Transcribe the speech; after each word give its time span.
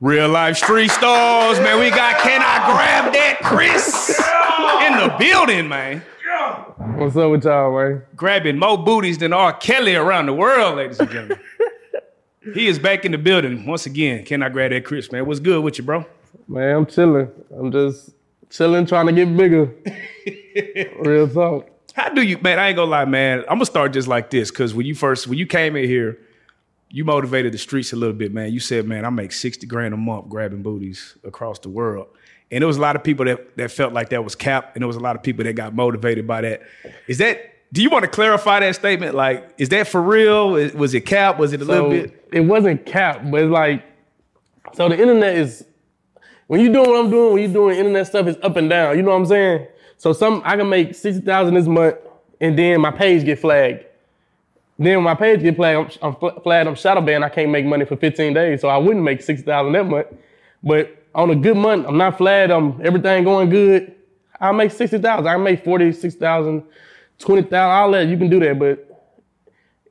Reallyfe 0.00 0.54
Street 0.54 0.90
Starz, 0.90 1.60
man. 1.60 1.80
We 1.80 1.90
got 1.90 2.20
Can 2.20 2.40
I 2.40 2.72
Grab 2.72 3.12
That 3.12 3.40
Chris 3.42 4.08
in 4.86 4.96
the 4.96 5.12
building, 5.18 5.68
man. 5.68 6.02
What's 6.96 7.16
up 7.16 7.32
with 7.32 7.44
y'all, 7.44 7.76
man? 7.76 8.02
Grabbing 8.14 8.60
more 8.60 8.78
booties 8.78 9.18
than 9.18 9.32
R. 9.32 9.52
Kelly 9.54 9.96
around 9.96 10.26
the 10.26 10.34
world, 10.34 10.76
ladies 10.76 11.00
and 11.00 11.10
gentlemen. 11.10 11.40
he 12.54 12.68
is 12.68 12.78
back 12.78 13.04
in 13.04 13.10
the 13.10 13.18
building 13.18 13.66
once 13.66 13.86
again. 13.86 14.24
Can 14.24 14.40
I 14.40 14.50
grab 14.50 14.70
that 14.70 14.84
Chris, 14.84 15.10
man? 15.10 15.26
What's 15.26 15.40
good 15.40 15.64
with 15.64 15.78
you, 15.78 15.84
bro? 15.84 16.06
Man, 16.46 16.76
I'm 16.76 16.86
chilling. 16.86 17.28
I'm 17.58 17.72
just 17.72 18.10
chilling, 18.50 18.86
trying 18.86 19.06
to 19.06 19.12
get 19.12 19.36
bigger. 19.36 19.74
Real 21.00 21.28
talk. 21.28 21.70
How 21.94 22.10
do 22.10 22.22
you, 22.22 22.38
man? 22.38 22.60
I 22.60 22.68
ain't 22.68 22.76
gonna 22.76 22.88
lie, 22.88 23.04
man. 23.04 23.40
I'm 23.40 23.56
gonna 23.56 23.66
start 23.66 23.92
just 23.92 24.06
like 24.06 24.30
this 24.30 24.52
because 24.52 24.74
when 24.74 24.86
you 24.86 24.94
first, 24.94 25.26
when 25.26 25.38
you 25.38 25.46
came 25.46 25.74
in 25.74 25.88
here, 25.88 26.20
you 26.90 27.04
motivated 27.04 27.52
the 27.52 27.58
streets 27.58 27.92
a 27.92 27.96
little 27.96 28.14
bit, 28.14 28.32
man. 28.32 28.52
You 28.52 28.60
said, 28.60 28.86
man, 28.86 29.04
I 29.04 29.10
make 29.10 29.32
60 29.32 29.66
grand 29.66 29.92
a 29.94 29.96
month 29.96 30.28
grabbing 30.28 30.62
booties 30.62 31.16
across 31.24 31.58
the 31.58 31.68
world. 31.68 32.08
And 32.50 32.62
there 32.62 32.66
was 32.66 32.78
a 32.78 32.80
lot 32.80 32.96
of 32.96 33.04
people 33.04 33.26
that, 33.26 33.56
that 33.58 33.70
felt 33.70 33.92
like 33.92 34.08
that 34.08 34.24
was 34.24 34.34
cap, 34.34 34.72
and 34.74 34.82
there 34.82 34.86
was 34.86 34.96
a 34.96 35.00
lot 35.00 35.16
of 35.16 35.22
people 35.22 35.44
that 35.44 35.52
got 35.52 35.74
motivated 35.74 36.26
by 36.26 36.40
that. 36.40 36.62
Is 37.06 37.18
that, 37.18 37.56
do 37.72 37.82
you 37.82 37.90
want 37.90 38.04
to 38.04 38.10
clarify 38.10 38.60
that 38.60 38.74
statement? 38.74 39.14
Like, 39.14 39.52
is 39.58 39.68
that 39.68 39.86
for 39.86 40.00
real? 40.00 40.52
Was 40.52 40.94
it 40.94 41.02
cap? 41.02 41.38
Was 41.38 41.52
it 41.52 41.60
a 41.60 41.64
little 41.66 41.90
bit? 41.90 42.28
It 42.32 42.40
wasn't 42.40 42.86
cap, 42.86 43.20
but 43.30 43.42
it's 43.42 43.50
like, 43.50 43.84
so 44.72 44.88
the 44.88 44.98
internet 44.98 45.36
is, 45.36 45.64
when 46.46 46.60
you're 46.60 46.72
doing 46.72 46.88
what 46.88 47.04
I'm 47.04 47.10
doing, 47.10 47.34
when 47.34 47.42
you're 47.42 47.52
doing 47.52 47.76
internet 47.76 48.06
stuff, 48.06 48.26
it's 48.26 48.38
up 48.42 48.56
and 48.56 48.70
down. 48.70 48.96
You 48.96 49.02
know 49.02 49.10
what 49.10 49.18
I'm 49.18 49.26
saying? 49.26 49.66
So 49.98 50.14
some, 50.14 50.40
I 50.44 50.56
can 50.56 50.70
make 50.70 50.94
60,000 50.94 51.52
this 51.52 51.66
month, 51.66 51.96
and 52.40 52.58
then 52.58 52.80
my 52.80 52.90
page 52.90 53.26
get 53.26 53.38
flagged. 53.38 53.84
Then 54.78 54.96
when 54.96 55.04
my 55.04 55.14
page 55.14 55.40
get 55.40 55.56
flagged, 55.56 55.98
I'm, 56.00 56.08
I'm 56.08 56.16
fl- 56.16 56.40
flagged, 56.40 56.68
I'm 56.68 56.74
shadow 56.76 57.00
banned, 57.00 57.24
I 57.24 57.28
can't 57.28 57.50
make 57.50 57.66
money 57.66 57.84
for 57.84 57.96
15 57.96 58.32
days, 58.32 58.60
so 58.60 58.68
I 58.68 58.76
wouldn't 58.76 59.04
make 59.04 59.22
60,000 59.22 59.72
that 59.72 59.86
month. 59.86 60.06
But 60.62 61.02
on 61.14 61.30
a 61.30 61.34
good 61.34 61.56
month, 61.56 61.86
I'm 61.86 61.96
not 61.96 62.16
flagged, 62.16 62.52
I'm 62.52 62.80
everything 62.84 63.24
going 63.24 63.50
good, 63.50 63.94
I 64.40 64.52
make 64.52 64.70
60,000. 64.70 65.26
I 65.26 65.36
make 65.36 65.64
40, 65.64 65.92
60,000, 65.92 66.62
20,000, 67.18 67.54
all 67.54 67.90
that, 67.92 68.06
you 68.06 68.16
can 68.16 68.30
do 68.30 68.38
that, 68.40 68.58
but 68.58 68.84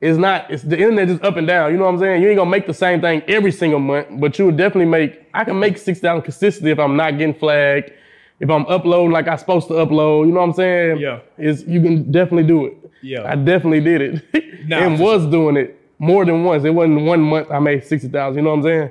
it's 0.00 0.16
not, 0.16 0.50
it's 0.50 0.62
the 0.62 0.78
internet 0.78 1.08
just 1.08 1.22
up 1.22 1.36
and 1.36 1.46
down. 1.46 1.72
You 1.72 1.76
know 1.76 1.84
what 1.84 1.94
I'm 1.94 1.98
saying? 1.98 2.22
You 2.22 2.28
ain't 2.28 2.38
gonna 2.38 2.50
make 2.50 2.66
the 2.66 2.74
same 2.74 3.00
thing 3.00 3.22
every 3.26 3.52
single 3.52 3.80
month, 3.80 4.06
but 4.12 4.38
you 4.38 4.46
will 4.46 4.56
definitely 4.56 4.86
make, 4.86 5.26
I 5.34 5.44
can 5.44 5.58
make 5.58 5.76
6,000 5.76 6.22
consistently 6.22 6.70
if 6.70 6.78
I'm 6.78 6.96
not 6.96 7.18
getting 7.18 7.34
flagged, 7.34 7.92
if 8.40 8.48
I'm 8.48 8.64
uploading 8.66 9.10
like 9.10 9.26
I'm 9.26 9.38
supposed 9.38 9.66
to 9.68 9.74
upload. 9.74 10.26
You 10.26 10.32
know 10.32 10.40
what 10.40 10.50
I'm 10.50 10.52
saying? 10.54 10.98
Yeah. 10.98 11.20
It's, 11.36 11.62
you 11.64 11.82
can 11.82 12.10
definitely 12.10 12.44
do 12.44 12.66
it. 12.66 12.87
Yeah. 13.02 13.30
I 13.30 13.34
definitely 13.36 13.80
did 13.80 14.00
it. 14.00 14.44
Nah, 14.68 14.80
and 14.80 15.00
was 15.00 15.24
doing 15.26 15.56
it 15.56 15.80
more 15.98 16.26
than 16.26 16.44
once. 16.44 16.62
It 16.62 16.70
wasn't 16.74 17.00
one 17.06 17.22
month 17.22 17.50
I 17.50 17.58
made 17.58 17.86
60,000. 17.86 18.36
You 18.36 18.42
know 18.42 18.50
what 18.50 18.56
I'm 18.56 18.62
saying? 18.64 18.90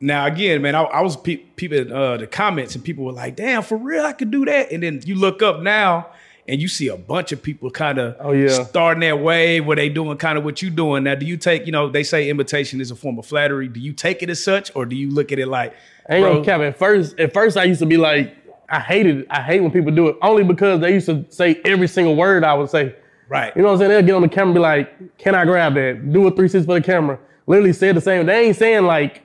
Now 0.00 0.24
again, 0.24 0.62
man, 0.62 0.74
I, 0.74 0.82
I 0.84 1.02
was 1.02 1.14
pe- 1.14 1.36
peeping 1.36 1.92
uh, 1.92 2.16
the 2.16 2.26
comments, 2.26 2.74
and 2.74 2.82
people 2.82 3.04
were 3.04 3.12
like, 3.12 3.36
"Damn, 3.36 3.62
for 3.62 3.76
real, 3.76 4.02
I 4.06 4.12
could 4.14 4.30
do 4.30 4.46
that." 4.46 4.72
And 4.72 4.82
then 4.82 5.02
you 5.04 5.14
look 5.16 5.42
up 5.42 5.60
now, 5.60 6.06
and 6.48 6.58
you 6.58 6.68
see 6.68 6.88
a 6.88 6.96
bunch 6.96 7.32
of 7.32 7.42
people 7.42 7.70
kind 7.70 7.98
of 7.98 8.16
Oh, 8.18 8.32
yeah. 8.32 8.48
starting 8.64 9.02
that 9.02 9.20
wave 9.20 9.66
where 9.66 9.76
they 9.76 9.90
doing 9.90 10.16
kind 10.16 10.38
of 10.38 10.44
what 10.44 10.62
you 10.62 10.70
doing. 10.70 11.04
Now, 11.04 11.16
do 11.16 11.26
you 11.26 11.36
take, 11.36 11.66
you 11.66 11.72
know, 11.72 11.90
they 11.90 12.02
say 12.02 12.30
imitation 12.30 12.80
is 12.80 12.90
a 12.90 12.96
form 12.96 13.18
of 13.18 13.26
flattery. 13.26 13.68
Do 13.68 13.78
you 13.78 13.92
take 13.92 14.22
it 14.22 14.30
as 14.30 14.42
such, 14.42 14.74
or 14.74 14.86
do 14.86 14.96
you 14.96 15.10
look 15.10 15.32
at 15.32 15.38
it 15.38 15.48
like, 15.48 15.74
I 16.08 16.14
ain't 16.16 16.24
gonna 16.24 16.44
cap. 16.44 16.62
At 16.62 16.78
first, 16.78 17.18
at 17.20 17.34
first 17.34 17.58
I 17.58 17.64
used 17.64 17.80
to 17.80 17.86
be 17.86 17.98
like, 17.98 18.34
I 18.70 18.80
hated 18.80 19.18
it. 19.18 19.26
I 19.28 19.42
hate 19.42 19.60
when 19.60 19.70
people 19.70 19.92
do 19.92 20.08
it 20.08 20.16
only 20.22 20.44
because 20.44 20.80
they 20.80 20.94
used 20.94 21.06
to 21.06 21.26
say 21.28 21.60
every 21.66 21.88
single 21.88 22.16
word 22.16 22.42
I 22.42 22.54
would 22.54 22.70
say. 22.70 22.94
Right? 23.30 23.56
You 23.56 23.62
know 23.62 23.68
what 23.68 23.74
I'm 23.74 23.78
saying? 23.78 23.90
They'll 23.90 24.02
get 24.02 24.14
on 24.14 24.22
the 24.22 24.28
camera 24.28 24.46
and 24.48 24.54
be 24.54 24.60
like, 24.60 25.16
can 25.18 25.34
I 25.34 25.46
grab 25.46 25.72
that? 25.74 26.12
Do 26.12 26.26
a 26.26 26.30
360 26.30 26.66
for 26.66 26.74
the 26.74 26.84
camera. 26.84 27.18
Literally 27.46 27.72
say 27.72 27.92
the 27.92 28.00
same. 28.02 28.26
They 28.26 28.46
ain't 28.48 28.56
saying 28.56 28.84
like, 28.84 29.22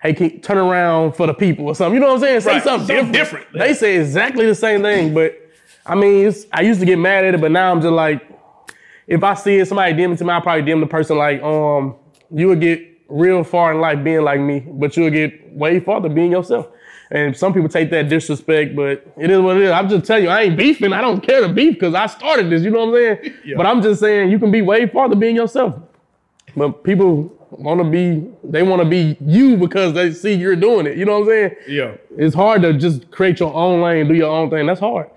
hey, 0.00 0.14
can 0.14 0.40
turn 0.40 0.58
around 0.58 1.12
for 1.16 1.26
the 1.26 1.34
people 1.34 1.66
or 1.66 1.74
something. 1.74 1.94
You 1.94 2.00
know 2.00 2.08
what 2.08 2.14
I'm 2.14 2.20
saying? 2.20 2.40
Say 2.42 2.52
Right. 2.54 2.62
something 2.62 2.86
Something 2.86 3.12
different. 3.12 3.46
different. 3.46 3.66
They 3.66 3.74
say 3.74 3.96
exactly 3.96 4.46
the 4.46 4.54
same 4.54 4.82
thing, 4.82 5.12
but 5.14 5.36
I 5.84 5.94
mean, 5.96 6.26
it's, 6.28 6.46
I 6.52 6.60
used 6.62 6.78
to 6.80 6.86
get 6.86 6.98
mad 6.98 7.24
at 7.24 7.34
it, 7.34 7.40
but 7.40 7.50
now 7.50 7.72
I'm 7.72 7.80
just 7.80 7.92
like, 7.92 8.22
if 9.08 9.22
I 9.24 9.34
see 9.34 9.56
it, 9.56 9.66
somebody 9.66 9.94
DM 9.94 10.12
it 10.12 10.18
to 10.18 10.24
me, 10.24 10.30
I'll 10.30 10.40
probably 10.40 10.62
DM 10.62 10.80
the 10.80 10.86
person 10.86 11.18
like, 11.18 11.42
um, 11.42 11.96
you 12.30 12.46
would 12.48 12.60
get 12.60 12.80
real 13.08 13.42
far 13.44 13.72
in 13.72 13.80
life 13.80 14.02
being 14.02 14.22
like 14.22 14.40
me, 14.40 14.60
but 14.60 14.96
you'll 14.96 15.10
get 15.10 15.52
way 15.52 15.80
farther 15.80 16.08
being 16.08 16.30
yourself. 16.32 16.68
And 17.12 17.36
some 17.36 17.52
people 17.52 17.68
take 17.68 17.90
that 17.90 18.08
disrespect, 18.08 18.74
but 18.74 19.06
it 19.18 19.30
is 19.30 19.38
what 19.38 19.58
it 19.58 19.64
is. 19.64 19.70
I'm 19.70 19.86
just 19.86 20.06
telling 20.06 20.24
you, 20.24 20.30
I 20.30 20.42
ain't 20.42 20.56
beefing. 20.56 20.94
I 20.94 21.02
don't 21.02 21.20
care 21.20 21.42
to 21.42 21.48
beef 21.50 21.74
because 21.74 21.94
I 21.94 22.06
started 22.06 22.48
this. 22.48 22.62
You 22.62 22.70
know 22.70 22.86
what 22.86 22.98
I'm 22.98 23.20
saying? 23.20 23.34
Yeah. 23.44 23.56
But 23.58 23.66
I'm 23.66 23.82
just 23.82 24.00
saying 24.00 24.30
you 24.30 24.38
can 24.38 24.50
be 24.50 24.62
way 24.62 24.86
farther 24.86 25.14
being 25.14 25.36
yourself. 25.36 25.78
But 26.56 26.82
people 26.84 27.36
want 27.50 27.82
to 27.82 27.84
be, 27.84 28.26
they 28.42 28.62
want 28.62 28.80
to 28.80 28.88
be 28.88 29.18
you 29.20 29.58
because 29.58 29.92
they 29.92 30.10
see 30.10 30.32
you're 30.32 30.56
doing 30.56 30.86
it. 30.86 30.96
You 30.96 31.04
know 31.04 31.20
what 31.20 31.24
I'm 31.24 31.28
saying? 31.28 31.56
Yeah. 31.68 31.94
It's 32.16 32.34
hard 32.34 32.62
to 32.62 32.72
just 32.72 33.10
create 33.10 33.40
your 33.40 33.52
own 33.52 33.82
lane, 33.82 34.08
do 34.08 34.14
your 34.14 34.30
own 34.30 34.48
thing. 34.48 34.64
That's 34.64 34.80
hard. 34.80 35.10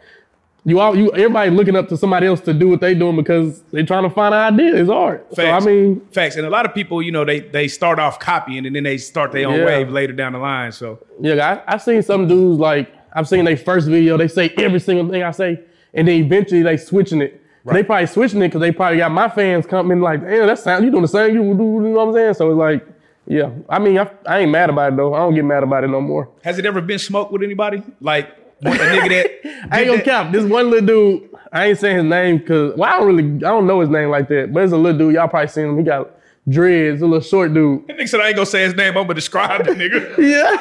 You 0.67 0.79
all, 0.79 0.95
you 0.97 1.11
everybody 1.11 1.51
looking 1.51 1.75
up 1.75 1.87
to 1.89 1.97
somebody 1.97 2.25
else 2.25 2.41
to 2.41 2.53
do 2.53 2.67
what 2.69 2.81
they 2.81 2.95
doing 2.95 3.15
because 3.15 3.61
they 3.71 3.83
trying 3.83 4.01
to 4.03 4.09
find 4.09 4.33
an 4.33 4.53
idea. 4.55 4.75
It's 4.75 4.89
hard. 4.89 5.23
So 5.33 5.43
I 5.43 5.51
Facts. 5.51 5.65
mean, 5.65 6.01
Facts, 6.11 6.35
and 6.37 6.45
a 6.47 6.49
lot 6.49 6.65
of 6.65 6.73
people, 6.73 7.03
you 7.03 7.11
know, 7.11 7.23
they 7.23 7.41
they 7.41 7.67
start 7.67 7.99
off 7.99 8.19
copying 8.19 8.65
and 8.65 8.75
then 8.75 8.83
they 8.83 8.97
start 8.97 9.31
their 9.31 9.47
own 9.47 9.59
Yeah. 9.59 9.65
wave 9.65 9.89
later 9.89 10.13
down 10.13 10.33
the 10.33 10.39
line. 10.39 10.71
So 10.71 10.99
Yeah, 11.21 11.61
I, 11.67 11.75
I 11.75 11.77
seen 11.77 12.01
some 12.01 12.27
dudes 12.27 12.59
like 12.59 12.91
I've 13.13 13.27
seen 13.27 13.45
their 13.45 13.55
first 13.57 13.87
video, 13.87 14.17
they 14.17 14.27
say 14.27 14.53
every 14.57 14.79
single 14.79 15.07
thing 15.07 15.21
I 15.23 15.31
say, 15.31 15.59
and 15.93 16.07
then 16.07 16.15
eventually 16.25 16.63
they 16.63 16.77
switching 16.77 17.21
it. 17.21 17.41
They 17.63 17.83
probably 17.83 18.07
switching 18.07 18.41
it 18.41 18.47
because 18.49 18.61
they 18.61 18.71
probably 18.71 18.97
got 18.97 19.11
my 19.11 19.27
fans 19.29 19.65
coming 19.65 19.99
like, 20.01 20.21
damn, 20.21 20.45
that 20.47 20.59
sound 20.59 20.83
you 20.83 20.91
doing 20.91 21.01
the 21.03 21.07
same 21.07 21.33
you 21.33 21.41
do, 21.41 21.63
you 21.63 21.79
know 21.79 21.89
what 21.91 22.07
I'm 22.09 22.13
saying? 22.13 22.33
So 22.35 22.49
it's 22.51 22.57
like, 22.57 22.87
yeah. 23.27 23.49
I 23.69 23.79
mean, 23.79 23.97
I, 23.97 24.09
I 24.27 24.39
ain't 24.39 24.51
mad 24.51 24.69
about 24.69 24.93
it 24.93 24.97
though. 24.97 25.13
I 25.13 25.19
don't 25.19 25.33
get 25.33 25.45
mad 25.45 25.63
about 25.63 25.83
it 25.83 25.87
no 25.89 26.01
more. 26.01 26.29
has 26.43 26.57
it 26.59 26.65
ever 26.65 26.81
been 26.81 26.99
smoked 26.99 27.31
with 27.31 27.41
anybody? 27.43 27.81
Like 28.01 28.29
a 28.73 28.77
nigga 28.77 29.09
that 29.09 29.67
I 29.71 29.79
ain't 29.79 29.87
gonna 29.87 29.97
that? 29.97 30.05
cap. 30.05 30.31
This 30.31 30.43
one 30.45 30.69
little 30.69 30.85
dude, 30.85 31.29
I 31.51 31.67
ain't 31.67 31.79
saying 31.79 31.97
his 31.97 32.05
name 32.05 32.37
because 32.39 32.75
well, 32.75 32.89
I 32.89 32.97
don't 32.99 33.07
really 33.07 33.35
I 33.37 33.49
don't 33.49 33.67
know 33.67 33.79
his 33.79 33.89
name 33.89 34.09
like 34.09 34.27
that. 34.29 34.53
But 34.53 34.63
it's 34.63 34.73
a 34.73 34.77
little 34.77 34.97
dude, 34.97 35.15
y'all 35.15 35.27
probably 35.27 35.47
seen 35.47 35.65
him. 35.65 35.77
He 35.77 35.83
got 35.83 36.11
dreads, 36.47 37.01
a 37.01 37.05
little 37.05 37.21
short 37.21 37.53
dude. 37.53 37.87
That 37.87 37.97
nigga 37.97 38.09
said 38.09 38.19
I 38.21 38.27
ain't 38.27 38.35
gonna 38.35 38.45
say 38.45 38.63
his 38.63 38.75
name. 38.75 38.97
I'm 38.97 39.03
gonna 39.03 39.13
describe 39.13 39.65
the 39.65 39.71
nigga. 39.71 40.17
Yeah. 40.25 40.57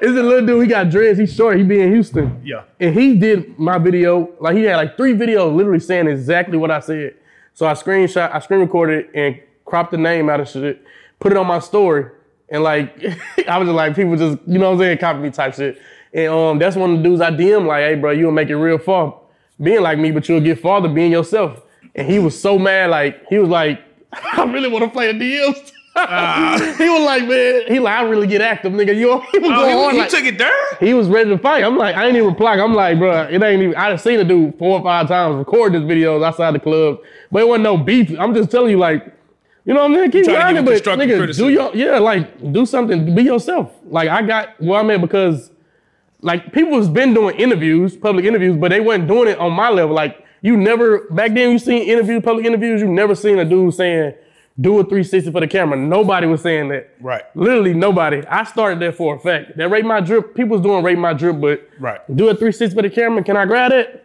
it's 0.00 0.10
a 0.10 0.22
little 0.22 0.46
dude, 0.46 0.62
he 0.62 0.68
got 0.68 0.90
dreads, 0.90 1.18
he's 1.18 1.34
short, 1.34 1.56
he 1.56 1.64
be 1.64 1.80
in 1.80 1.92
Houston. 1.92 2.40
Yeah. 2.44 2.64
And 2.80 2.94
he 2.94 3.16
did 3.16 3.58
my 3.58 3.78
video, 3.78 4.30
like 4.40 4.56
he 4.56 4.64
had 4.64 4.76
like 4.76 4.96
three 4.96 5.14
videos 5.14 5.54
literally 5.54 5.80
saying 5.80 6.06
exactly 6.06 6.56
what 6.56 6.70
I 6.70 6.80
said. 6.80 7.14
So 7.54 7.66
I 7.66 7.72
screenshot, 7.72 8.32
I 8.32 8.38
screen 8.40 8.60
recorded 8.60 9.06
it 9.06 9.10
and 9.14 9.40
cropped 9.64 9.90
the 9.90 9.98
name 9.98 10.28
out 10.28 10.40
of 10.40 10.48
shit, 10.48 10.84
put 11.18 11.32
it 11.32 11.38
on 11.38 11.46
my 11.46 11.58
story. 11.58 12.06
And 12.48 12.62
like, 12.62 12.96
I 13.48 13.58
was 13.58 13.66
just 13.66 13.74
like, 13.76 13.94
people 13.94 14.16
just, 14.16 14.38
you 14.46 14.58
know 14.58 14.70
what 14.70 14.74
I'm 14.74 14.78
saying, 14.80 14.98
copy 14.98 15.18
me 15.18 15.30
type 15.30 15.54
shit. 15.54 15.78
And 16.14 16.28
um, 16.32 16.58
that's 16.58 16.76
one 16.76 16.90
of 16.92 16.96
the 16.98 17.02
dudes 17.02 17.20
I 17.20 17.30
DM 17.30 17.66
like, 17.66 17.82
hey 17.82 17.94
bro, 17.94 18.12
you'll 18.12 18.32
make 18.32 18.48
it 18.48 18.56
real 18.56 18.78
far 18.78 19.14
being 19.60 19.80
like 19.82 19.98
me, 19.98 20.10
but 20.10 20.28
you'll 20.28 20.40
get 20.40 20.60
farther 20.60 20.88
being 20.88 21.12
yourself. 21.12 21.62
And 21.94 22.06
he 22.08 22.18
was 22.18 22.40
so 22.40 22.58
mad, 22.58 22.90
like, 22.90 23.26
he 23.28 23.38
was 23.38 23.48
like, 23.48 23.80
I 24.12 24.44
really 24.44 24.68
want 24.68 24.84
to 24.84 24.90
play 24.90 25.12
the 25.12 25.18
DMs. 25.18 25.72
he 26.78 26.88
was 26.88 27.02
like, 27.04 27.26
man, 27.26 27.62
he 27.66 27.80
like, 27.80 27.94
I 27.98 28.02
really 28.02 28.28
get 28.28 28.40
active, 28.40 28.72
nigga. 28.72 28.94
You, 28.94 29.20
he 29.32 29.38
was 29.40 29.50
Oh, 29.52 29.56
going 29.62 29.76
he, 29.76 29.84
on 29.84 29.94
he 29.94 29.98
like, 29.98 30.08
took 30.10 30.24
it 30.24 30.38
there. 30.38 30.76
he 30.78 30.94
was 30.94 31.08
ready 31.08 31.28
to 31.30 31.38
fight. 31.38 31.64
I'm 31.64 31.76
like, 31.76 31.96
I 31.96 32.06
ain't 32.06 32.14
even 32.16 32.28
reply. 32.28 32.52
I'm 32.60 32.72
like, 32.72 32.98
bro, 32.98 33.22
it 33.24 33.42
ain't 33.42 33.62
even. 33.62 33.74
I 33.74 33.88
done 33.88 33.98
seen 33.98 34.20
a 34.20 34.24
dude 34.24 34.56
four 34.58 34.78
or 34.78 34.82
five 34.84 35.08
times 35.08 35.34
record 35.36 35.72
this 35.72 35.82
videos 35.82 36.24
outside 36.24 36.54
the 36.54 36.60
club, 36.60 36.98
but 37.32 37.42
it 37.42 37.48
wasn't 37.48 37.64
no 37.64 37.76
beef. 37.76 38.16
I'm 38.16 38.32
just 38.32 38.48
telling 38.48 38.70
you, 38.70 38.78
like, 38.78 39.12
you 39.64 39.74
know 39.74 39.80
what 39.80 39.90
I'm 39.90 39.96
saying? 39.96 40.10
Keep 40.12 40.26
grinding, 40.26 40.64
but 40.64 40.82
nigga, 40.84 41.36
do 41.36 41.48
your 41.48 41.74
yeah, 41.74 41.98
like, 41.98 42.52
do 42.52 42.64
something. 42.64 43.12
Be 43.16 43.22
yourself. 43.24 43.72
Like, 43.86 44.08
I 44.08 44.22
got 44.22 44.60
where 44.62 44.78
I'm 44.78 44.90
at 44.92 45.00
because, 45.00 45.50
like, 46.20 46.52
people 46.52 46.76
has 46.76 46.88
been 46.88 47.14
doing 47.14 47.36
interviews, 47.36 47.96
public 47.96 48.24
interviews, 48.24 48.56
but 48.56 48.70
they 48.70 48.80
wasn't 48.80 49.08
doing 49.08 49.28
it 49.28 49.38
on 49.38 49.52
my 49.52 49.68
level. 49.70 49.94
Like, 49.94 50.24
you 50.42 50.56
never 50.56 51.00
back 51.10 51.32
then 51.34 51.52
you 51.52 51.58
seen 51.58 51.82
interviews, 51.88 52.22
public 52.22 52.46
interviews. 52.46 52.80
You 52.80 52.88
never 52.88 53.14
seen 53.14 53.38
a 53.38 53.44
dude 53.44 53.74
saying. 53.74 54.14
Do 54.60 54.72
a 54.80 54.82
360 54.82 55.30
for 55.30 55.40
the 55.40 55.46
camera. 55.46 55.78
Nobody 55.78 56.26
was 56.26 56.42
saying 56.42 56.70
that. 56.70 56.92
Right. 57.00 57.22
Literally 57.36 57.74
nobody. 57.74 58.26
I 58.26 58.42
started 58.42 58.80
that 58.80 58.96
for 58.96 59.14
a 59.14 59.18
fact. 59.20 59.56
That 59.56 59.68
rate 59.68 59.84
my 59.84 60.00
drip, 60.00 60.34
people 60.34 60.56
was 60.56 60.62
doing 60.62 60.82
rate 60.82 60.98
my 60.98 61.12
drip, 61.12 61.40
but 61.40 61.68
Right. 61.78 62.00
do 62.16 62.24
a 62.28 62.34
360 62.34 62.74
for 62.74 62.82
the 62.82 62.90
camera. 62.90 63.22
Can 63.22 63.36
I 63.36 63.44
grab 63.44 63.70
it? 63.70 64.04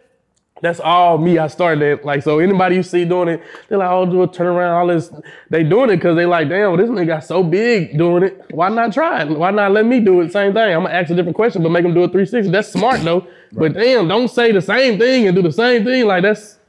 That's 0.63 0.79
all 0.79 1.17
me. 1.17 1.39
I 1.39 1.47
started 1.47 1.81
that. 1.81 2.05
Like, 2.05 2.23
so 2.23 2.39
anybody 2.39 2.77
you 2.77 2.83
see 2.83 3.03
doing 3.03 3.27
it, 3.27 3.43
they're 3.67 3.77
like, 3.77 3.89
oh, 3.91 4.05
do 4.05 4.21
a 4.21 4.27
turnaround, 4.29 4.77
all 4.77 4.87
this. 4.87 5.11
They 5.49 5.61
doing 5.61 5.89
it 5.89 5.97
because 5.97 6.15
they 6.15 6.25
like, 6.25 6.47
damn, 6.47 6.77
this 6.77 6.89
nigga 6.89 7.05
got 7.05 7.25
so 7.25 7.43
big 7.43 7.97
doing 7.97 8.23
it. 8.23 8.45
Why 8.49 8.69
not 8.69 8.93
try 8.93 9.23
it? 9.23 9.29
Why 9.37 9.51
not 9.51 9.73
let 9.73 9.85
me 9.85 9.99
do 9.99 10.21
it? 10.21 10.31
Same 10.31 10.53
thing. 10.53 10.73
I'm 10.73 10.83
gonna 10.83 10.93
ask 10.93 11.11
a 11.11 11.15
different 11.15 11.35
question, 11.35 11.63
but 11.63 11.69
make 11.69 11.83
them 11.83 11.93
do 11.93 12.03
a 12.03 12.07
360. 12.07 12.49
That's 12.49 12.71
smart 12.71 13.01
though. 13.01 13.27
But 13.51 13.73
damn, 13.73 14.07
don't 14.07 14.29
say 14.29 14.53
the 14.53 14.61
same 14.61 14.97
thing 14.97 15.27
and 15.27 15.35
do 15.35 15.41
the 15.41 15.51
same 15.51 15.83
thing. 15.83 16.05
Like 16.05 16.23
that's. 16.23 16.59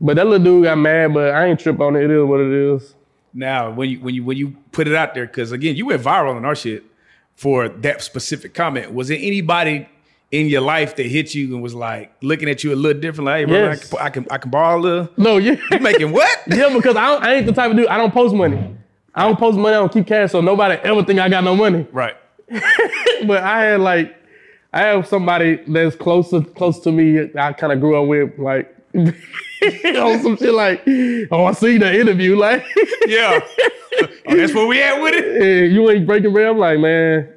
But 0.00 0.14
that 0.16 0.26
little 0.28 0.44
dude 0.44 0.62
got 0.62 0.78
mad, 0.78 1.12
but 1.12 1.34
I 1.34 1.46
ain't 1.46 1.58
trip 1.58 1.80
on 1.80 1.96
it. 1.96 2.04
It 2.04 2.12
is 2.12 2.24
what 2.24 2.38
it 2.38 2.52
is. 2.52 2.94
Now, 3.34 3.72
when 3.72 3.90
you 3.90 3.98
when 3.98 4.14
you 4.14 4.22
when 4.22 4.36
you 4.36 4.54
put 4.70 4.86
it 4.86 4.94
out 4.94 5.14
there, 5.14 5.26
because 5.26 5.50
again, 5.50 5.74
you 5.74 5.86
went 5.86 6.00
viral 6.00 6.36
on 6.36 6.44
our 6.44 6.54
shit 6.54 6.84
for 7.34 7.68
that 7.68 8.02
specific 8.02 8.54
comment. 8.54 8.92
Was 8.92 9.10
it 9.10 9.16
anybody 9.16 9.88
in 10.32 10.46
your 10.48 10.60
life 10.60 10.96
that 10.96 11.06
hit 11.06 11.34
you 11.34 11.54
and 11.54 11.62
was 11.62 11.74
like 11.74 12.12
looking 12.22 12.48
at 12.48 12.64
you 12.64 12.72
a 12.72 12.76
little 12.76 13.00
different? 13.00 13.26
Like, 13.26 13.38
hey, 13.40 13.44
bro, 13.46 13.56
Yes. 13.70 13.92
I, 13.94 13.96
can, 13.96 14.06
I 14.06 14.10
can 14.10 14.26
I 14.32 14.38
can 14.38 14.50
borrow 14.50 14.78
a 14.78 14.80
little. 14.80 15.08
No, 15.16 15.36
yeah. 15.38 15.56
You 15.70 15.78
making 15.80 16.12
what? 16.12 16.38
Yeah, 16.48 16.72
because 16.74 16.96
I, 16.96 17.06
don't, 17.08 17.22
I 17.24 17.34
ain't 17.34 17.46
the 17.46 17.52
type 17.52 17.70
of 17.70 17.76
dude. 17.76 17.86
I 17.88 17.96
don't 17.96 18.12
post 18.12 18.34
money. 18.34 18.76
I 19.14 19.24
don't 19.26 19.38
post 19.38 19.56
money. 19.56 19.74
I 19.74 19.78
don't 19.78 19.92
keep 19.92 20.06
cash, 20.06 20.32
so 20.32 20.40
nobody 20.40 20.74
ever 20.82 21.02
think 21.04 21.20
I 21.20 21.28
got 21.28 21.42
no 21.44 21.56
money. 21.56 21.86
Right. 21.92 22.16
but 23.26 23.42
I 23.42 23.62
had 23.64 23.80
like 23.80 24.14
I 24.72 24.80
have 24.82 25.06
somebody 25.06 25.56
that's 25.66 25.96
closer 25.96 26.42
close 26.42 26.80
to 26.80 26.92
me. 26.92 27.30
I 27.38 27.52
kind 27.54 27.72
of 27.72 27.80
grew 27.80 28.00
up 28.00 28.08
with 28.08 28.38
like 28.38 28.72
on 28.94 30.22
some 30.22 30.36
shit 30.36 30.52
like, 30.54 30.82
oh, 31.30 31.44
I 31.46 31.52
see 31.52 31.78
the 31.78 31.98
interview 31.98 32.36
like, 32.36 32.64
Yeah. 33.06 33.40
oh, 34.28 34.36
that's 34.36 34.52
where 34.54 34.66
we 34.66 34.82
at 34.82 35.00
with 35.00 35.14
it. 35.14 35.72
you 35.72 35.88
ain't 35.90 36.06
breaking 36.06 36.32
bread. 36.32 36.48
I'm 36.48 36.58
like, 36.58 36.78
man, 36.78 37.28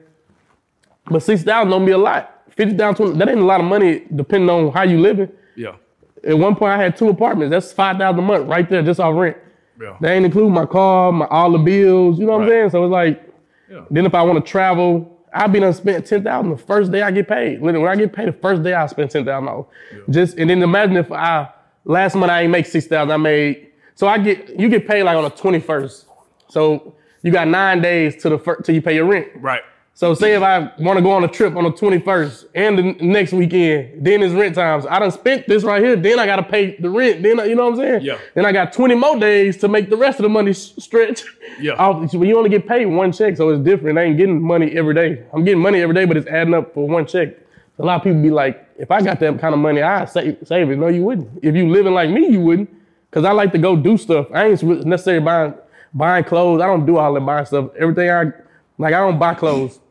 but 1.09 1.23
six 1.23 1.43
thousand 1.43 1.71
don't 1.71 1.85
be 1.85 1.91
a 1.91 1.97
lot. 1.97 2.38
Fifty 2.59 2.75
thousand, 2.75 3.17
that 3.19 3.29
ain't 3.29 3.39
a 3.39 3.45
lot 3.45 3.61
of 3.61 3.65
money 3.67 4.03
depending 4.13 4.49
on 4.49 4.73
how 4.73 4.83
you 4.83 4.99
living. 4.99 5.29
Yeah. 5.55 5.75
At 6.27 6.37
one 6.37 6.55
point, 6.57 6.73
I 6.73 6.77
had 6.83 6.97
two 6.97 7.07
apartments. 7.07 7.51
That's 7.51 7.71
five 7.71 7.97
thousand 7.97 8.19
a 8.19 8.21
month 8.21 8.49
right 8.49 8.69
there, 8.69 8.81
just 8.83 8.99
off 8.99 9.15
rent. 9.15 9.37
Yeah. 9.81 9.95
They 10.01 10.13
ain't 10.15 10.25
include 10.25 10.51
my 10.51 10.65
car, 10.65 11.13
my 11.13 11.25
all 11.27 11.53
the 11.53 11.57
bills. 11.57 12.19
You 12.19 12.25
know 12.25 12.33
what 12.33 12.39
Right. 12.39 12.45
I'm 12.47 12.49
saying? 12.51 12.69
So 12.71 12.83
it's 12.83 12.91
like, 12.91 13.23
Yeah. 13.71 13.85
then 13.89 14.05
if 14.05 14.13
I 14.13 14.21
want 14.23 14.43
to 14.45 14.51
travel, 14.51 15.17
I 15.33 15.47
be 15.47 15.61
done 15.61 15.71
spent 15.71 16.05
ten 16.05 16.21
thousand 16.21 16.51
the 16.51 16.57
first 16.57 16.91
day 16.91 17.01
I 17.01 17.11
get 17.11 17.29
paid. 17.29 17.61
When 17.61 17.79
when 17.79 17.89
I 17.89 17.95
get 17.95 18.11
paid 18.11 18.27
the 18.27 18.33
first 18.33 18.61
day, 18.61 18.73
I 18.73 18.85
spend 18.87 19.09
ten 19.09 19.23
thousand 19.23 19.45
dollars. 19.45 19.65
Just 20.09 20.37
and 20.37 20.49
then 20.49 20.61
imagine 20.61 20.97
if 20.97 21.09
I 21.13 21.47
last 21.85 22.13
month 22.15 22.29
I 22.29 22.41
ain't 22.41 22.51
make 22.51 22.65
six 22.65 22.87
thousand. 22.87 23.11
I 23.13 23.15
made 23.17 23.67
so 23.95 24.05
I 24.05 24.17
get 24.17 24.59
you 24.59 24.67
get 24.67 24.85
paid 24.85 25.03
like 25.03 25.15
on 25.15 25.23
the 25.23 25.29
twenty 25.29 25.61
first. 25.61 26.07
So 26.49 26.93
you 27.21 27.31
got 27.31 27.47
nine 27.47 27.81
days 27.81 28.21
to 28.23 28.27
the 28.27 28.37
first 28.37 28.65
till 28.65 28.75
you 28.75 28.81
pay 28.81 28.95
your 28.95 29.05
rent. 29.05 29.27
Right. 29.37 29.61
So 29.99 30.13
say 30.13 30.33
if 30.33 30.41
I 30.41 30.71
want 30.79 30.95
to 30.95 31.01
go 31.03 31.11
on 31.11 31.25
a 31.25 31.27
trip 31.27 31.57
on 31.57 31.65
the 31.65 31.71
21st 31.71 32.45
and 32.55 32.77
the 32.77 32.83
next 33.05 33.33
weekend, 33.33 34.05
then 34.05 34.23
it's 34.23 34.33
rent 34.33 34.55
times. 34.55 34.85
I 34.85 34.97
done 34.97 35.11
spent 35.11 35.45
this 35.45 35.65
right 35.65 35.83
here. 35.83 35.97
Then 35.97 36.17
I 36.19 36.25
gotta 36.25 36.41
pay 36.41 36.77
the 36.77 36.89
rent. 36.89 37.21
Then 37.21 37.37
I- 37.37 37.43
you 37.43 37.55
know 37.55 37.65
what 37.65 37.73
I'm 37.73 37.85
saying? 37.85 38.01
Yeah. 38.03 38.17
Then 38.33 38.45
I 38.45 38.53
got 38.53 38.71
20 38.71 38.95
more 38.95 39.19
days 39.19 39.57
to 39.57 39.67
make 39.67 39.89
the 39.89 39.97
rest 39.97 40.17
of 40.19 40.23
the 40.23 40.29
money 40.29 40.53
stretch. 40.53 41.23
Yeah. 41.59 42.05
So 42.09 42.23
you 42.23 42.37
only 42.37 42.49
get 42.49 42.65
paid 42.65 42.85
one 42.85 43.11
check, 43.11 43.35
so 43.35 43.49
it's 43.49 43.61
different. 43.61 43.99
I 43.99 44.03
ain't 44.03 44.15
getting 44.17 44.41
money 44.41 44.71
every 44.71 44.93
day. 44.93 45.21
I'm 45.33 45.43
getting 45.43 45.61
money 45.61 45.81
every 45.81 45.93
day, 45.95 46.05
but 46.05 46.15
it's 46.15 46.27
adding 46.27 46.53
up 46.53 46.73
for 46.73 46.87
one 46.87 47.05
check. 47.05 47.35
A 47.77 47.83
lot 47.83 47.97
of 47.97 48.03
people 48.05 48.21
be 48.21 48.31
like, 48.31 48.69
if 48.77 48.91
I 48.91 49.01
got 49.01 49.19
that 49.19 49.37
kind 49.41 49.53
of 49.53 49.59
money, 49.59 49.81
I 49.81 50.05
save, 50.05 50.37
save 50.45 50.71
it. 50.71 50.77
No, 50.77 50.87
you 50.87 51.03
wouldn't. 51.03 51.43
If 51.43 51.55
you 51.55 51.69
living 51.69 51.93
like 51.93 52.09
me, 52.09 52.25
you 52.29 52.39
wouldn't. 52.39 52.69
Cause 53.11 53.25
I 53.25 53.33
like 53.33 53.51
to 53.51 53.57
go 53.57 53.75
do 53.75 53.97
stuff. 53.97 54.27
I 54.33 54.45
ain't 54.45 54.63
necessarily 54.85 55.25
buying 55.25 55.55
buying 55.93 56.23
clothes. 56.23 56.61
I 56.61 56.67
don't 56.67 56.85
do 56.85 56.95
all 56.95 57.13
that 57.13 57.19
buying 57.25 57.45
stuff. 57.45 57.71
Everything 57.77 58.09
I 58.09 58.31
like, 58.77 58.93
I 58.93 58.99
don't 58.99 59.19
buy 59.19 59.33
clothes. 59.33 59.81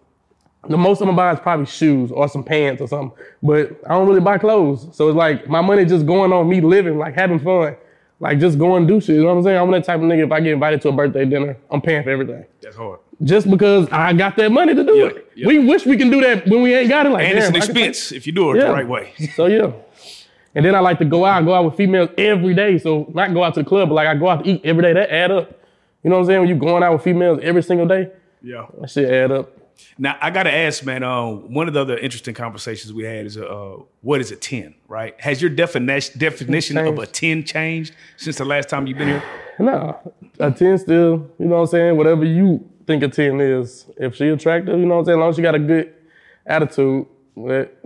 The 0.68 0.76
most 0.76 1.00
I'm 1.00 1.06
gonna 1.06 1.16
buy 1.16 1.32
is 1.32 1.40
probably 1.40 1.66
shoes 1.66 2.10
or 2.10 2.28
some 2.28 2.42
pants 2.42 2.80
or 2.82 2.88
something. 2.88 3.12
But 3.42 3.80
I 3.86 3.90
don't 3.90 4.08
really 4.08 4.20
buy 4.20 4.38
clothes. 4.38 4.88
So 4.92 5.08
it's 5.08 5.16
like 5.16 5.48
my 5.48 5.60
money 5.60 5.84
just 5.84 6.04
going 6.06 6.32
on 6.32 6.48
me 6.48 6.60
living, 6.60 6.98
like 6.98 7.14
having 7.14 7.38
fun. 7.38 7.76
Like 8.20 8.40
just 8.40 8.58
going 8.58 8.86
do 8.88 9.00
shit. 9.00 9.14
You 9.16 9.22
know 9.22 9.28
what 9.28 9.34
I'm 9.38 9.42
saying? 9.44 9.58
I'm 9.58 9.70
that 9.70 9.84
type 9.84 9.96
of 10.00 10.06
nigga 10.06 10.24
if 10.26 10.32
I 10.32 10.40
get 10.40 10.52
invited 10.54 10.80
to 10.82 10.88
a 10.88 10.92
birthday 10.92 11.24
dinner, 11.24 11.56
I'm 11.70 11.80
paying 11.80 12.02
for 12.02 12.10
everything. 12.10 12.44
That's 12.60 12.74
hard. 12.74 12.98
Just 13.22 13.48
because 13.48 13.88
I 13.92 14.12
got 14.12 14.36
that 14.36 14.50
money 14.50 14.74
to 14.74 14.82
do 14.84 14.94
Yeah, 14.96 15.06
it. 15.06 15.32
yeah. 15.36 15.46
We 15.46 15.60
wish 15.60 15.86
we 15.86 15.96
can 15.96 16.10
do 16.10 16.20
that 16.22 16.46
when 16.48 16.62
we 16.62 16.74
ain't 16.74 16.88
got 16.88 17.06
it. 17.06 17.10
Like, 17.10 17.28
And 17.28 17.38
it's 17.38 17.46
an 17.46 17.52
damn, 17.52 17.62
I 17.62 17.66
can 17.66 17.74
take- 17.74 17.86
expense 17.88 18.12
if 18.12 18.26
you 18.26 18.32
do 18.32 18.50
it 18.52 18.56
Yeah. 18.58 18.68
the 18.68 18.72
right 18.72 18.88
way. 18.88 19.12
so 19.36 19.46
yeah. 19.46 19.70
And 20.56 20.64
then 20.66 20.74
I 20.74 20.80
like 20.80 20.98
to 20.98 21.04
go 21.04 21.24
out, 21.24 21.44
go 21.44 21.54
out 21.54 21.64
with 21.64 21.76
females 21.76 22.10
every 22.18 22.54
day. 22.54 22.78
So 22.78 23.08
not 23.14 23.32
go 23.32 23.44
out 23.44 23.54
to 23.54 23.62
the 23.62 23.68
club, 23.68 23.88
but 23.90 23.94
like 23.94 24.08
I 24.08 24.16
go 24.16 24.28
out 24.28 24.42
to 24.44 24.50
eat 24.50 24.62
every 24.64 24.82
day. 24.82 24.92
That 24.94 25.10
add 25.10 25.30
up. 25.30 25.52
You 26.02 26.10
know 26.10 26.16
what 26.16 26.22
I'm 26.22 26.26
saying? 26.26 26.40
When 26.40 26.48
you 26.48 26.56
going 26.56 26.82
out 26.82 26.92
with 26.94 27.02
females 27.02 27.38
every 27.42 27.62
single 27.62 27.86
day, 27.86 28.08
Yeah. 28.42 28.66
that 28.80 28.90
shit 28.90 29.08
add 29.10 29.30
up. 29.30 29.52
Now 29.96 30.16
I 30.20 30.30
gotta 30.30 30.52
ask, 30.52 30.84
man. 30.84 31.02
Um, 31.02 31.52
one 31.52 31.68
of 31.68 31.74
the 31.74 31.80
other 31.80 31.96
interesting 31.98 32.34
conversations 32.34 32.92
we 32.92 33.04
had 33.04 33.26
is, 33.26 33.36
uh, 33.36 33.76
what 34.02 34.20
is 34.20 34.30
a 34.30 34.36
ten? 34.36 34.74
Right? 34.86 35.18
Has 35.20 35.40
your 35.40 35.50
definition 35.50 36.18
definition 36.18 36.76
of 36.78 36.98
a 36.98 37.06
ten 37.06 37.44
changed 37.44 37.94
since 38.16 38.36
the 38.38 38.44
last 38.44 38.68
time 38.68 38.86
you've 38.86 38.98
been 38.98 39.08
here? 39.08 39.22
Nah, 39.58 39.94
a 40.38 40.52
10 40.52 40.78
still, 40.78 41.28
you 41.38 41.46
know 41.46 41.56
what 41.56 41.60
I'm 41.62 41.66
saying? 41.66 41.96
Whatever 41.96 42.24
you 42.24 42.64
think 42.86 43.02
a 43.02 43.08
10 43.08 43.40
is. 43.40 43.86
If 43.96 44.14
she 44.14 44.28
attractive, 44.28 44.78
you 44.78 44.86
know 44.86 44.94
what 44.94 45.00
I'm 45.00 45.06
saying? 45.06 45.18
As 45.18 45.20
long 45.20 45.30
as 45.30 45.36
she 45.36 45.42
got 45.42 45.54
a 45.56 45.58
good 45.58 45.94
attitude. 46.46 47.06
But 47.36 47.76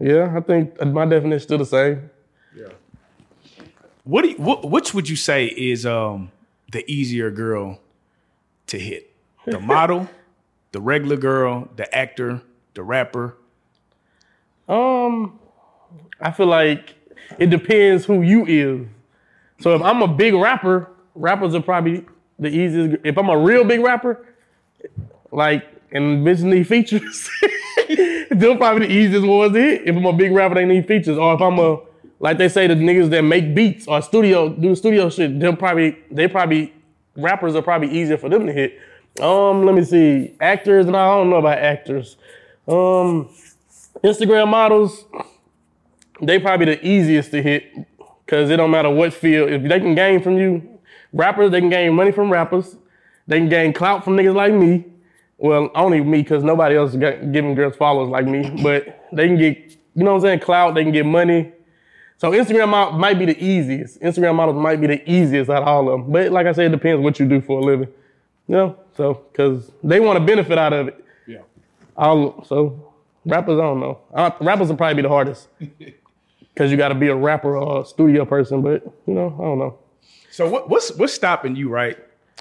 yeah, 0.00 0.32
I 0.34 0.40
think 0.40 0.82
my 0.86 1.04
definition 1.04 1.40
still 1.40 1.58
the 1.58 1.66
same. 1.66 2.10
What 4.04 4.22
do 4.22 4.30
you, 4.30 4.36
what, 4.36 4.70
which 4.70 4.94
would 4.94 5.06
you 5.06 5.16
say 5.16 5.44
is 5.44 5.84
um 5.84 6.30
the 6.72 6.82
easier 6.90 7.30
girl 7.30 7.78
to 8.68 8.78
hit? 8.78 9.14
The 9.44 9.60
model, 9.60 10.08
the 10.72 10.80
regular 10.80 11.16
girl, 11.16 11.68
the 11.76 11.92
actor, 11.96 12.42
the 12.74 12.82
rapper. 12.82 13.36
Um, 14.68 15.38
I 16.20 16.30
feel 16.30 16.46
like 16.46 16.94
it 17.38 17.50
depends 17.50 18.04
who 18.04 18.22
you 18.22 18.44
is. 18.46 18.86
So 19.60 19.74
if 19.74 19.82
I'm 19.82 20.02
a 20.02 20.08
big 20.08 20.34
rapper, 20.34 20.90
rappers 21.14 21.54
are 21.54 21.62
probably 21.62 22.04
the 22.38 22.48
easiest. 22.48 23.04
If 23.04 23.18
I'm 23.18 23.28
a 23.28 23.38
real 23.38 23.64
big 23.64 23.80
rapper, 23.80 24.24
like 25.32 25.66
and 25.90 26.26
bitches 26.26 26.44
need 26.44 26.68
features, 26.68 27.28
they're 28.30 28.56
probably 28.56 28.86
the 28.86 28.92
easiest 28.92 29.26
ones 29.26 29.52
to 29.54 29.60
hit. 29.60 29.88
If 29.88 29.96
I'm 29.96 30.06
a 30.06 30.12
big 30.12 30.32
rapper, 30.32 30.54
they 30.54 30.64
need 30.64 30.86
features. 30.86 31.18
Or 31.18 31.34
if 31.34 31.40
I'm 31.40 31.58
a 31.58 31.78
like 32.20 32.38
they 32.38 32.48
say 32.48 32.66
the 32.66 32.74
niggas 32.74 33.10
that 33.10 33.22
make 33.22 33.54
beats 33.54 33.86
or 33.86 34.02
studio 34.02 34.48
do 34.50 34.74
studio 34.74 35.08
shit, 35.08 35.38
they'll 35.40 35.56
probably 35.56 35.98
they 36.10 36.28
probably 36.28 36.72
rappers 37.16 37.54
are 37.54 37.62
probably 37.62 37.90
easier 37.90 38.16
for 38.16 38.28
them 38.28 38.46
to 38.46 38.52
hit. 38.52 38.78
Um, 39.20 39.64
let 39.64 39.74
me 39.74 39.84
see. 39.84 40.34
Actors, 40.40 40.86
and 40.86 40.96
I 40.96 41.06
don't 41.16 41.30
know 41.30 41.36
about 41.36 41.58
actors. 41.58 42.16
Um, 42.66 43.28
Instagram 44.04 44.48
models, 44.48 45.04
they 46.20 46.38
probably 46.38 46.66
the 46.66 46.86
easiest 46.86 47.30
to 47.32 47.42
hit 47.42 47.72
because 48.24 48.50
it 48.50 48.56
don't 48.56 48.70
matter 48.70 48.90
what 48.90 49.12
field. 49.12 49.50
If 49.50 49.62
they 49.62 49.80
can 49.80 49.94
gain 49.94 50.22
from 50.22 50.36
you, 50.36 50.78
rappers, 51.12 51.50
they 51.50 51.60
can 51.60 51.70
gain 51.70 51.94
money 51.94 52.12
from 52.12 52.30
rappers. 52.30 52.76
They 53.26 53.38
can 53.38 53.48
gain 53.48 53.72
clout 53.72 54.04
from 54.04 54.16
niggas 54.16 54.34
like 54.34 54.52
me. 54.52 54.84
Well, 55.38 55.70
only 55.74 56.00
me 56.00 56.22
because 56.22 56.42
nobody 56.42 56.76
else 56.76 56.94
is 56.94 56.96
giving 56.96 57.54
girls 57.54 57.76
followers 57.76 58.08
like 58.08 58.26
me. 58.26 58.60
But 58.62 59.06
they 59.12 59.26
can 59.28 59.38
get, 59.38 59.56
you 59.94 60.04
know 60.04 60.12
what 60.12 60.16
I'm 60.16 60.22
saying, 60.22 60.40
clout. 60.40 60.74
They 60.74 60.82
can 60.82 60.92
get 60.92 61.06
money. 61.06 61.52
So 62.18 62.32
Instagram 62.32 62.98
might 62.98 63.18
be 63.18 63.26
the 63.26 63.42
easiest. 63.42 64.00
Instagram 64.00 64.34
models 64.34 64.60
might 64.60 64.80
be 64.80 64.88
the 64.88 65.10
easiest 65.10 65.48
out 65.48 65.62
of 65.62 65.68
all 65.68 65.88
of 65.88 66.00
them. 66.00 66.12
But 66.12 66.32
like 66.32 66.46
I 66.46 66.52
said, 66.52 66.66
it 66.66 66.70
depends 66.70 67.02
what 67.02 67.20
you 67.20 67.26
do 67.26 67.40
for 67.40 67.60
a 67.60 67.62
living. 67.62 67.88
You 68.48 68.54
know, 68.56 68.76
so 68.98 69.24
because 69.32 69.70
they 69.82 70.00
want 70.00 70.18
to 70.18 70.24
benefit 70.24 70.58
out 70.58 70.72
of 70.74 70.88
it. 70.88 71.04
Yeah. 71.26 71.38
All 71.96 72.44
so 72.44 72.92
rappers, 73.24 73.58
I 73.58 73.62
don't 73.62 73.80
know. 73.80 73.98
Uh, 74.12 74.30
rappers 74.40 74.68
will 74.68 74.76
probably 74.76 74.96
be 74.96 75.02
the 75.02 75.08
hardest 75.08 75.48
because 76.54 76.70
you 76.70 76.76
got 76.76 76.88
to 76.88 76.94
be 76.94 77.08
a 77.08 77.14
rapper 77.16 77.56
or 77.56 77.82
a 77.82 77.84
studio 77.86 78.24
person. 78.26 78.60
But 78.60 78.84
you 79.06 79.14
know, 79.14 79.28
I 79.38 79.42
don't 79.42 79.58
know. 79.58 79.78
So 80.30 80.48
what, 80.50 80.68
what's 80.68 80.92
what's 80.96 81.12
stopping 81.14 81.56
you, 81.56 81.68
right? 81.70 81.96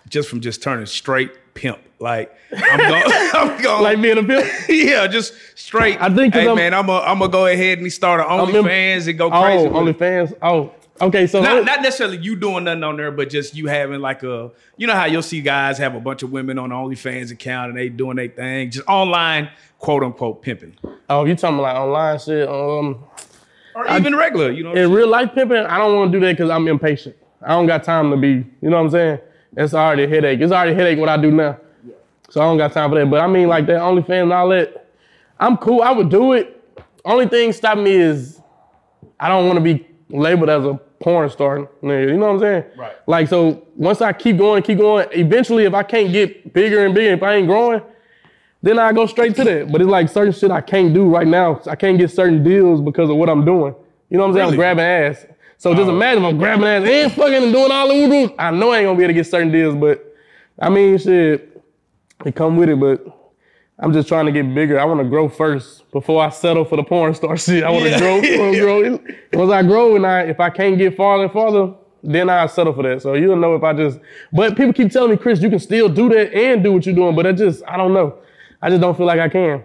Just 0.09 0.29
from 0.29 0.41
just 0.41 0.61
turning 0.63 0.85
straight 0.87 1.31
pimp. 1.53 1.79
Like 1.99 2.35
I'm 2.55 2.77
going, 2.79 3.03
I'm 3.33 3.61
going 3.61 3.83
Like 3.87 4.01
being 4.01 4.17
a 4.17 4.23
pimp. 4.23 4.47
yeah, 4.69 5.07
just 5.07 5.33
straight. 5.55 6.01
I 6.01 6.09
think. 6.13 6.33
hey 6.33 6.47
I'm- 6.47 6.55
man, 6.55 6.73
I'm 6.73 6.87
gonna 6.87 7.05
I'm 7.05 7.19
gonna 7.19 7.31
go 7.31 7.45
ahead 7.47 7.79
and 7.79 7.91
start 7.93 8.19
an 8.19 8.25
OnlyFans 8.27 9.07
and 9.07 9.17
go 9.17 9.29
Oh, 9.31 9.41
crazy. 9.43 9.65
it. 9.65 9.71
OnlyFans. 9.71 10.33
Oh, 10.41 10.73
okay. 11.01 11.27
So 11.27 11.41
not, 11.41 11.65
not 11.65 11.81
necessarily 11.81 12.17
you 12.17 12.35
doing 12.35 12.65
nothing 12.65 12.83
on 12.83 12.97
there, 12.97 13.11
but 13.11 13.29
just 13.29 13.55
you 13.55 13.67
having 13.67 14.01
like 14.01 14.23
a, 14.23 14.51
you 14.77 14.87
know 14.87 14.93
how 14.93 15.05
you'll 15.05 15.21
see 15.21 15.41
guys 15.41 15.77
have 15.77 15.95
a 15.95 15.99
bunch 15.99 16.23
of 16.23 16.31
women 16.31 16.57
on 16.59 16.69
the 16.69 16.75
OnlyFans 16.75 17.31
account 17.31 17.69
and 17.69 17.77
they 17.77 17.89
doing 17.89 18.17
their 18.17 18.29
thing, 18.29 18.71
just 18.71 18.87
online, 18.87 19.49
quote 19.79 20.03
unquote, 20.03 20.41
pimping, 20.41 20.77
oh, 21.09 21.25
you 21.25 21.35
talking 21.35 21.57
like 21.57 21.75
online 21.75 22.19
shit? 22.19 22.47
Um, 22.47 23.03
or 23.75 23.87
even 23.91 24.15
regular, 24.15 24.51
you 24.51 24.63
know. 24.63 24.69
What 24.69 24.79
I'm 24.79 24.85
in 24.85 24.91
real 24.91 25.07
life 25.07 25.33
pimping, 25.35 25.57
I 25.57 25.77
don't 25.77 25.95
want 25.95 26.11
to 26.11 26.19
do 26.19 26.25
that 26.25 26.33
because 26.33 26.49
I'm 26.49 26.67
impatient. 26.67 27.15
I 27.41 27.49
don't 27.49 27.67
got 27.67 27.83
time 27.83 28.09
to 28.09 28.17
be. 28.17 28.29
You 28.61 28.69
know 28.69 28.77
what 28.77 28.85
I'm 28.85 28.89
saying? 28.89 29.19
It's 29.55 29.73
already 29.73 30.05
a 30.05 30.07
headache. 30.07 30.41
It's 30.41 30.51
already 30.51 30.71
a 30.71 30.75
headache 30.75 30.99
what 30.99 31.09
I 31.09 31.17
do 31.17 31.31
now. 31.31 31.57
So 32.29 32.41
I 32.41 32.45
don't 32.45 32.57
got 32.57 32.73
time 32.73 32.89
for 32.89 32.99
that. 32.99 33.09
But 33.09 33.21
I 33.21 33.27
mean, 33.27 33.47
like 33.47 33.67
that 33.67 33.79
OnlyFans 33.79 34.23
and 34.23 34.33
all 34.33 34.49
that, 34.49 34.91
I'm 35.39 35.57
cool. 35.57 35.81
I 35.81 35.91
would 35.91 36.09
do 36.09 36.33
it. 36.33 36.53
Only 37.05 37.27
thing 37.27 37.53
stopping 37.53 37.83
me 37.83 37.91
is 37.91 38.41
I 39.19 39.29
don't 39.29 39.47
want 39.47 39.57
to 39.57 39.63
be 39.63 39.87
labeled 40.09 40.49
as 40.49 40.65
a 40.65 40.79
porn 40.99 41.29
star. 41.29 41.69
You 41.81 42.13
know 42.17 42.17
what 42.27 42.29
I'm 42.35 42.39
saying? 42.39 42.63
Right. 42.77 42.93
Like 43.07 43.27
so, 43.27 43.67
once 43.75 44.01
I 44.01 44.13
keep 44.13 44.37
going, 44.37 44.63
keep 44.63 44.77
going. 44.79 45.07
Eventually, 45.11 45.65
if 45.65 45.73
I 45.73 45.83
can't 45.83 46.11
get 46.11 46.53
bigger 46.53 46.85
and 46.85 46.93
bigger, 46.95 47.13
if 47.13 47.23
I 47.23 47.35
ain't 47.35 47.47
growing, 47.47 47.81
then 48.61 48.79
I 48.79 48.91
go 48.93 49.05
straight 49.05 49.35
to 49.35 49.43
that. 49.43 49.71
But 49.71 49.81
it's 49.81 49.89
like 49.89 50.09
certain 50.09 50.33
shit 50.33 50.51
I 50.51 50.61
can't 50.61 50.93
do 50.93 51.07
right 51.09 51.27
now. 51.27 51.61
I 51.67 51.75
can't 51.75 51.97
get 51.97 52.11
certain 52.11 52.43
deals 52.43 52.81
because 52.81 53.09
of 53.09 53.15
what 53.17 53.29
I'm 53.29 53.45
doing. 53.45 53.75
You 54.09 54.17
know 54.17 54.23
what 54.23 54.29
I'm 54.29 54.35
saying? 54.35 54.45
Really? 54.51 54.53
I'm 54.67 54.75
grabbing 54.75 54.83
ass. 54.85 55.25
So 55.57 55.73
just 55.73 55.87
Oh. 55.89 55.95
imagine 55.95 56.23
if 56.23 56.29
I'm 56.29 56.37
grabbing 56.37 56.65
ass 56.65 56.87
and 56.87 57.11
fucking 57.13 57.43
and 57.43 57.53
doing 57.53 57.71
all 57.71 57.87
the 57.87 57.93
woo 58.07 58.35
I 58.37 58.51
know 58.51 58.71
I 58.71 58.79
ain't 58.79 58.85
gonna 58.87 58.97
be 58.97 59.03
able 59.03 59.09
to 59.09 59.13
get 59.13 59.25
certain 59.27 59.51
deals, 59.51 59.75
but 59.75 60.03
I 60.59 60.69
mean 60.69 60.97
shit, 60.97 61.61
it 62.25 62.35
come 62.35 62.57
with 62.57 62.69
it, 62.69 62.79
but 62.79 63.05
I'm 63.79 63.93
just 63.93 64.07
trying 64.07 64.25
to 64.25 64.31
get 64.31 64.53
bigger. 64.55 64.79
I 64.79 64.85
want 64.85 64.99
to 65.01 65.07
grow 65.07 65.29
first 65.29 65.89
before 65.91 66.23
I 66.23 66.29
settle 66.29 66.65
for 66.65 66.75
the 66.77 66.83
porn 66.83 67.13
star 67.13 67.37
shit. 67.45 67.63
I 67.63 67.69
want 67.69 67.83
to 67.85 67.91
Yeah. 67.91 67.99
grow, 67.99 68.17
I 68.19 68.59
grow. 68.59 68.99
Once 69.33 69.51
I 69.51 69.61
grow 69.63 69.95
and 69.95 70.05
I, 70.05 70.21
if 70.23 70.39
I 70.39 70.49
can't 70.49 70.77
get 70.77 70.95
farther 70.97 71.25
and 71.25 71.31
farther, 71.33 71.73
then 72.03 72.29
I 72.29 72.45
settle 72.47 72.73
for 72.73 72.83
that. 72.83 73.01
So 73.01 73.13
you'll 73.13 73.35
know 73.35 73.55
if 73.55 73.63
I 73.63 73.73
just. 73.73 73.99
But 74.33 74.55
people 74.57 74.73
keep 74.73 74.91
telling 74.91 75.11
me, 75.11 75.17
Chris, 75.17 75.41
you 75.41 75.49
can 75.49 75.59
still 75.59 75.89
do 75.89 76.09
that 76.09 76.33
and 76.33 76.63
do 76.63 76.71
what 76.73 76.85
you're 76.85 76.95
doing, 76.95 77.15
but 77.15 77.27
I 77.27 77.31
just, 77.33 77.63
I 77.67 77.77
don't 77.77 77.93
know. 77.93 78.17
I 78.61 78.69
just 78.69 78.81
don't 78.81 78.97
feel 78.97 79.05
like 79.05 79.19
I 79.19 79.29
can. 79.29 79.63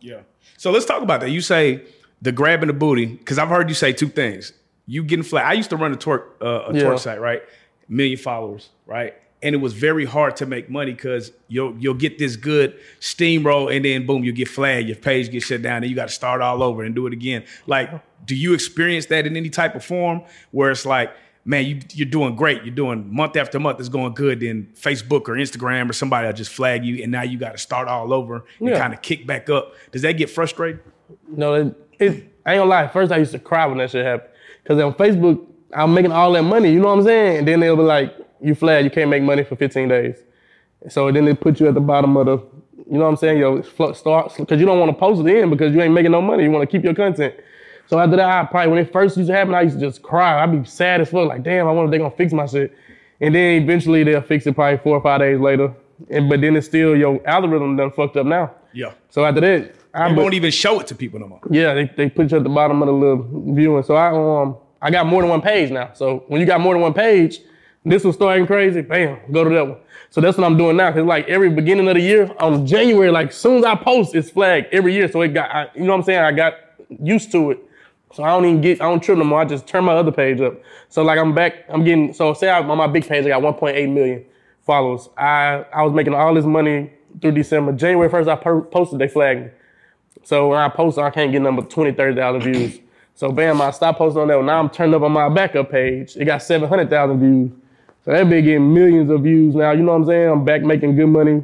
Yeah. 0.00 0.20
So 0.56 0.70
let's 0.70 0.86
talk 0.86 1.02
about 1.02 1.20
that. 1.20 1.30
You 1.30 1.40
say 1.42 1.82
the 2.22 2.32
grabbing 2.32 2.68
the 2.68 2.72
booty 2.72 3.06
because 3.06 3.38
I've 3.38 3.48
heard 3.48 3.68
you 3.68 3.74
say 3.74 3.92
two 3.92 4.08
things. 4.08 4.52
You 4.86 5.04
getting 5.04 5.22
flat. 5.22 5.44
I 5.44 5.52
used 5.52 5.70
to 5.70 5.76
run 5.76 5.92
a 5.92 5.96
twerk 5.96 6.24
uh, 6.40 6.46
a 6.70 6.74
Yeah. 6.74 6.82
twerk 6.84 6.98
site, 6.98 7.20
right? 7.20 7.42
Million 7.88 8.16
followers, 8.18 8.70
right? 8.86 9.14
And 9.42 9.54
it 9.54 9.58
was 9.58 9.72
very 9.72 10.04
hard 10.04 10.36
to 10.36 10.46
make 10.46 10.68
money 10.68 10.92
because 10.92 11.32
you'll 11.48 11.74
you'll 11.78 11.94
get 11.94 12.18
this 12.18 12.36
good 12.36 12.78
steamroll 13.00 13.74
and 13.74 13.84
then 13.84 14.06
boom 14.06 14.22
you 14.24 14.32
get 14.32 14.48
flagged 14.48 14.86
your 14.88 14.96
page 14.96 15.30
gets 15.30 15.46
shut 15.46 15.62
down 15.62 15.78
and 15.82 15.86
you 15.90 15.96
got 15.96 16.08
to 16.08 16.14
start 16.14 16.40
all 16.40 16.62
over 16.62 16.82
and 16.82 16.94
do 16.94 17.06
it 17.06 17.12
again 17.12 17.44
like 17.66 17.90
do 18.26 18.34
you 18.34 18.52
experience 18.54 19.06
that 19.06 19.26
in 19.26 19.36
any 19.36 19.48
type 19.50 19.74
of 19.74 19.84
form 19.84 20.22
where 20.50 20.70
it's 20.70 20.84
like 20.84 21.10
man 21.44 21.64
you, 21.64 21.80
you're 21.94 22.08
doing 22.08 22.36
great 22.36 22.62
you're 22.64 22.74
doing 22.74 23.12
month 23.14 23.34
after 23.36 23.58
month 23.58 23.80
it's 23.80 23.88
going 23.88 24.12
good 24.12 24.40
then 24.40 24.68
facebook 24.74 25.22
or 25.28 25.32
instagram 25.34 25.88
or 25.88 25.92
somebody 25.94 26.26
will 26.26 26.34
just 26.34 26.52
flag 26.52 26.84
you 26.84 27.02
and 27.02 27.10
now 27.10 27.22
you 27.22 27.38
got 27.38 27.52
to 27.52 27.58
start 27.58 27.88
all 27.88 28.12
over 28.12 28.44
and 28.58 28.68
Yeah. 28.68 28.78
kind 28.78 28.92
of 28.92 29.00
kick 29.00 29.26
back 29.26 29.48
up 29.48 29.72
does 29.90 30.02
that 30.02 30.12
get 30.18 30.28
frustrating 30.28 30.80
No, 31.28 31.54
it, 31.54 31.74
it, 31.98 32.08
I 32.46 32.52
ain't 32.54 32.60
gonna 32.60 32.64
lie. 32.70 32.88
First, 32.88 33.10
I 33.12 33.16
used 33.18 33.32
to 33.32 33.38
cry 33.38 33.66
when 33.66 33.78
that 33.78 33.90
shit 33.90 34.04
happened. 34.04 34.30
Cause 34.64 34.80
on 34.80 34.94
Facebook, 34.94 35.44
I'm 35.74 35.92
making 35.92 36.10
all 36.12 36.32
that 36.32 36.42
money. 36.42 36.72
You 36.72 36.80
know 36.80 36.86
what 36.88 36.98
I'm 36.98 37.04
saying? 37.04 37.38
And 37.38 37.48
then 37.48 37.60
they'll 37.60 37.76
be 37.76 37.82
like, 37.82 38.14
"You 38.42 38.54
flagged. 38.54 38.84
You 38.84 38.90
can't 38.90 39.10
make 39.10 39.22
money 39.22 39.44
for 39.44 39.56
15 39.56 39.88
days." 39.88 40.16
So 40.88 41.10
then 41.12 41.24
they 41.26 41.34
put 41.34 41.60
you 41.60 41.68
at 41.68 41.74
the 41.74 41.80
bottom 41.80 42.16
of 42.16 42.26
the, 42.26 42.38
you 42.90 42.96
know 42.98 43.04
what 43.04 43.10
I'm 43.10 43.16
saying? 43.16 43.38
Yo, 43.38 43.62
fl- 43.62 43.92
start 43.92 44.32
because 44.36 44.58
you 44.58 44.66
don't 44.66 44.78
want 44.80 44.90
to 44.90 44.98
post 44.98 45.20
it 45.26 45.36
in 45.36 45.50
because 45.50 45.74
you 45.74 45.80
ain't 45.82 45.92
making 45.92 46.12
no 46.12 46.22
money. 46.22 46.44
You 46.44 46.50
want 46.50 46.68
to 46.68 46.74
keep 46.74 46.82
your 46.84 46.94
content. 46.94 47.34
So 47.86 47.98
after 47.98 48.16
that, 48.16 48.28
I 48.28 48.44
probably 48.46 48.70
when 48.72 48.78
it 48.78 48.92
first 48.92 49.16
used 49.16 49.28
to 49.28 49.34
happen, 49.34 49.54
I 49.54 49.62
used 49.62 49.78
to 49.78 49.86
just 49.86 50.00
cry. 50.02 50.42
I'd 50.42 50.52
be 50.52 50.66
sad 50.68 51.00
as 51.00 51.10
fuck. 51.10 51.28
Like, 51.28 51.42
damn, 51.42 51.66
I 51.66 51.72
wonder 51.72 51.84
if 51.86 51.90
they 51.90 51.98
gonna 51.98 52.10
fix 52.16 52.32
my 52.32 52.46
shit. 52.46 52.72
And 53.20 53.34
then 53.34 53.62
eventually 53.62 54.02
they'll 54.04 54.22
fix 54.22 54.46
it 54.46 54.54
probably 54.54 54.78
four 54.78 54.96
or 54.96 55.02
five 55.02 55.20
days 55.20 55.38
later. 55.38 55.74
And 56.08 56.30
but 56.30 56.40
then 56.40 56.56
it's 56.56 56.66
still 56.66 56.96
your 56.96 57.20
algorithm 57.28 57.76
done 57.76 57.90
fucked 57.90 58.16
up 58.16 58.24
now. 58.26 58.52
yeah 58.72 58.92
So 59.10 59.24
after 59.26 59.40
that, 59.42 59.74
I 59.92 60.08
you 60.08 60.14
but- 60.16 60.22
won't 60.22 60.34
even 60.34 60.50
show 60.50 60.80
it 60.80 60.86
to 60.86 60.94
people 60.94 61.20
no 61.20 61.26
more 61.28 61.40
yeah, 61.50 61.74
they, 61.74 61.84
they 61.96 62.08
put 62.08 62.30
you 62.30 62.38
at 62.38 62.42
the 62.44 62.48
bottom 62.48 62.80
of 62.80 62.86
the 62.86 62.92
little 62.94 63.28
viewing. 63.54 63.82
So 63.82 63.96
I 63.96 64.08
um 64.42 64.56
I 64.80 64.90
got 64.90 65.04
more 65.06 65.20
than 65.20 65.28
one 65.30 65.42
page 65.42 65.70
now. 65.70 65.90
So 65.92 66.24
when 66.28 66.40
you 66.40 66.46
got 66.46 66.60
more 66.60 66.72
than 66.72 66.80
one 66.80 66.94
page, 66.94 67.40
this 67.84 68.04
was 68.04 68.14
starting 68.14 68.46
crazy. 68.46 68.82
Bam, 68.82 69.18
go 69.32 69.44
to 69.44 69.50
that 69.50 69.66
one. 69.66 69.78
So 70.10 70.20
that's 70.20 70.36
what 70.36 70.44
I'm 70.44 70.56
doing 70.56 70.76
now. 70.76 70.92
Cause 70.92 71.04
like 71.04 71.28
every 71.28 71.50
beginning 71.50 71.88
of 71.88 71.94
the 71.94 72.00
year 72.00 72.34
on 72.38 72.66
January, 72.66 73.10
like 73.10 73.32
soon 73.32 73.58
as 73.58 73.64
I 73.64 73.74
post, 73.74 74.14
it's 74.14 74.30
flagged 74.30 74.68
every 74.72 74.92
year. 74.92 75.10
So 75.10 75.22
it 75.22 75.28
got 75.28 75.50
I, 75.50 75.70
you 75.74 75.84
know 75.84 75.92
what 75.92 75.98
I'm 75.98 76.04
saying. 76.04 76.20
I 76.20 76.32
got 76.32 76.54
used 77.02 77.32
to 77.32 77.52
it. 77.52 77.58
So 78.12 78.24
I 78.24 78.28
don't 78.28 78.44
even 78.44 78.60
get 78.60 78.80
I 78.80 78.84
don't 78.84 79.00
trip 79.00 79.16
no 79.16 79.24
more. 79.24 79.40
I 79.40 79.44
just 79.44 79.66
turn 79.66 79.84
my 79.84 79.94
other 79.94 80.12
page 80.12 80.40
up. 80.40 80.54
So 80.88 81.02
like 81.02 81.18
I'm 81.18 81.34
back. 81.34 81.64
I'm 81.68 81.84
getting 81.84 82.12
so 82.12 82.34
say 82.34 82.48
I, 82.50 82.60
on 82.60 82.76
my 82.76 82.86
big 82.88 83.06
page 83.06 83.24
I 83.24 83.28
got 83.28 83.42
1.8 83.42 83.92
million 83.92 84.24
followers. 84.66 85.08
I 85.16 85.64
I 85.72 85.82
was 85.82 85.92
making 85.92 86.14
all 86.14 86.34
this 86.34 86.44
money 86.44 86.92
through 87.20 87.32
December. 87.32 87.72
January 87.72 88.10
1st 88.10 88.28
I 88.28 88.36
per- 88.36 88.62
posted. 88.62 88.98
They 88.98 89.08
flagged 89.08 89.46
me. 89.46 89.50
So 90.24 90.48
when 90.48 90.58
I 90.58 90.68
post, 90.68 90.98
I 90.98 91.10
can't 91.10 91.32
get 91.32 91.40
number 91.40 91.62
20, 91.62 91.92
30,000 91.92 92.42
views. 92.42 92.78
So 93.14 93.30
bam, 93.32 93.60
I 93.60 93.70
stopped 93.70 93.98
posting 93.98 94.22
on 94.22 94.28
that 94.28 94.36
one. 94.36 94.46
Now 94.46 94.60
I'm 94.60 94.68
turned 94.70 94.94
up 94.94 95.02
on 95.02 95.12
my 95.12 95.28
backup 95.28 95.70
page. 95.70 96.16
It 96.16 96.24
got 96.26 96.42
700,000 96.42 97.20
views. 97.20 97.52
So 98.04 98.12
that 98.12 98.28
big 98.28 98.44
getting 98.44 98.72
millions 98.72 99.10
of 99.10 99.22
views 99.22 99.54
now. 99.54 99.72
You 99.72 99.82
know 99.82 99.92
what 99.92 99.98
I'm 100.02 100.06
saying? 100.06 100.28
I'm 100.28 100.44
back 100.44 100.62
making 100.62 100.96
good 100.96 101.06
money. 101.08 101.42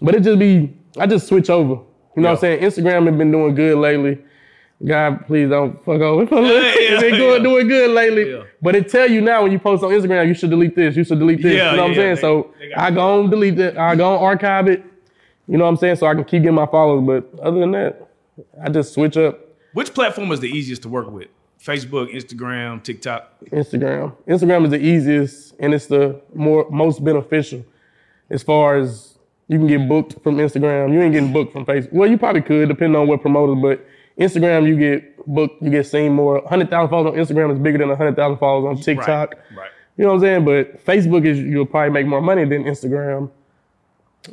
But 0.00 0.14
it 0.14 0.22
just 0.22 0.38
be, 0.38 0.76
I 0.98 1.06
just 1.06 1.26
switch 1.26 1.48
over. 1.48 1.80
You 2.16 2.22
know 2.22 2.30
what 2.30 2.34
I'm 2.34 2.40
saying? 2.40 2.62
Instagram 2.62 3.06
has 3.06 3.16
been 3.16 3.30
doing 3.32 3.54
good 3.54 3.78
lately. 3.78 4.18
God, 4.84 5.26
please 5.26 5.48
don't 5.48 5.76
fuck 5.84 6.00
over. 6.00 6.22
it's 6.30 7.02
been 7.02 7.14
yeah, 7.14 7.18
going, 7.18 7.42
yeah. 7.42 7.48
doing 7.50 7.68
good 7.68 7.90
lately. 7.90 8.32
Yeah. 8.32 8.42
But 8.60 8.74
it 8.76 8.88
tell 8.88 9.10
you 9.10 9.20
now 9.20 9.42
when 9.42 9.52
you 9.52 9.58
post 9.58 9.82
on 9.82 9.90
Instagram, 9.90 10.26
you 10.28 10.34
should 10.34 10.50
delete 10.50 10.76
this, 10.76 10.96
you 10.96 11.04
should 11.04 11.18
delete 11.18 11.42
this. 11.42 11.54
Yeah, 11.54 11.70
you 11.70 11.76
know 11.76 11.84
what 11.84 11.96
yeah, 11.96 12.02
I'm 12.10 12.16
saying? 12.16 12.16
they- 12.16 12.20
so 12.20 12.54
they 12.58 12.74
I 12.74 12.90
go 12.90 13.20
and 13.20 13.30
delete 13.30 13.58
it. 13.58 13.76
I 13.76 13.96
go 13.96 14.14
and 14.14 14.22
archive 14.22 14.68
it. 14.68 14.84
You 15.48 15.58
know 15.58 15.64
what 15.64 15.70
I'm 15.70 15.76
saying? 15.76 15.96
So 15.96 16.06
I 16.06 16.14
can 16.14 16.24
keep 16.24 16.42
getting 16.42 16.54
my 16.54 16.66
followers. 16.66 17.04
But 17.32 17.40
other 17.40 17.60
than 17.60 17.72
that, 17.72 18.08
I 18.62 18.68
just 18.68 18.92
switch 18.94 19.16
up 19.16 19.38
which 19.74 19.92
platform 19.92 20.30
is 20.32 20.40
the 20.40 20.48
easiest 20.48 20.82
to 20.82 20.88
work 20.88 21.10
with 21.10 21.28
facebook 21.64 22.12
instagram 22.14 22.82
tiktok 22.82 23.34
Instagram. 23.50 24.14
Instagram 24.26 24.64
is 24.64 24.70
the 24.70 24.78
easiest 24.78 25.54
and 25.58 25.74
it's 25.74 25.86
the 25.86 26.20
more 26.34 26.68
most 26.70 27.04
beneficial 27.04 27.64
as 28.30 28.42
far 28.42 28.76
as 28.76 29.14
you 29.48 29.58
can 29.58 29.66
get 29.66 29.88
booked 29.88 30.22
from 30.22 30.36
Instagram. 30.36 30.92
You 30.92 31.02
ain't 31.02 31.12
getting 31.12 31.32
booked 31.32 31.52
from 31.52 31.66
Facebook. 31.66 31.92
Well, 31.92 32.10
you 32.10 32.16
probably 32.16 32.42
could, 32.42 32.68
depending 32.68 32.96
on 32.98 33.06
what 33.06 33.20
promoter, 33.20 33.54
but 33.54 33.86
Instagram 34.18 34.66
you 34.66 34.76
get 34.76 35.26
booked, 35.26 35.62
you 35.62 35.70
get 35.70 35.86
seen 35.86 36.12
more. 36.12 36.40
100,000 36.40 36.88
followers 36.88 37.12
on 37.12 37.18
Instagram 37.18 37.52
is 37.52 37.58
bigger 37.58 37.78
than 37.78 37.88
100,000 37.88 38.38
followers 38.38 38.76
on 38.76 38.82
TikTok. 38.82 39.34
right 39.56 39.70
You 39.96 40.04
know 40.04 40.14
what 40.14 40.14
I'm 40.16 40.20
saying? 40.20 40.44
But 40.44 40.84
Facebook 40.84 41.26
is 41.26 41.38
you'll 41.38 41.66
probably 41.66 41.90
make 41.90 42.06
more 42.06 42.22
money 42.22 42.44
than 42.44 42.64
Instagram. 42.64 43.30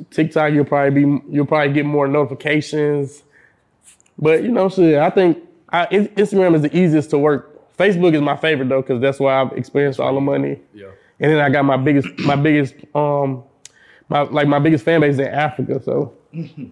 TikTok 0.10 0.54
you'll 0.54 0.66
probably 0.66 1.04
be 1.04 1.22
you'll 1.30 1.46
probably 1.46 1.74
get 1.74 1.86
more 1.86 2.08
notifications. 2.08 3.24
But 4.18 4.44
you 4.44 4.50
know, 4.50 4.70
shit, 4.70 4.98
I 4.98 5.10
think 5.10 5.40
I, 5.72 5.88
In- 5.92 6.08
Instagram 6.10 6.56
is 6.56 6.62
the 6.63 6.75
easiest 6.78 7.10
to 7.12 7.18
work. 7.18 7.48
Facebook 7.78 8.13
is 8.13 8.22
my 8.22 8.36
favorite 8.36 8.70
though, 8.70 8.82
because 8.82 9.01
that's 9.01 9.20
where 9.20 9.34
I've 9.34 9.51
experienced 9.54 10.00
all 10.00 10.13
the 10.13 10.22
money. 10.22 10.60
yeah 10.74 10.88
And 11.20 11.32
then 11.32 11.40
I 11.40 11.50
got 11.50 11.63
my 11.66 11.78
biggest 11.78 12.08
my 12.20 12.36
biggest 12.36 12.75
um 12.94 13.44
my 14.10 14.22
like 14.22 14.48
my 14.48 14.60
biggest 14.60 14.84
fan 14.86 15.01
base 15.01 15.18
in 15.18 15.28
Africa. 15.28 15.82
So 15.84 16.13
Can 16.32 16.72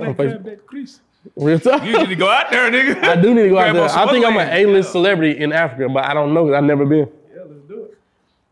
I 0.00 0.12
grab 0.12 0.16
Facebook. 0.16 0.44
that 0.44 0.66
Chris? 0.66 1.00
real 1.36 1.58
talk. 1.58 1.84
You 1.84 1.96
need 1.98 2.08
to 2.08 2.16
go 2.16 2.28
out 2.28 2.50
there, 2.50 2.70
nigga. 2.70 3.02
I 3.04 3.14
do 3.16 3.32
need 3.34 3.44
to 3.44 3.48
go 3.50 3.58
out 3.58 3.72
there. 3.74 3.84
I 3.84 4.10
think 4.10 4.24
I'm 4.26 4.36
an. 4.36 4.48
A-list 4.66 4.88
Yeah. 4.88 4.92
celebrity 4.92 5.38
in 5.40 5.52
Africa, 5.52 5.88
but 5.88 6.04
I 6.04 6.14
don't 6.14 6.34
know 6.34 6.44
'cause 6.46 6.54
I've 6.54 6.64
never 6.64 6.84
been. 6.84 7.08
Yeah, 7.34 7.42
let's 7.48 7.62
do 7.68 7.84
it. 7.84 7.98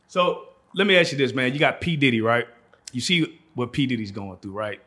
So 0.08 0.48
let 0.74 0.86
me 0.86 0.96
ask 0.96 1.10
you 1.12 1.18
this, 1.18 1.34
man. 1.34 1.52
You 1.52 1.58
got 1.58 1.80
P. 1.80 1.96
Diddy, 1.96 2.20
right? 2.20 2.46
You 2.92 3.00
see 3.00 3.40
what 3.54 3.72
P. 3.72 3.86
Diddy's 3.86 4.12
going 4.12 4.36
through, 4.38 4.52
right? 4.52 4.80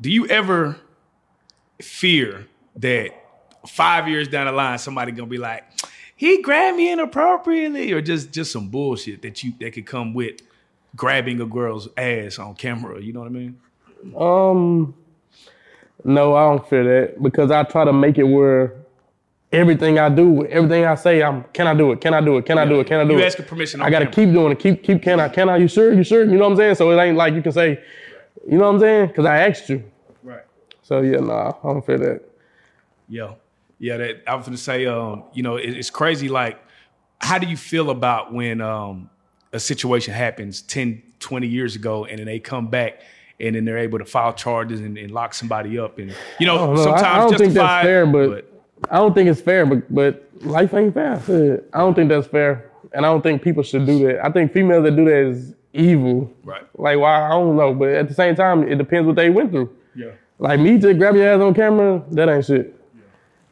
Do 0.00 0.10
you 0.10 0.26
ever 0.28 0.76
fear 1.80 2.46
that 2.76 3.10
five 3.66 4.08
years 4.08 4.28
down 4.28 4.46
the 4.46 4.52
line 4.52 4.78
somebody 4.78 5.12
gonna 5.12 5.26
be 5.28 5.38
like, 5.38 5.64
he 6.16 6.40
grabbed 6.42 6.76
me 6.76 6.92
inappropriately, 6.92 7.92
or 7.92 8.00
just 8.00 8.32
just 8.32 8.52
some 8.52 8.68
bullshit 8.68 9.22
that 9.22 9.42
you 9.42 9.52
that 9.60 9.72
could 9.72 9.86
come 9.86 10.14
with 10.14 10.36
grabbing 10.96 11.40
a 11.40 11.46
girl's 11.46 11.88
ass 11.96 12.38
on 12.38 12.54
camera? 12.54 13.00
You 13.00 13.12
know 13.12 13.20
what 13.20 13.26
I 13.26 13.30
mean? 13.30 13.58
Um, 14.16 14.94
no, 16.04 16.34
I 16.34 16.42
don't 16.50 16.68
fear 16.68 16.84
that 16.84 17.22
because 17.22 17.50
I 17.50 17.62
try 17.64 17.84
to 17.84 17.92
make 17.92 18.18
it 18.18 18.24
where 18.24 18.74
everything 19.50 19.98
I 19.98 20.08
do, 20.08 20.44
everything 20.46 20.84
I 20.84 20.94
say, 20.96 21.22
I'm 21.22 21.44
can 21.52 21.66
I 21.66 21.74
do 21.74 21.92
it? 21.92 22.00
Can 22.00 22.12
I 22.14 22.20
do 22.20 22.36
it? 22.38 22.46
Can 22.46 22.58
I 22.58 22.64
do 22.66 22.80
it? 22.80 22.86
Can 22.86 23.00
I 23.00 23.04
do 23.04 23.14
You 23.14 23.20
it? 23.20 23.24
asking 23.26 23.46
permission 23.46 23.80
on 23.80 23.86
I 23.86 23.90
gotta 23.90 24.06
camera. 24.06 24.26
keep 24.26 24.34
doing 24.34 24.52
it. 24.52 24.58
Keep 24.58 24.82
keep. 24.82 25.02
Can 25.02 25.20
I? 25.20 25.28
Can 25.28 25.48
I? 25.48 25.56
You 25.56 25.68
sure? 25.68 25.92
You 25.92 26.04
sure? 26.04 26.24
You 26.24 26.32
know 26.32 26.44
what 26.44 26.50
I'm 26.52 26.56
saying? 26.56 26.74
So 26.76 26.90
it 26.90 27.02
ain't 27.02 27.16
like 27.16 27.34
you 27.34 27.42
can 27.42 27.52
say, 27.52 27.80
you 28.46 28.58
know 28.58 28.64
what 28.66 28.74
I'm 28.74 28.80
saying? 28.80 29.06
Because 29.08 29.24
I 29.26 29.38
asked 29.48 29.68
you. 29.68 29.82
Right. 30.22 30.42
So 30.82 31.00
yeah, 31.00 31.18
nah, 31.18 31.50
I 31.62 31.72
don't 31.72 31.84
fear 31.86 31.98
that. 31.98 32.20
Yeah. 33.08 33.34
Yeah, 33.78 33.96
that 33.98 34.22
I 34.26 34.34
was 34.34 34.44
gonna 34.46 34.56
say, 34.56 34.86
um, 34.86 35.24
you 35.32 35.42
know, 35.42 35.56
it, 35.56 35.70
it's 35.76 35.90
crazy. 35.90 36.28
Like, 36.28 36.58
how 37.20 37.38
do 37.38 37.46
you 37.46 37.56
feel 37.56 37.90
about 37.90 38.32
when 38.32 38.60
um, 38.60 39.10
a 39.52 39.60
situation 39.60 40.14
happens 40.14 40.62
10, 40.62 41.02
20 41.20 41.46
years 41.46 41.76
ago 41.76 42.04
and 42.04 42.18
then 42.18 42.26
they 42.26 42.38
come 42.38 42.68
back 42.68 43.00
and 43.40 43.56
then 43.56 43.64
they're 43.64 43.78
able 43.78 43.98
to 43.98 44.04
file 44.04 44.32
charges 44.32 44.80
and, 44.80 44.96
and 44.98 45.10
lock 45.10 45.34
somebody 45.34 45.78
up 45.78 45.98
and 45.98 46.14
you 46.38 46.46
know, 46.46 46.74
know. 46.74 46.80
I- 46.80 46.84
sometimes 46.84 47.04
I 47.04 47.18
don't 47.18 47.38
think 47.38 47.52
that's 47.54 47.84
fair, 47.84 48.06
but- 48.06 48.50
I 48.90 48.96
don't 48.96 49.14
think 49.14 49.30
it's 49.30 49.40
fair, 49.40 49.64
but 49.64 49.92
but 49.92 50.28
life 50.42 50.74
ain't 50.74 50.92
fair. 50.92 51.14
I 51.72 51.78
don't 51.78 51.94
think 51.94 52.10
that's 52.10 52.26
fair, 52.26 52.70
and 52.92 53.06
I 53.06 53.08
don't 53.08 53.22
think 53.22 53.40
people 53.42 53.62
should 53.62 53.86
do 53.86 54.06
that. 54.06 54.22
I 54.24 54.30
think 54.30 54.52
females 54.52 54.84
that 54.84 54.94
do 54.94 55.04
that 55.06 55.30
is 55.30 55.54
evil. 55.72 56.30
Right. 56.42 56.62
Like 56.76 56.98
why? 56.98 57.24
I 57.26 57.30
don't 57.30 57.56
know, 57.56 57.72
but 57.72 57.88
at 57.90 58.08
the 58.08 58.14
same 58.14 58.34
time, 58.34 58.68
it 58.70 58.76
depends 58.76 59.06
what 59.06 59.16
they 59.16 59.30
went 59.30 59.52
through. 59.52 59.74
Yeah. 59.94 60.10
Like 60.38 60.60
me 60.60 60.78
to 60.80 60.92
grab 60.92 61.14
your 61.14 61.26
ass 61.28 61.40
on 61.40 61.54
camera, 61.54 62.02
that 62.10 62.28
ain't 62.28 62.44
shit. 62.44 62.74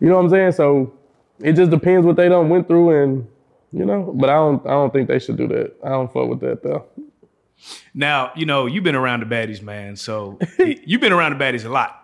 You 0.03 0.09
know 0.09 0.17
what 0.17 0.25
I'm 0.25 0.31
saying? 0.31 0.53
So 0.53 0.93
it 1.39 1.53
just 1.53 1.71
depends 1.71 2.05
what 2.05 2.17
they 2.17 2.29
done 2.29 2.49
went 2.49 2.67
through, 2.67 3.05
and 3.05 3.29
you 3.73 3.85
know. 3.85 4.13
But 4.13 4.31
I 4.31 4.35
don't. 4.35 4.67
I 4.67 4.71
don't 4.71 4.93
think 4.93 5.07
they 5.07 5.21
should 5.21 5.37
do 5.37 5.47
that. 5.47 5.77
I 5.85 5.91
don't 5.91 6.13
fuck 6.13 6.29
with 6.29 6.41
that 6.41 6.65
though. 6.65 6.87
Now, 7.95 8.33
you 8.35 8.45
know, 8.45 8.67
you've 8.67 8.83
been 8.83 8.97
around 8.97 9.21
the 9.21 9.27
baddies, 9.27 9.63
man. 9.63 9.95
So 9.95 10.41
you've 10.59 11.01
been 11.01 11.13
around 11.13 11.39
the 11.39 11.45
baddies 11.45 11.65
a 11.65 11.69
lot. 11.69 12.01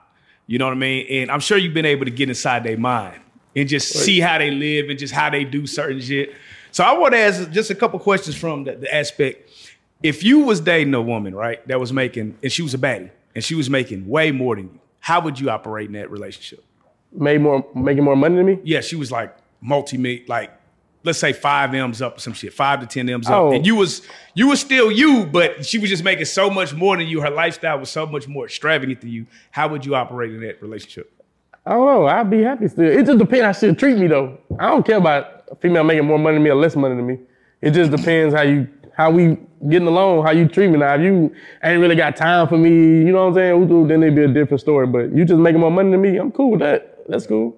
You 0.47 0.59
know 0.59 0.67
what 0.67 0.75
I 0.75 0.77
mean? 0.77 1.07
And 1.11 1.31
I'm 1.33 1.41
sure 1.41 1.59
you've 1.59 1.75
been 1.75 1.87
able 1.87 2.05
to 2.05 2.13
get 2.13 2.29
inside 2.29 2.63
their 2.63 2.79
mind 2.79 3.21
and 3.57 3.69
just 3.69 3.89
see 3.89 4.21
how 4.21 4.39
they 4.39 4.53
live 4.53 4.91
and 4.91 4.97
just 4.97 5.13
how 5.13 5.29
they 5.29 5.43
do 5.43 5.67
certain 5.67 6.01
shit. 6.01 6.35
So 6.71 6.85
I 6.85 6.93
want 6.93 7.15
to 7.15 7.19
ask 7.19 7.51
just 7.51 7.71
a 7.71 7.75
couple 7.75 7.99
questions 7.99 8.37
from 8.37 8.63
the, 8.63 8.77
the 8.77 8.95
aspect. 8.95 9.51
If 10.05 10.23
you 10.23 10.39
was 10.45 10.61
dating 10.61 10.95
a 10.95 11.03
woman, 11.03 11.35
right, 11.35 11.67
that 11.67 11.81
was 11.81 11.93
making, 11.93 12.39
and 12.45 12.53
she 12.53 12.63
was 12.63 12.75
a 12.75 12.79
baddie, 12.79 13.11
and 13.35 13.43
she 13.43 13.57
was 13.57 13.69
making 13.69 14.07
way 14.07 14.31
more 14.31 14.55
than 14.55 14.67
you, 14.67 14.81
how 15.01 15.21
would 15.21 15.41
you 15.41 15.51
operate 15.51 15.89
in 15.89 15.95
that 15.95 16.13
relationship? 16.13 16.65
Made 17.13 17.41
more, 17.41 17.65
making 17.75 18.05
more 18.05 18.17
money 18.17 18.37
than 18.37 18.47
me. 18.47 18.59
Yeah, 18.65 18.81
she 18.81 18.95
was 18.97 19.11
like 19.11 19.35
multi 19.61 20.25
like 20.29 20.53
let's 21.05 21.19
say 21.19 21.33
five 21.33 21.73
M's 21.73 22.03
up 22.03 22.17
or 22.19 22.21
some 22.21 22.33
shit, 22.35 22.53
five 22.53 22.81
to 22.81 22.87
ten 22.87 23.09
M's 23.09 23.29
Oh. 23.31 23.49
up. 23.49 23.55
And 23.55 23.65
you 23.67 23.77
was 23.77 24.03
you 24.35 24.49
was 24.49 24.61
still 24.61 24.93
you, 24.93 25.25
but 25.25 25.65
she 25.65 25.79
was 25.79 25.89
just 25.89 26.05
making 26.05 26.27
so 26.27 26.51
much 26.51 26.75
more 26.75 26.97
than 26.99 27.07
you. 27.07 27.21
Her 27.23 27.31
lifestyle 27.31 27.79
was 27.79 27.89
so 27.91 28.07
much 28.07 28.29
more 28.29 28.45
extravagant 28.45 29.01
than 29.01 29.11
you. 29.11 29.27
How 29.51 29.69
would 29.69 29.87
you 29.87 29.95
operate 29.95 30.35
in 30.35 30.41
that 30.43 30.61
relationship? 30.61 31.11
I 31.65 31.71
don't 31.73 31.87
know. 31.87 32.07
I'd 32.07 32.29
be 32.31 32.43
happy 32.43 32.69
still. 32.69 32.85
It 32.91 33.07
just 33.07 33.19
depends 33.19 33.45
how 33.45 33.53
she 33.69 33.75
treat 33.75 33.97
me 33.97 34.07
though. 34.07 34.39
I 34.59 34.69
don't 34.69 34.85
care 34.87 34.99
about 34.99 35.45
a 35.51 35.57
female 35.57 35.85
making 35.85 36.05
more 36.07 36.19
money 36.19 36.37
than 36.37 36.43
me 36.43 36.51
or 36.51 36.57
less 36.57 36.77
money 36.77 36.95
than 36.95 37.07
me. 37.07 37.19
It 37.63 37.71
just 37.71 37.91
depends 37.91 38.35
how 38.35 38.43
you 38.43 38.69
how 38.97 39.11
we 39.11 39.39
getting 39.69 39.89
along, 39.89 40.25
how 40.25 40.31
you 40.33 40.47
treat 40.47 40.69
me. 40.69 40.79
Now 40.79 40.95
if 40.95 41.01
you 41.01 41.35
ain't 41.63 41.81
really 41.81 41.97
got 41.97 42.17
time 42.17 42.49
for 42.49 42.59
me, 42.59 42.71
you 42.71 43.13
know 43.13 43.29
what 43.29 43.39
I'm 43.39 43.69
saying? 43.69 43.89
Then 43.89 44.03
it'd 44.03 44.15
be 44.15 44.25
a 44.25 44.29
different 44.29 44.61
story. 44.61 44.87
But 44.87 45.13
you 45.13 45.25
just 45.25 45.39
making 45.39 45.61
more 45.61 45.71
money 45.71 45.91
than 45.91 46.03
me, 46.03 46.17
I'm 46.19 46.33
cool 46.33 46.51
with 46.51 46.61
that. 46.61 46.97
That's 47.09 47.27
cool. 47.27 47.57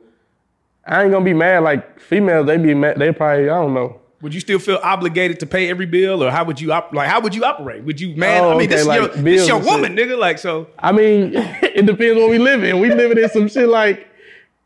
I 0.87 1.03
ain't 1.03 1.13
gonna 1.13 1.25
be 1.25 1.35
mad 1.35 1.63
like 1.63 2.01
females. 2.01 2.47
They 2.47 2.57
be 2.57 2.75
mad. 2.75 2.99
They 2.99 3.13
probably 3.13 3.45
I 3.51 3.55
don't 3.55 3.75
know. 3.75 4.01
Would 4.23 4.35
you 4.35 4.41
still 4.41 4.59
feel 4.59 4.79
obligated 4.83 5.41
to 5.41 5.47
pay 5.47 5.71
every 5.71 5.87
bill, 5.87 6.23
or 6.23 6.31
how 6.31 6.45
would 6.45 6.61
you 6.61 6.73
op- 6.73 6.93
like? 6.93 7.09
How 7.09 7.21
would 7.21 7.35
you 7.35 7.43
operate? 7.45 7.85
Would 7.85 8.01
you, 8.01 8.15
man? 8.17 8.45
Oh, 8.45 8.51
I 8.51 8.59
mean, 8.59 8.69
okay, 8.69 8.77
this, 8.77 8.87
like 8.87 9.01
is 9.01 9.07
your, 9.17 9.25
this 9.25 9.43
is 9.43 9.49
your 9.49 9.57
and 9.57 9.65
shit. 9.67 9.73
woman, 9.73 9.97
nigga. 9.97 10.19
Like, 10.19 10.39
so 10.39 10.69
I 10.79 10.93
mean, 10.93 11.33
it 11.63 11.87
depends 11.87 12.21
what 12.21 12.29
we 12.31 12.39
live 12.39 12.63
in. 12.63 12.81
We 12.81 12.93
living 12.93 13.17
in 13.19 13.29
some 13.31 13.49
shit 13.49 13.69
like, 13.69 14.07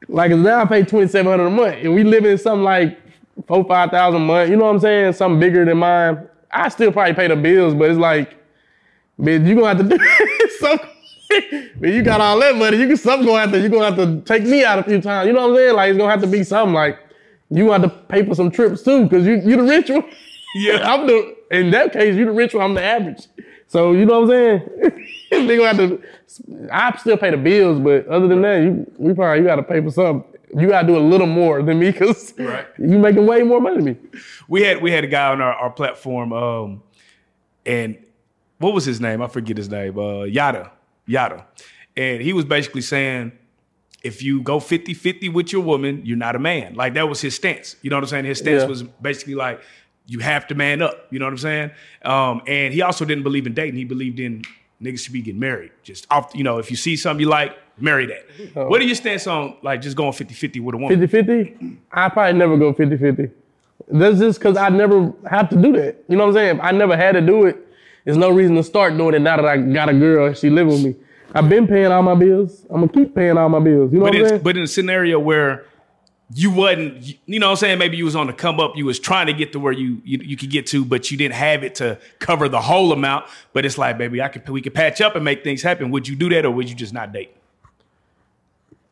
like 0.09 0.33
now 0.33 0.63
I 0.63 0.65
pay 0.65 0.83
twenty 0.83 1.07
seven 1.09 1.31
hundred 1.31 1.47
a 1.47 1.51
month, 1.51 1.77
and 1.85 1.95
we 1.95 2.03
live 2.03 2.25
in 2.25 2.37
something 2.37 2.65
like 2.65 2.99
four 3.47 3.65
five 3.65 3.91
thousand 3.91 4.23
a 4.23 4.25
month. 4.25 4.51
You 4.51 4.57
know 4.57 4.65
what 4.65 4.75
I'm 4.75 4.81
saying? 4.81 5.13
Something 5.13 5.39
bigger 5.41 5.65
than 5.65 5.79
mine. 5.79 6.29
I 6.51 6.69
still 6.69 6.91
probably 6.91 7.15
pay 7.15 7.29
the 7.29 7.37
bills, 7.37 7.75
but 7.75 7.91
it's 7.91 7.99
like, 7.99 8.35
man, 9.19 9.47
you 9.47 9.55
gonna 9.55 9.69
have 9.69 9.89
to 9.89 9.97
do 9.97 10.49
so. 10.59 10.79
Man, 11.81 11.93
you 11.93 12.03
got 12.03 12.21
all 12.21 12.39
that 12.41 12.57
money. 12.57 12.77
You 12.79 12.87
can 12.89 12.97
something 12.97 13.27
gonna 13.27 13.41
have 13.41 13.53
to. 13.53 13.61
You 13.61 13.69
gonna 13.69 13.85
have 13.85 13.97
to 13.97 14.21
take 14.23 14.45
me 14.45 14.65
out 14.65 14.79
a 14.79 14.83
few 14.83 15.01
times. 15.01 15.27
You 15.27 15.33
know 15.33 15.43
what 15.49 15.51
I'm 15.51 15.57
saying? 15.57 15.75
Like 15.77 15.89
it's 15.91 15.99
gonna 15.99 16.11
have 16.11 16.21
to 16.23 16.27
be 16.27 16.43
something. 16.45 16.75
Like 16.75 16.99
you 17.51 17.71
have 17.73 17.83
to 17.83 17.89
pay 17.89 18.25
for 18.25 18.35
some 18.35 18.51
trips 18.51 18.83
too, 18.83 19.09
cause 19.09 19.25
you 19.27 19.35
you 19.45 19.57
the 19.57 19.63
rich 19.63 19.91
one. 19.91 20.05
Yeah. 20.57 20.79
I'm 20.93 21.07
the. 21.07 21.37
In 21.51 21.71
that 21.73 21.93
case, 21.93 22.17
you 22.17 22.25
the 22.25 22.33
rich 22.33 22.55
one. 22.55 22.65
I'm 22.65 22.75
the 22.75 22.83
average. 22.83 23.27
So 23.67 23.93
you 23.93 24.05
know 24.07 24.21
what 24.21 24.35
I'm 24.37 24.61
saying? 24.91 25.09
they 25.49 25.57
gonna 25.57 25.69
have 25.69 25.77
to. 25.79 26.03
I 26.73 26.97
still 26.99 27.17
pay 27.17 27.31
the 27.31 27.37
bills, 27.37 27.79
but 27.81 28.07
other 28.09 28.27
than 28.29 28.43
that, 28.43 28.63
you 28.63 28.91
we 28.99 29.15
probably 29.15 29.41
you 29.41 29.45
got 29.47 29.57
to 29.57 29.63
pay 29.63 29.81
for 29.81 29.91
something. 29.91 30.25
You 30.57 30.69
got 30.69 30.83
to 30.83 30.87
do 30.87 30.97
a 30.97 31.01
little 31.01 31.27
more 31.27 31.63
than 31.63 31.79
me, 31.81 31.93
cause 31.93 32.33
Right. 32.39 32.67
you 32.79 32.99
making 32.99 33.27
way 33.27 33.43
more 33.43 33.61
money 33.61 33.77
than 33.77 33.85
me. 33.85 33.97
we 34.49 34.63
had 34.63 34.81
we 34.83 34.91
had 34.93 35.03
a 35.05 35.07
guy 35.09 35.29
on 35.31 35.41
our, 35.41 35.53
our 35.55 35.71
platform, 35.71 36.33
um, 36.33 36.83
and 37.67 37.97
what 38.59 38.73
was 38.73 38.85
his 38.85 39.01
name? 39.01 39.21
I 39.23 39.27
forget 39.29 39.57
his 39.57 39.69
name. 39.69 39.99
Uh, 39.99 40.23
Yada, 40.25 40.71
Yada, 41.07 41.47
and 41.97 42.21
he 42.23 42.33
was 42.33 42.45
basically 42.45 42.81
saying, 42.81 43.33
if 44.03 44.23
you 44.23 44.43
go 44.43 44.59
50-50 44.59 45.33
with 45.33 45.53
your 45.53 45.63
woman, 45.63 46.03
you're 46.05 46.17
not 46.17 46.37
a 46.37 46.39
man. 46.39 46.75
Like 46.75 46.95
that 46.95 47.09
was 47.09 47.21
his 47.21 47.35
stance. 47.35 47.77
You 47.83 47.91
know 47.91 47.97
what 47.97 48.05
I'm 48.05 48.09
saying? 48.09 48.25
His 48.27 48.39
stance 48.39 48.63
Yeah. 48.63 48.69
was 48.69 48.83
basically 48.83 49.35
like 49.35 49.61
you 50.07 50.19
have 50.19 50.47
to 50.49 50.55
man 50.55 50.83
up. 50.83 51.07
You 51.11 51.19
know 51.19 51.25
what 51.25 51.33
I'm 51.33 51.39
saying? 51.39 51.71
Um, 52.05 52.43
and 52.47 52.75
he 52.75 52.83
also 52.83 53.05
didn't 53.07 53.25
believe 53.25 53.47
in 53.47 53.55
dating. 53.55 53.77
He 53.77 53.85
believed 53.85 54.21
in 54.21 54.43
niggas 54.83 55.01
should 55.01 55.15
be 55.15 55.23
getting 55.23 55.41
married. 55.41 55.71
Just 55.83 56.07
off, 56.11 56.33
you 56.35 56.45
know, 56.45 56.59
if 56.59 56.71
you 56.71 56.77
see 56.77 56.97
something 56.97 57.23
you 57.23 57.29
like, 57.31 57.57
marry 57.79 58.05
that. 58.07 58.27
Oh. 58.57 58.69
What 58.69 58.81
are 58.83 58.85
your 58.85 58.95
stance 58.95 59.27
on 59.27 59.57
like 59.63 59.81
just 59.81 59.97
going 59.97 60.13
50-50 60.13 60.61
with 60.61 60.75
a 60.75 60.79
woman? 60.79 60.99
50 61.01 61.07
50, 61.07 61.79
I 61.93 62.09
probably 62.11 62.39
never 62.39 62.57
go 62.59 62.73
50 62.75 62.97
50. 62.99 63.31
That's 63.89 64.19
just 64.19 64.39
because 64.39 64.57
I 64.59 64.69
never 64.69 65.13
have 65.31 65.49
to 65.51 65.57
do 65.57 65.73
that. 65.73 66.05
You 66.09 66.17
know 66.17 66.25
what 66.27 66.29
I'm 66.31 66.35
saying? 66.35 66.61
I 66.61 66.73
never 66.73 66.97
had 66.97 67.13
to 67.13 67.21
do 67.21 67.47
it, 67.47 67.64
there's 68.05 68.17
no 68.17 68.31
reason 68.31 68.55
to 68.57 68.63
start 68.63 68.97
doing 68.97 69.15
it 69.15 69.21
now 69.21 69.37
that 69.37 69.47
I 69.47 69.57
got 69.59 69.89
a 69.89 69.95
girl 69.95 70.27
and 70.27 70.37
she 70.37 70.51
live 70.51 70.67
with 70.67 70.85
me. 70.85 70.95
I've 71.35 71.49
been 71.49 71.67
paying 71.67 71.87
all 71.91 72.03
my 72.03 72.15
bills. 72.15 72.65
I'm 72.71 72.81
gonna 72.87 72.89
keep 72.89 73.15
paying 73.15 73.37
all 73.37 73.49
my 73.49 73.59
bills. 73.61 73.93
You 73.93 73.99
know 73.99 74.05
But 74.05 74.15
what 74.15 74.21
I'm 74.23 74.29
saying? 74.29 74.43
but 74.43 74.57
in 74.57 74.63
a 74.63 74.67
scenario 74.69 75.19
where 75.19 75.65
you 76.33 76.51
wasn't, 76.51 77.17
you 77.27 77.39
know 77.39 77.47
what 77.47 77.51
I'm 77.53 77.57
saying? 77.57 77.79
Maybe 77.79 77.97
you 77.97 78.05
was 78.05 78.17
on 78.17 78.27
the 78.29 78.33
come 78.33 78.61
up, 78.61 78.77
you 78.77 78.87
was 78.87 78.99
trying 78.99 79.27
to 79.27 79.33
get 79.33 79.53
to 79.53 79.61
where 79.61 79.73
you, 79.73 80.01
you 80.05 80.19
you 80.23 80.37
could 80.37 80.51
get 80.51 80.67
to, 80.69 80.85
but 80.85 81.11
you 81.11 81.17
didn't 81.17 81.35
have 81.35 81.65
it 81.65 81.75
to 81.77 81.99
cover 82.19 82.49
the 82.49 82.61
whole 82.61 82.93
amount. 82.93 83.27
But 83.53 83.65
it's 83.67 83.77
like, 83.79 83.99
baby, 83.99 84.23
I 84.23 84.29
could 84.29 84.49
we 84.49 84.61
could 84.63 84.75
patch 84.75 85.01
up 85.01 85.17
and 85.17 85.25
make 85.25 85.43
things 85.43 85.63
happen. 85.63 85.91
Would 85.91 86.07
you 86.07 86.15
do 86.17 86.29
that 86.31 86.45
or 86.45 86.51
would 86.51 86.69
you 86.69 86.75
just 86.75 86.93
not 86.93 87.13
date? 87.13 87.35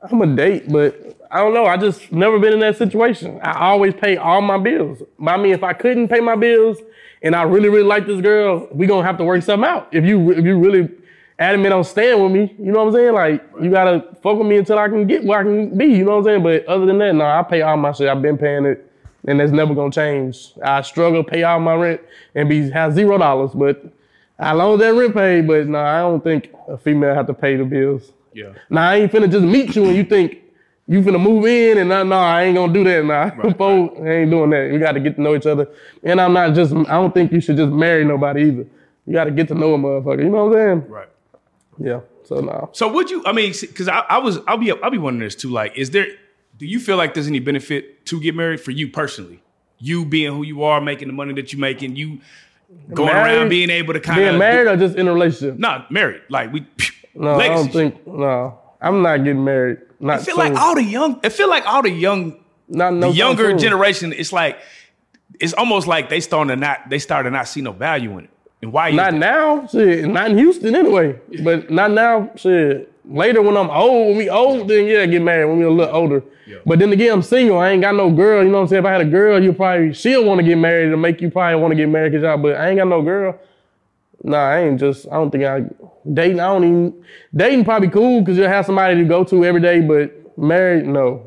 I'm 0.02 0.20
a 0.20 0.26
date, 0.36 0.68
but 0.68 1.16
I 1.32 1.38
don't 1.38 1.54
know. 1.54 1.64
I 1.64 1.78
just 1.78 2.12
never 2.12 2.38
been 2.38 2.52
in 2.52 2.60
that 2.60 2.76
situation. 2.76 3.40
I 3.42 3.52
always 3.70 3.94
pay 3.94 4.18
all 4.18 4.42
my 4.42 4.58
bills. 4.58 5.02
I 5.26 5.38
mean, 5.38 5.54
if 5.54 5.64
I 5.64 5.72
couldn't 5.72 6.08
pay 6.08 6.20
my 6.20 6.36
bills 6.36 6.76
and 7.22 7.34
I 7.34 7.44
really, 7.44 7.70
really 7.70 7.86
like 7.86 8.06
this 8.06 8.20
girl, 8.20 8.68
we 8.70 8.86
gonna 8.86 9.06
have 9.06 9.16
to 9.16 9.24
work 9.24 9.42
something 9.42 9.66
out. 9.66 9.88
If 9.92 10.04
you 10.04 10.30
if 10.32 10.44
you 10.44 10.58
really 10.58 10.90
adamant 11.38 11.72
on 11.72 11.84
staying 11.84 12.22
with 12.22 12.32
me, 12.32 12.54
you 12.58 12.70
know 12.70 12.84
what 12.84 12.88
I'm 12.88 12.92
saying? 12.92 13.14
Like 13.14 13.44
you 13.62 13.70
gotta 13.70 14.14
fuck 14.22 14.36
with 14.36 14.46
me 14.46 14.58
until 14.58 14.78
I 14.78 14.88
can 14.88 15.06
get 15.06 15.24
where 15.24 15.40
I 15.40 15.42
can 15.42 15.76
be. 15.78 15.86
You 15.86 16.04
know 16.04 16.18
what 16.18 16.18
I'm 16.18 16.24
saying? 16.24 16.42
But 16.42 16.66
other 16.66 16.84
than 16.84 16.98
that, 16.98 17.14
no, 17.14 17.24
I 17.24 17.42
pay 17.42 17.62
all 17.62 17.78
my 17.78 17.92
shit. 17.92 18.08
I've 18.08 18.20
been 18.20 18.36
paying 18.36 18.66
it, 18.66 18.86
and 19.26 19.40
that's 19.40 19.52
never 19.52 19.74
gonna 19.74 19.90
change. 19.90 20.52
I 20.62 20.82
struggle 20.82 21.24
to 21.24 21.30
pay 21.30 21.44
all 21.44 21.60
my 21.60 21.74
rent 21.74 22.02
and 22.34 22.46
be 22.46 22.68
have 22.72 22.92
zero 22.92 23.16
dollars, 23.16 23.52
but 23.54 23.82
I 24.38 24.52
loan 24.52 24.78
that 24.80 24.92
rent 24.92 25.14
paid. 25.14 25.46
But 25.46 25.66
no, 25.66 25.78
I 25.78 26.00
don't 26.00 26.22
think 26.22 26.52
a 26.68 26.76
female 26.76 27.14
have 27.14 27.26
to 27.28 27.34
pay 27.34 27.56
the 27.56 27.64
bills. 27.64 28.12
Yeah. 28.34 28.52
Now 28.68 28.90
I 28.90 28.96
ain't 28.96 29.12
finna 29.12 29.30
just 29.30 29.46
meet 29.46 29.74
you 29.74 29.86
and 29.86 29.96
you 29.96 30.04
think 30.04 30.41
you 30.88 31.00
finna 31.00 31.22
move 31.22 31.46
in 31.46 31.78
and 31.78 31.88
nah, 31.88 32.02
nah 32.02 32.36
I 32.36 32.42
ain't 32.42 32.56
gonna 32.56 32.72
do 32.72 32.84
that 32.84 33.04
now. 33.04 33.30
Folks, 33.52 34.00
I 34.00 34.08
ain't 34.08 34.30
doing 34.30 34.50
that. 34.50 34.70
We 34.72 34.78
gotta 34.78 35.00
get 35.00 35.16
to 35.16 35.22
know 35.22 35.34
each 35.34 35.46
other. 35.46 35.68
And 36.02 36.20
I'm 36.20 36.32
not 36.32 36.54
just 36.54 36.74
I 36.74 36.94
don't 36.94 37.14
think 37.14 37.32
you 37.32 37.40
should 37.40 37.56
just 37.56 37.72
marry 37.72 38.04
nobody 38.04 38.42
either. 38.42 38.66
You 39.06 39.12
gotta 39.12 39.30
get 39.30 39.48
to 39.48 39.54
know 39.54 39.74
a 39.74 39.78
motherfucker. 39.78 40.22
You 40.22 40.30
know 40.30 40.46
what 40.46 40.58
I'm 40.58 40.80
saying? 40.80 40.90
Right. 40.90 41.08
Yeah. 41.78 42.00
So 42.24 42.40
no. 42.40 42.70
So 42.72 42.92
would 42.92 43.10
you? 43.10 43.24
I 43.24 43.32
mean, 43.32 43.52
because 43.60 43.88
I, 43.88 44.00
I 44.08 44.18
was, 44.18 44.38
I'll 44.46 44.56
be, 44.56 44.70
I'll 44.70 44.90
be 44.90 44.98
wondering 44.98 45.26
this 45.26 45.34
too. 45.34 45.50
Like, 45.50 45.76
is 45.76 45.90
there? 45.90 46.06
Do 46.58 46.66
you 46.66 46.78
feel 46.78 46.96
like 46.96 47.14
there's 47.14 47.26
any 47.26 47.40
benefit 47.40 48.06
to 48.06 48.20
get 48.20 48.34
married 48.34 48.60
for 48.60 48.70
you 48.70 48.88
personally? 48.88 49.42
You 49.78 50.04
being 50.04 50.32
who 50.32 50.44
you 50.44 50.62
are, 50.62 50.80
making 50.80 51.08
the 51.08 51.14
money 51.14 51.34
that 51.34 51.52
you're 51.52 51.60
making, 51.60 51.96
you 51.96 52.20
going 52.94 53.10
around 53.14 53.48
being 53.48 53.70
able 53.70 53.94
to 53.94 54.00
kind 54.00 54.18
Being 54.18 54.34
of 54.34 54.38
married 54.38 54.68
or 54.68 54.76
just 54.76 54.96
in 54.96 55.08
a 55.08 55.12
relationship? 55.12 55.58
Not 55.58 55.90
married. 55.90 56.22
Like 56.28 56.52
we. 56.52 56.66
No, 57.14 57.34
I 57.34 57.48
don't 57.48 57.70
think 57.70 58.06
no. 58.06 58.58
I'm 58.82 59.02
not 59.02 59.18
getting 59.18 59.44
married. 59.44 59.78
Not 60.00 60.20
I 60.20 60.22
feel 60.24 60.36
soon. 60.36 60.52
like 60.54 60.60
all 60.60 60.74
the 60.74 60.82
young. 60.82 61.20
I 61.22 61.28
feel 61.28 61.48
like 61.48 61.64
all 61.66 61.82
the 61.82 61.90
young, 61.90 62.38
not 62.68 62.92
no 62.92 63.10
the 63.10 63.16
younger 63.16 63.50
soon. 63.50 63.58
generation. 63.58 64.12
It's 64.12 64.32
like, 64.32 64.58
it's 65.40 65.52
almost 65.54 65.86
like 65.86 66.08
they 66.08 66.20
starting 66.20 66.48
to 66.48 66.56
not. 66.56 66.90
They 66.90 66.98
started 66.98 67.30
to 67.30 67.36
not 67.36 67.48
see 67.48 67.60
no 67.60 67.72
value 67.72 68.18
in 68.18 68.24
it. 68.24 68.30
And 68.60 68.72
why? 68.72 68.90
Not 68.90 69.12
that? 69.12 69.18
now, 69.18 69.66
shit. 69.66 70.06
Not 70.08 70.30
in 70.32 70.38
Houston 70.38 70.74
anyway. 70.74 71.18
But 71.42 71.70
not 71.70 71.90
now, 71.92 72.30
shit. 72.36 72.92
Later 73.04 73.42
when 73.42 73.56
I'm 73.56 73.70
old, 73.70 74.08
when 74.08 74.16
we 74.16 74.30
old, 74.30 74.68
then 74.68 74.86
yeah, 74.86 75.06
get 75.06 75.22
married 75.22 75.46
when 75.46 75.58
we 75.58 75.64
a 75.64 75.70
little 75.70 75.94
older. 75.94 76.22
But 76.66 76.78
then 76.78 76.92
again, 76.92 77.12
I'm 77.12 77.22
single. 77.22 77.58
I 77.58 77.70
ain't 77.70 77.82
got 77.82 77.94
no 77.94 78.10
girl. 78.10 78.42
You 78.42 78.50
know 78.50 78.58
what 78.58 78.62
I'm 78.62 78.68
saying? 78.68 78.82
If 78.84 78.86
I 78.86 78.92
had 78.92 79.00
a 79.00 79.06
girl, 79.06 79.42
you 79.42 79.52
probably 79.52 79.92
she'll 79.94 80.24
want 80.24 80.40
to 80.40 80.46
get 80.46 80.56
married 80.56 80.90
to 80.90 80.96
make 80.96 81.20
you 81.20 81.30
probably 81.30 81.60
want 81.60 81.72
to 81.72 81.76
get 81.76 81.88
married, 81.88 82.12
cause 82.12 82.22
y'all. 82.22 82.36
But 82.38 82.56
I 82.56 82.68
ain't 82.68 82.78
got 82.78 82.88
no 82.88 83.02
girl. 83.02 83.38
Nah, 84.22 84.38
I 84.50 84.60
ain't 84.60 84.78
just. 84.80 85.06
I 85.08 85.14
don't 85.14 85.30
think 85.30 85.44
I 85.44 85.64
dating. 86.12 86.40
I 86.40 86.46
don't 86.46 86.64
even 86.64 87.04
dating. 87.34 87.64
Probably 87.64 87.88
cool 87.88 88.20
because 88.20 88.36
you'll 88.38 88.48
have 88.48 88.66
somebody 88.66 88.96
to 88.96 89.04
go 89.04 89.24
to 89.24 89.44
every 89.44 89.60
day. 89.60 89.80
But 89.80 90.36
married, 90.38 90.86
no, 90.86 91.26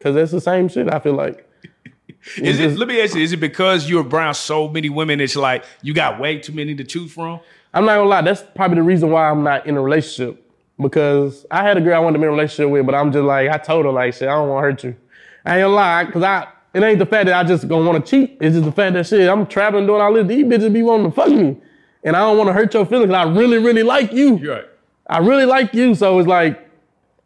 cause 0.00 0.14
that's 0.14 0.30
the 0.32 0.40
same 0.40 0.68
shit. 0.68 0.92
I 0.92 0.98
feel 0.98 1.14
like. 1.14 1.48
Is 2.36 2.58
it? 2.60 2.68
just- 2.68 2.78
Let 2.78 2.88
me 2.88 3.00
ask 3.02 3.14
you. 3.14 3.22
Is 3.22 3.32
it 3.32 3.38
because 3.38 3.88
you're 3.88 4.04
around 4.04 4.34
so 4.34 4.68
many 4.68 4.88
women? 4.88 5.20
It's 5.20 5.36
like 5.36 5.64
you 5.82 5.92
got 5.94 6.18
way 6.20 6.38
too 6.38 6.52
many 6.52 6.74
to 6.76 6.84
choose 6.84 7.12
from. 7.12 7.40
I'm 7.74 7.84
not 7.86 7.96
gonna 7.96 8.08
lie, 8.08 8.20
that's 8.22 8.44
probably 8.54 8.76
the 8.76 8.82
reason 8.82 9.10
why 9.10 9.30
I'm 9.30 9.42
not 9.42 9.66
in 9.66 9.76
a 9.76 9.82
relationship. 9.82 10.38
Because 10.80 11.46
I 11.50 11.62
had 11.62 11.76
a 11.76 11.80
girl 11.80 11.94
I 11.96 11.98
wanted 12.00 12.14
to 12.14 12.18
be 12.18 12.24
in 12.24 12.28
a 12.28 12.32
relationship 12.32 12.70
with, 12.70 12.84
but 12.86 12.94
I'm 12.94 13.12
just 13.12 13.24
like, 13.24 13.48
I 13.48 13.56
told 13.58 13.84
her, 13.86 13.90
like, 13.92 14.14
shit, 14.14 14.28
I 14.28 14.32
don't 14.32 14.48
wanna 14.48 14.66
hurt 14.66 14.84
you. 14.84 14.96
I 15.44 15.56
ain't 15.58 15.64
gonna 15.64 15.74
lie, 15.74 16.04
cause 16.12 16.22
I 16.22 16.48
it 16.74 16.82
ain't 16.82 16.98
the 16.98 17.06
fact 17.06 17.26
that 17.26 17.34
I 17.34 17.46
just 17.46 17.66
gonna 17.68 17.84
wanna 17.86 18.00
cheat. 18.00 18.38
It's 18.40 18.54
just 18.54 18.64
the 18.64 18.72
fact 18.72 18.94
that 18.94 19.06
shit, 19.06 19.28
I'm 19.28 19.46
traveling 19.46 19.86
doing 19.86 20.00
all 20.00 20.12
this, 20.14 20.26
these 20.26 20.44
bitches 20.44 20.72
be 20.72 20.82
wanting 20.82 21.06
to 21.10 21.12
fuck 21.12 21.28
me. 21.30 21.56
And 22.04 22.16
I 22.16 22.20
don't 22.20 22.38
wanna 22.38 22.52
hurt 22.52 22.72
your 22.74 22.86
feelings. 22.86 23.12
I 23.12 23.24
really, 23.24 23.58
really 23.58 23.82
like 23.82 24.12
you. 24.12 24.36
right. 24.36 24.66
I 25.06 25.18
really 25.18 25.44
like 25.44 25.74
you, 25.74 25.94
so 25.94 26.18
it's 26.18 26.28
like 26.28 26.68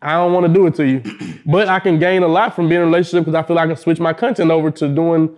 I 0.03 0.13
don't 0.13 0.33
want 0.33 0.47
to 0.47 0.53
do 0.53 0.67
it 0.67 0.75
to 0.77 0.87
you. 0.87 1.03
But 1.47 1.69
I 1.69 1.79
can 1.79 2.01
gain 2.01 2.25
a 2.25 2.27
lot 2.27 2.57
from 2.57 2.69
being 2.69 2.81
in 2.81 2.89
a 2.89 2.91
relationship 2.91 3.25
because 3.25 3.37
I 3.37 3.47
feel 3.47 3.55
like 3.55 3.67
I 3.67 3.75
can 3.75 3.77
switch 3.77 4.01
my 4.01 4.13
content 4.13 4.51
over 4.51 4.69
to 4.73 4.89
doing 4.89 5.35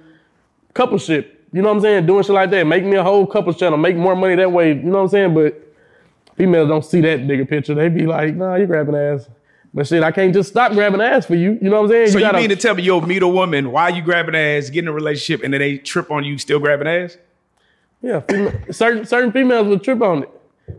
couple 0.73 0.97
shit. 0.97 1.45
You 1.53 1.61
know 1.61 1.69
what 1.69 1.77
I'm 1.77 1.81
saying? 1.83 2.07
Doing 2.07 2.23
shit 2.23 2.35
like 2.35 2.51
that. 2.51 2.67
Make 2.67 2.85
me 2.85 2.97
a 2.97 3.03
whole 3.03 3.27
couples 3.27 3.59
channel. 3.59 3.77
Make 3.77 3.97
more 3.97 4.17
money 4.17 4.37
that 4.37 4.51
way. 4.51 4.69
You 4.69 4.75
know 4.77 4.99
what 4.99 5.03
I'm 5.03 5.09
saying? 5.09 5.35
But 5.35 5.61
females 6.37 6.69
don't 6.69 6.85
see 6.85 7.01
that 7.03 7.27
bigger 7.27 7.45
picture. 7.45 7.75
They 7.75 7.89
be 7.89 8.07
like, 8.07 8.35
nah, 8.35 8.55
you're 8.55 8.67
grabbing 8.67 8.95
ass. 8.95 9.29
But 9.75 9.87
shit, 9.87 10.03
I 10.03 10.13
can't 10.13 10.33
just 10.33 10.49
stop 10.49 10.73
grabbing 10.73 11.01
ass 11.01 11.27
for 11.27 11.35
you. 11.35 11.59
You 11.61 11.69
know 11.69 11.83
what 11.83 11.87
I'm 11.87 11.91
saying? 11.91 12.09
So 12.09 12.19
you, 12.19 12.25
gotta, 12.25 12.39
mean 12.39 12.49
to 12.49 12.57
tell 12.57 12.75
me 12.75 12.85
you'll 12.85 13.07
meet 13.07 13.23
a 13.23 13.29
woman 13.29 13.71
while 13.71 13.95
you 13.95 14.03
grabbing 14.03 14.35
ass, 14.35 14.71
get 14.71 14.85
in 14.85 14.89
a 14.89 14.93
relationship, 14.93 15.45
and 15.45 15.53
then 15.53 15.61
they 15.61 15.77
trip 15.77 16.11
on 16.11 16.25
you 16.25 16.39
still 16.39 16.59
grabbing 16.59 16.89
ass? 16.89 17.19
Yeah, 18.01 18.23
certain 18.71 19.05
certain 19.05 19.33
females 19.33 19.67
will 19.67 19.79
trip 19.79 20.01
on 20.03 20.23
it 20.23 20.31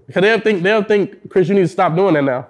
because 0.08 0.22
they'll 0.22 0.40
think 0.40 0.64
they'll 0.64 0.84
think 0.84 1.30
Chris, 1.30 1.50
you 1.50 1.56
need 1.56 1.62
to 1.62 1.68
stop 1.68 1.96
doing 1.96 2.14
that 2.14 2.24
now. 2.24 2.48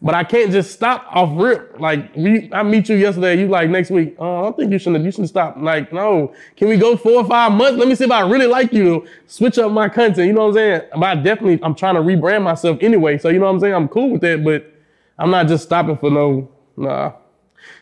But 0.00 0.14
I 0.14 0.22
can't 0.22 0.52
just 0.52 0.72
stop 0.72 1.06
off 1.10 1.30
rip. 1.32 1.80
Like 1.80 2.14
we, 2.14 2.50
I 2.52 2.62
meet 2.62 2.90
you 2.90 2.96
yesterday. 2.96 3.40
You 3.40 3.48
like 3.48 3.70
next 3.70 3.90
week. 3.90 4.16
Oh, 4.18 4.40
I 4.40 4.42
don't 4.42 4.56
think 4.56 4.70
you 4.70 4.78
should 4.78 5.02
you 5.02 5.10
should 5.10 5.26
stop. 5.26 5.56
Like 5.56 5.92
no, 5.92 6.34
can 6.56 6.68
we 6.68 6.76
go 6.76 6.96
four 6.96 7.22
or 7.22 7.24
five 7.24 7.52
months? 7.52 7.78
Let 7.78 7.88
me 7.88 7.94
see 7.94 8.04
if 8.04 8.10
I 8.10 8.20
really 8.20 8.46
like 8.46 8.72
you. 8.72 9.06
Switch 9.26 9.56
up 9.58 9.72
my 9.72 9.88
content. 9.88 10.26
You 10.26 10.34
know 10.34 10.42
what 10.42 10.48
I'm 10.48 10.54
saying? 10.54 10.82
But 10.92 11.04
I 11.04 11.14
definitely 11.14 11.58
I'm 11.62 11.74
trying 11.74 11.94
to 11.94 12.02
rebrand 12.02 12.42
myself 12.42 12.78
anyway. 12.82 13.16
So 13.16 13.30
you 13.30 13.38
know 13.38 13.46
what 13.46 13.52
I'm 13.52 13.60
saying? 13.60 13.74
I'm 13.74 13.88
cool 13.88 14.10
with 14.10 14.20
that. 14.20 14.44
But 14.44 14.70
I'm 15.18 15.30
not 15.30 15.48
just 15.48 15.64
stopping 15.64 15.96
for 15.96 16.10
no 16.10 16.50
nah. 16.76 17.12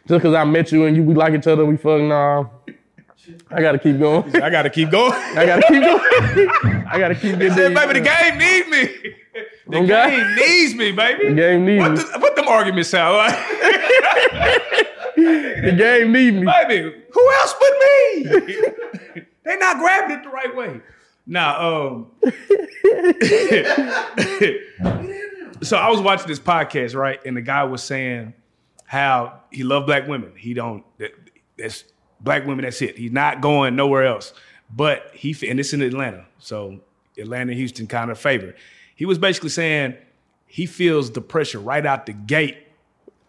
Just 0.07 0.23
because 0.23 0.35
I 0.35 0.45
met 0.45 0.71
you 0.71 0.87
and 0.87 0.97
you 0.97 1.03
we 1.03 1.15
like 1.15 1.35
each 1.35 1.47
other, 1.49 1.65
we 1.65 1.77
fuck 1.77 2.01
nah. 2.03 2.45
I 3.51 3.61
gotta 3.61 3.79
keep 3.79 3.99
going. 3.99 4.35
I 4.37 4.51
gotta 4.51 4.71
keep 4.71 4.91
going. 4.91 5.13
I 5.15 5.47
gotta 5.47 5.63
keep 5.63 5.83
going. 5.83 6.87
I 6.89 6.99
gotta 6.99 7.15
keep 7.15 7.39
getting 7.39 7.53
Said, 7.53 7.75
baby, 7.75 7.93
the 7.95 8.01
game 8.01 8.39
needs 8.39 8.69
me. 8.69 9.15
The 9.69 9.77
Okay. 9.79 10.17
game 10.17 10.35
needs 10.35 10.75
me, 10.75 10.93
baby. 10.93 11.29
The 11.29 11.35
game 11.35 11.65
needs 11.65 11.83
what, 11.83 11.91
me. 11.93 11.97
the, 11.99 12.19
what 12.19 12.37
them 12.37 12.49
arguments 12.49 12.91
sound 12.91 13.17
like? 13.17 13.39
The 15.15 15.73
game 15.79 16.11
needs 16.11 16.37
me. 16.37 16.45
baby, 16.47 16.93
who 17.13 17.33
else 17.35 17.55
but 17.61 17.71
me? 17.71 18.25
they 19.45 19.57
not 19.59 19.79
grabbing 19.79 20.17
it 20.17 20.25
the 20.25 20.31
right 20.31 20.57
way. 20.57 20.81
Nah, 21.27 21.87
um. 21.87 22.07
so 25.63 25.77
I 25.77 25.89
was 25.89 26.01
watching 26.01 26.27
this 26.27 26.41
podcast, 26.41 26.97
right? 26.97 27.21
And 27.25 27.37
the 27.37 27.41
guy 27.43 27.63
was 27.63 27.83
saying 27.85 28.35
how 28.85 29.41
he 29.53 29.63
loved 29.63 29.87
black 29.87 30.09
women. 30.09 30.33
He 30.37 30.55
don't 30.55 30.83
that, 30.99 31.13
that's 31.57 31.85
Black 32.23 32.47
women, 32.47 32.65
that's 32.65 32.81
it. 32.83 32.97
He's 32.99 33.13
not 33.13 33.41
going 33.41 33.77
nowhere 33.77 34.05
else. 34.07 34.33
But 34.75 35.11
he 35.15 35.37
and 35.49 35.61
it's 35.61 35.73
in 35.73 35.83
Atlanta, 35.83 36.25
so 36.39 36.81
Atlanta 37.19 37.53
Houston 37.53 37.87
kind 37.87 38.11
of 38.11 38.19
favor. 38.19 38.55
He 38.95 39.05
was 39.05 39.19
basically 39.19 39.51
saying 39.51 39.97
he 40.47 40.65
feels 40.67 41.11
the 41.13 41.21
pressure 41.21 41.59
right 41.59 41.85
out 41.85 42.07
the 42.07 42.13
gate 42.13 42.57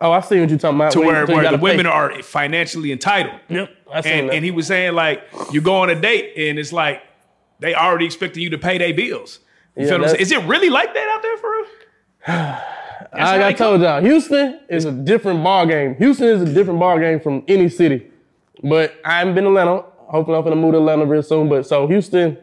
Oh, 0.02 0.12
I 0.12 0.20
see 0.20 0.38
what 0.42 0.50
you're 0.50 0.60
talking 0.60 0.78
about. 0.78 0.92
to 0.94 1.00
where, 1.00 1.26
where 1.26 1.50
the 1.52 1.58
women 1.58 1.86
pay. 1.86 1.92
are 1.92 2.22
financially 2.24 2.92
entitled. 2.92 3.40
Yep, 3.48 3.70
I 3.94 4.02
seen 4.02 4.12
And, 4.14 4.30
that. 4.30 4.36
and 4.36 4.44
he 4.46 4.52
was 4.52 4.68
saying 4.68 4.96
like 4.96 5.24
you 5.52 5.62
go 5.62 5.76
on 5.78 5.90
a 5.90 5.96
date 5.96 6.34
and 6.36 6.60
it's 6.60 6.74
like 6.74 7.02
they 7.60 7.74
already 7.74 8.06
expecting 8.06 8.44
you 8.44 8.50
to 8.50 8.58
pay 8.58 8.78
their 8.78 8.94
bills. 8.94 9.40
You 9.78 9.84
Yeah, 9.84 9.90
feel 9.90 10.00
what 10.00 10.04
I'm 10.04 10.10
saying? 10.16 10.22
Is 10.22 10.32
it 10.34 10.44
really 10.44 10.70
like 10.70 10.94
that 10.94 11.08
out 11.08 11.22
there 11.22 11.38
for 11.38 11.52
real? 11.52 11.66
Like 13.14 13.22
I 13.22 13.38
they 13.38 13.54
told 13.54 13.82
y'all, 13.82 14.02
Houston 14.02 14.60
is 14.70 14.86
a 14.86 14.92
different 14.92 15.44
ball 15.44 15.66
game. 15.68 15.96
Houston 15.96 16.28
is 16.30 16.42
a 16.42 16.52
different 16.54 16.80
ball 16.80 16.98
game 16.98 17.20
from 17.20 17.44
any 17.48 17.70
city. 17.70 18.08
But 18.64 18.96
I 19.04 19.20
haven't 19.20 19.36
been 19.36 19.44
to 19.44 19.50
Atlanta. 19.50 19.84
Hopefully, 20.08 20.38
I'm 20.38 20.44
gonna 20.44 20.56
move 20.56 20.74
to 20.74 20.78
Atlanta 20.80 21.06
real 21.06 21.24
soon. 21.24 21.50
But 21.50 21.66
so 21.66 21.88
Houston, 21.88 22.38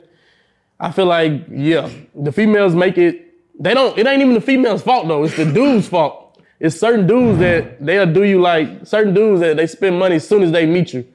I 0.79 0.91
feel 0.91 1.07
like 1.07 1.33
yeah, 1.51 1.89
the 2.15 2.33
females 2.33 2.75
make 2.75 2.99
it. 2.99 3.27
They 3.59 3.75
don't. 3.75 3.97
It 3.99 4.07
ain't 4.07 4.23
even 4.23 4.35
the 4.35 4.41
females' 4.41 4.83
fault 4.83 5.09
though. 5.09 5.25
It's 5.25 5.37
the 5.37 5.45
dudes' 5.51 5.89
fault. 5.89 6.41
It's 6.59 6.79
certain 6.79 7.07
dudes 7.07 7.39
that 7.39 7.85
they'll 7.85 8.13
do 8.13 8.23
you 8.25 8.41
like 8.41 8.87
certain 8.87 9.15
dudes 9.15 9.41
that 9.41 9.57
they 9.57 9.67
spend 9.67 9.99
money 9.99 10.17
as 10.17 10.29
soon 10.29 10.43
as 10.43 10.53
they 10.53 10.67
meet 10.67 10.93
you. 10.93 11.07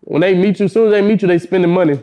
When 0.00 0.20
they 0.20 0.34
meet 0.34 0.58
you, 0.60 0.66
as 0.66 0.72
soon 0.72 0.86
as 0.88 0.92
they 0.92 1.00
meet 1.00 1.22
you, 1.22 1.28
they 1.28 1.38
spending 1.38 1.70
money. 1.72 2.00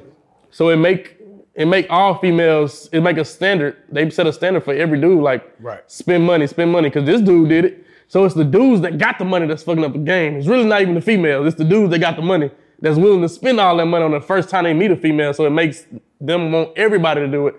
So 0.50 0.70
it 0.70 0.78
make 0.78 1.18
it 1.54 1.66
make 1.66 1.86
all 1.90 2.16
females. 2.18 2.90
It 2.92 3.02
make 3.02 3.18
a 3.18 3.26
standard. 3.26 3.78
They 3.92 4.10
set 4.10 4.26
a 4.26 4.34
standard 4.34 4.64
for 4.64 4.74
every 4.74 5.00
dude. 5.00 5.22
Like 5.22 5.44
Right. 5.60 5.82
spend 5.88 6.24
money, 6.24 6.48
spend 6.48 6.72
money, 6.72 6.90
because 6.90 7.06
this 7.06 7.22
dude 7.22 7.50
did 7.50 7.66
it. 7.66 7.86
So 8.12 8.26
it's 8.26 8.36
the 8.36 8.44
dudes 8.44 8.82
that 8.82 8.98
got 8.98 9.20
the 9.20 9.24
money 9.24 9.48
that's 9.48 9.64
fucking 9.64 9.86
up 9.86 9.94
the 9.94 10.00
game. 10.00 10.36
It's 10.36 10.46
really 10.46 10.66
not 10.66 10.82
even 10.82 10.96
the 10.96 11.02
females. 11.02 11.48
It's 11.48 11.56
the 11.56 11.64
dudes 11.64 11.92
that 11.92 12.00
got 12.00 12.18
the 12.18 12.22
money 12.22 12.52
that's 12.82 12.98
willing 12.98 13.22
to 13.22 13.30
spend 13.30 13.58
all 13.58 13.78
that 13.78 13.86
money 13.86 14.04
on 14.04 14.12
the 14.12 14.20
first 14.20 14.50
time 14.50 14.66
they 14.66 14.74
meet 14.74 14.92
a 14.92 14.98
female. 14.98 15.34
So 15.34 15.46
it 15.46 15.52
makes 15.52 15.86
them 16.20 16.52
want 16.52 16.78
everybody 16.78 17.22
to 17.22 17.28
do 17.30 17.48
it. 17.48 17.56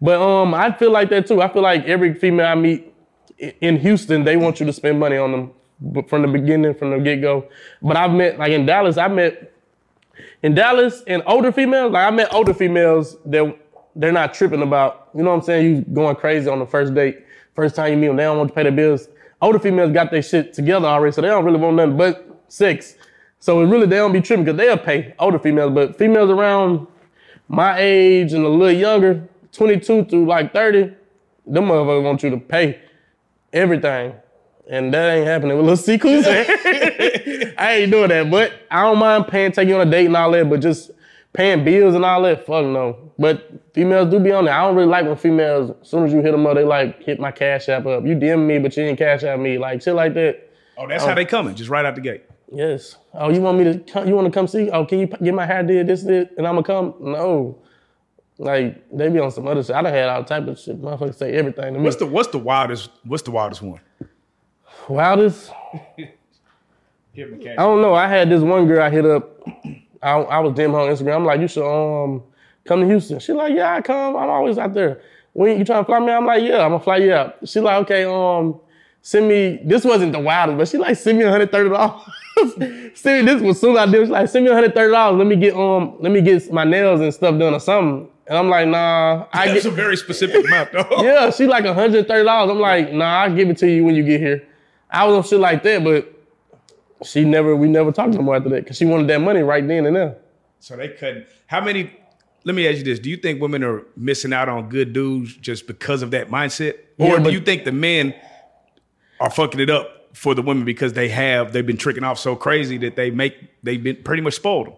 But 0.00 0.22
um, 0.22 0.54
I 0.54 0.70
feel 0.70 0.92
like 0.92 1.10
that 1.10 1.26
too. 1.26 1.42
I 1.42 1.52
feel 1.52 1.62
like 1.62 1.86
every 1.86 2.14
female 2.14 2.46
I 2.46 2.54
meet 2.54 2.94
in 3.60 3.78
Houston, 3.80 4.22
they 4.22 4.36
want 4.36 4.60
you 4.60 4.66
to 4.66 4.72
spend 4.72 5.00
money 5.00 5.16
on 5.16 5.32
them 5.32 6.04
from 6.06 6.22
the 6.22 6.28
beginning, 6.28 6.74
from 6.74 6.90
the 6.90 6.98
get 7.00 7.20
go. 7.20 7.48
But 7.82 7.96
I've 7.96 8.12
met 8.12 8.38
like 8.38 8.52
in 8.52 8.64
Dallas, 8.64 8.96
I 8.98 9.08
met 9.08 9.52
in 10.40 10.54
Dallas 10.54 11.02
and 11.08 11.20
older 11.26 11.50
females. 11.50 11.90
Like 11.90 12.06
I 12.06 12.14
met 12.14 12.32
older 12.32 12.54
females 12.54 13.16
that 13.24 13.58
they're 13.96 14.12
not 14.12 14.34
tripping 14.34 14.62
about. 14.62 15.08
You 15.16 15.24
know 15.24 15.30
what 15.30 15.38
I'm 15.38 15.42
saying? 15.42 15.66
You 15.66 15.82
going 15.82 16.14
crazy 16.14 16.48
on 16.48 16.60
the 16.60 16.66
first 16.66 16.94
date, 16.94 17.24
first 17.56 17.74
time 17.74 17.90
you 17.90 17.98
meet 17.98 18.06
them, 18.06 18.16
they 18.18 18.22
don't 18.22 18.38
want 18.38 18.50
to 18.50 18.54
pay 18.54 18.62
the 18.62 18.70
bills. 18.70 19.08
Older 19.40 19.58
females 19.58 19.92
got 19.92 20.10
their 20.10 20.22
shit 20.22 20.52
together 20.52 20.86
already, 20.86 21.12
so 21.12 21.20
they 21.20 21.28
don't 21.28 21.44
really 21.44 21.58
want 21.58 21.76
nothing 21.76 21.96
but 21.96 22.42
sex. 22.48 22.94
So 23.38 23.60
it 23.60 23.66
really 23.66 23.86
they 23.86 23.96
don't 23.96 24.12
be 24.12 24.20
tripping 24.20 24.44
because 24.44 24.56
they'll 24.58 24.78
pay 24.78 25.14
older 25.18 25.38
females, 25.38 25.72
but 25.72 25.98
females 25.98 26.30
around 26.30 26.86
my 27.48 27.78
age 27.78 28.32
and 28.32 28.44
a 28.44 28.48
little 28.48 28.76
younger, 28.76 29.28
22 29.52 30.06
through 30.06 30.26
like 30.26 30.52
30, 30.52 30.94
them 31.46 31.64
motherfuckers 31.66 32.02
want 32.02 32.22
you 32.22 32.30
to 32.30 32.38
pay 32.38 32.80
everything. 33.52 34.14
And 34.68 34.92
that 34.92 35.14
ain't 35.14 35.26
happening 35.26 35.56
with 35.56 35.66
Lil 35.66 35.76
C 35.76 35.94
I 37.56 37.78
ain't 37.80 37.92
doing 37.92 38.08
that, 38.08 38.28
but 38.30 38.52
I 38.70 38.82
don't 38.82 38.98
mind 38.98 39.28
paying, 39.28 39.52
taking 39.52 39.68
you 39.68 39.80
on 39.80 39.86
a 39.86 39.90
date 39.90 40.06
and 40.06 40.16
all 40.16 40.32
that, 40.32 40.50
but 40.50 40.60
just 40.60 40.90
paying 41.32 41.64
bills 41.64 41.94
and 41.94 42.04
all 42.04 42.22
that, 42.22 42.44
fuck 42.46 42.64
no. 42.64 43.05
But 43.18 43.50
females 43.72 44.10
do 44.10 44.20
be 44.20 44.32
on 44.32 44.44
there. 44.44 44.54
I 44.54 44.62
don't 44.62 44.76
really 44.76 44.88
like 44.88 45.06
when 45.06 45.16
females, 45.16 45.74
as 45.80 45.88
soon 45.88 46.04
as 46.04 46.12
you 46.12 46.20
hit 46.20 46.32
them 46.32 46.46
up, 46.46 46.54
they 46.54 46.64
like 46.64 47.02
hit 47.02 47.18
my 47.18 47.30
cash 47.32 47.68
app 47.68 47.86
up. 47.86 48.04
You 48.04 48.14
DM 48.14 48.46
me, 48.46 48.58
but 48.58 48.76
you 48.76 48.84
didn't 48.84 48.98
cash 48.98 49.24
app 49.24 49.38
me, 49.38 49.56
like 49.58 49.80
shit 49.82 49.94
like 49.94 50.14
that. 50.14 50.50
Oh, 50.76 50.86
that's 50.86 51.04
how 51.04 51.14
they 51.14 51.24
coming, 51.24 51.54
just 51.54 51.70
right 51.70 51.84
out 51.86 51.94
the 51.94 52.02
gate. 52.02 52.24
Yes. 52.52 52.96
Oh, 53.14 53.30
you 53.30 53.40
want 53.40 53.58
me 53.58 53.64
to? 53.64 53.78
Come, 53.78 54.06
you 54.06 54.14
want 54.14 54.26
to 54.26 54.30
come 54.30 54.46
see? 54.46 54.70
Oh, 54.70 54.84
can 54.84 54.98
you 54.98 55.06
get 55.06 55.34
my 55.34 55.46
hair 55.46 55.62
did 55.62 55.86
this, 55.86 56.02
this, 56.02 56.28
and 56.36 56.46
I'ma 56.46 56.62
come? 56.62 56.94
No. 57.00 57.58
Like 58.38 58.86
they 58.92 59.08
be 59.08 59.18
on 59.18 59.30
some 59.30 59.48
other 59.48 59.62
shit. 59.62 59.74
I 59.74 59.80
done 59.80 59.92
had 59.92 60.08
all 60.10 60.22
type 60.22 60.46
of 60.46 60.58
shit. 60.58 60.80
Motherfuckers 60.80 61.14
say 61.14 61.32
everything 61.32 61.72
to 61.72 61.78
me. 61.78 61.84
What's 61.84 61.96
the 61.96 62.06
what's 62.06 62.28
the 62.28 62.38
wildest 62.38 62.90
what's 63.04 63.22
the 63.22 63.30
wildest 63.30 63.62
one? 63.62 63.80
wildest? 64.88 65.50
I 67.18 67.54
don't 67.56 67.80
know. 67.80 67.94
I 67.94 68.06
had 68.06 68.28
this 68.28 68.42
one 68.42 68.66
girl 68.66 68.82
I 68.82 68.90
hit 68.90 69.06
up. 69.06 69.40
I, 70.02 70.10
I 70.10 70.38
was 70.40 70.52
DM 70.52 70.72
her 70.72 70.80
on 70.80 70.94
Instagram. 70.94 71.16
I'm 71.16 71.24
like, 71.24 71.40
you 71.40 71.48
should 71.48 71.64
um 71.66 72.22
come 72.66 72.80
to 72.80 72.86
Houston. 72.86 73.18
She 73.18 73.32
like, 73.32 73.54
yeah, 73.54 73.74
I 73.74 73.80
come. 73.82 74.16
I'm 74.16 74.28
always 74.28 74.58
out 74.58 74.74
there. 74.74 75.00
When 75.32 75.58
you 75.58 75.64
trying 75.64 75.82
to 75.82 75.86
fly 75.86 75.98
me? 76.00 76.12
I'm 76.12 76.24
like, 76.26 76.42
yeah, 76.42 76.62
I'm 76.64 76.70
gonna 76.70 76.80
fly 76.82 76.96
you 76.98 77.12
out. 77.12 77.36
She 77.46 77.60
like, 77.60 77.82
okay, 77.82 78.04
um, 78.04 78.58
send 79.02 79.28
me. 79.28 79.60
This 79.64 79.84
wasn't 79.84 80.12
the 80.12 80.18
wildest, 80.20 80.58
but 80.58 80.68
she 80.68 80.78
like, 80.78 80.96
send 80.96 81.18
me 81.18 81.24
130 81.24 81.68
dollars. 81.70 82.02
send 82.98 83.26
me 83.26 83.32
this 83.32 83.42
was 83.42 83.60
soon 83.60 83.76
I 83.76 83.86
did. 83.86 84.06
She 84.06 84.10
like, 84.12 84.28
send 84.28 84.44
me 84.44 84.50
130 84.50 84.90
dollars. 84.92 85.18
Let 85.18 85.26
me 85.26 85.36
get 85.36 85.54
um, 85.54 85.96
let 86.00 86.10
me 86.12 86.20
get 86.22 86.50
my 86.52 86.64
nails 86.64 87.00
and 87.00 87.12
stuff 87.12 87.38
done 87.38 87.52
or 87.54 87.60
something. 87.60 88.08
And 88.28 88.36
I'm 88.36 88.48
like, 88.48 88.66
nah, 88.66 89.26
I 89.32 89.46
That's 89.52 89.64
get. 89.64 89.72
a 89.72 89.76
very 89.76 89.96
specific 89.96 90.44
amount, 90.46 90.72
though. 90.72 90.88
Yeah, 91.02 91.30
she 91.30 91.46
like 91.46 91.64
$130. 91.64 92.50
I'm 92.50 92.58
like, 92.58 92.92
nah, 92.92 93.22
I'll 93.22 93.34
give 93.34 93.48
it 93.48 93.58
to 93.58 93.70
you 93.70 93.84
when 93.84 93.94
you 93.94 94.02
get 94.02 94.20
here. 94.20 94.46
I 94.90 95.06
was 95.06 95.14
on 95.16 95.22
shit 95.22 95.38
like 95.38 95.62
that, 95.62 95.84
but 95.84 96.12
she 97.04 97.24
never, 97.24 97.54
we 97.54 97.68
never 97.68 97.92
talked 97.92 98.14
no 98.14 98.22
more 98.22 98.34
after 98.34 98.48
that 98.48 98.64
because 98.64 98.76
she 98.78 98.84
wanted 98.84 99.06
that 99.08 99.20
money 99.20 99.42
right 99.42 99.66
then 99.66 99.86
and 99.86 99.94
there. 99.94 100.16
So 100.58 100.76
they 100.76 100.88
couldn't. 100.88 101.26
How 101.46 101.60
many? 101.60 101.96
Let 102.46 102.54
me 102.54 102.68
ask 102.68 102.78
you 102.78 102.84
this: 102.84 103.00
Do 103.00 103.10
you 103.10 103.16
think 103.16 103.40
women 103.42 103.64
are 103.64 103.82
missing 103.96 104.32
out 104.32 104.48
on 104.48 104.68
good 104.68 104.92
dudes 104.92 105.34
just 105.34 105.66
because 105.66 106.00
of 106.02 106.12
that 106.12 106.28
mindset, 106.28 106.74
or 106.96 107.18
Yeah, 107.18 107.18
do 107.18 107.32
you 107.32 107.40
think 107.40 107.64
the 107.64 107.72
men 107.72 108.14
are 109.18 109.30
fucking 109.30 109.58
it 109.58 109.68
up 109.68 110.10
for 110.12 110.32
the 110.32 110.42
women 110.42 110.64
because 110.64 110.92
they 110.92 111.08
have 111.08 111.52
they've 111.52 111.66
been 111.66 111.76
tricking 111.76 112.04
off 112.04 112.20
so 112.20 112.36
crazy 112.36 112.78
that 112.78 112.94
they 112.94 113.10
make 113.10 113.34
they've 113.64 113.82
been 113.82 113.96
pretty 114.04 114.22
much 114.22 114.34
spoiled? 114.34 114.76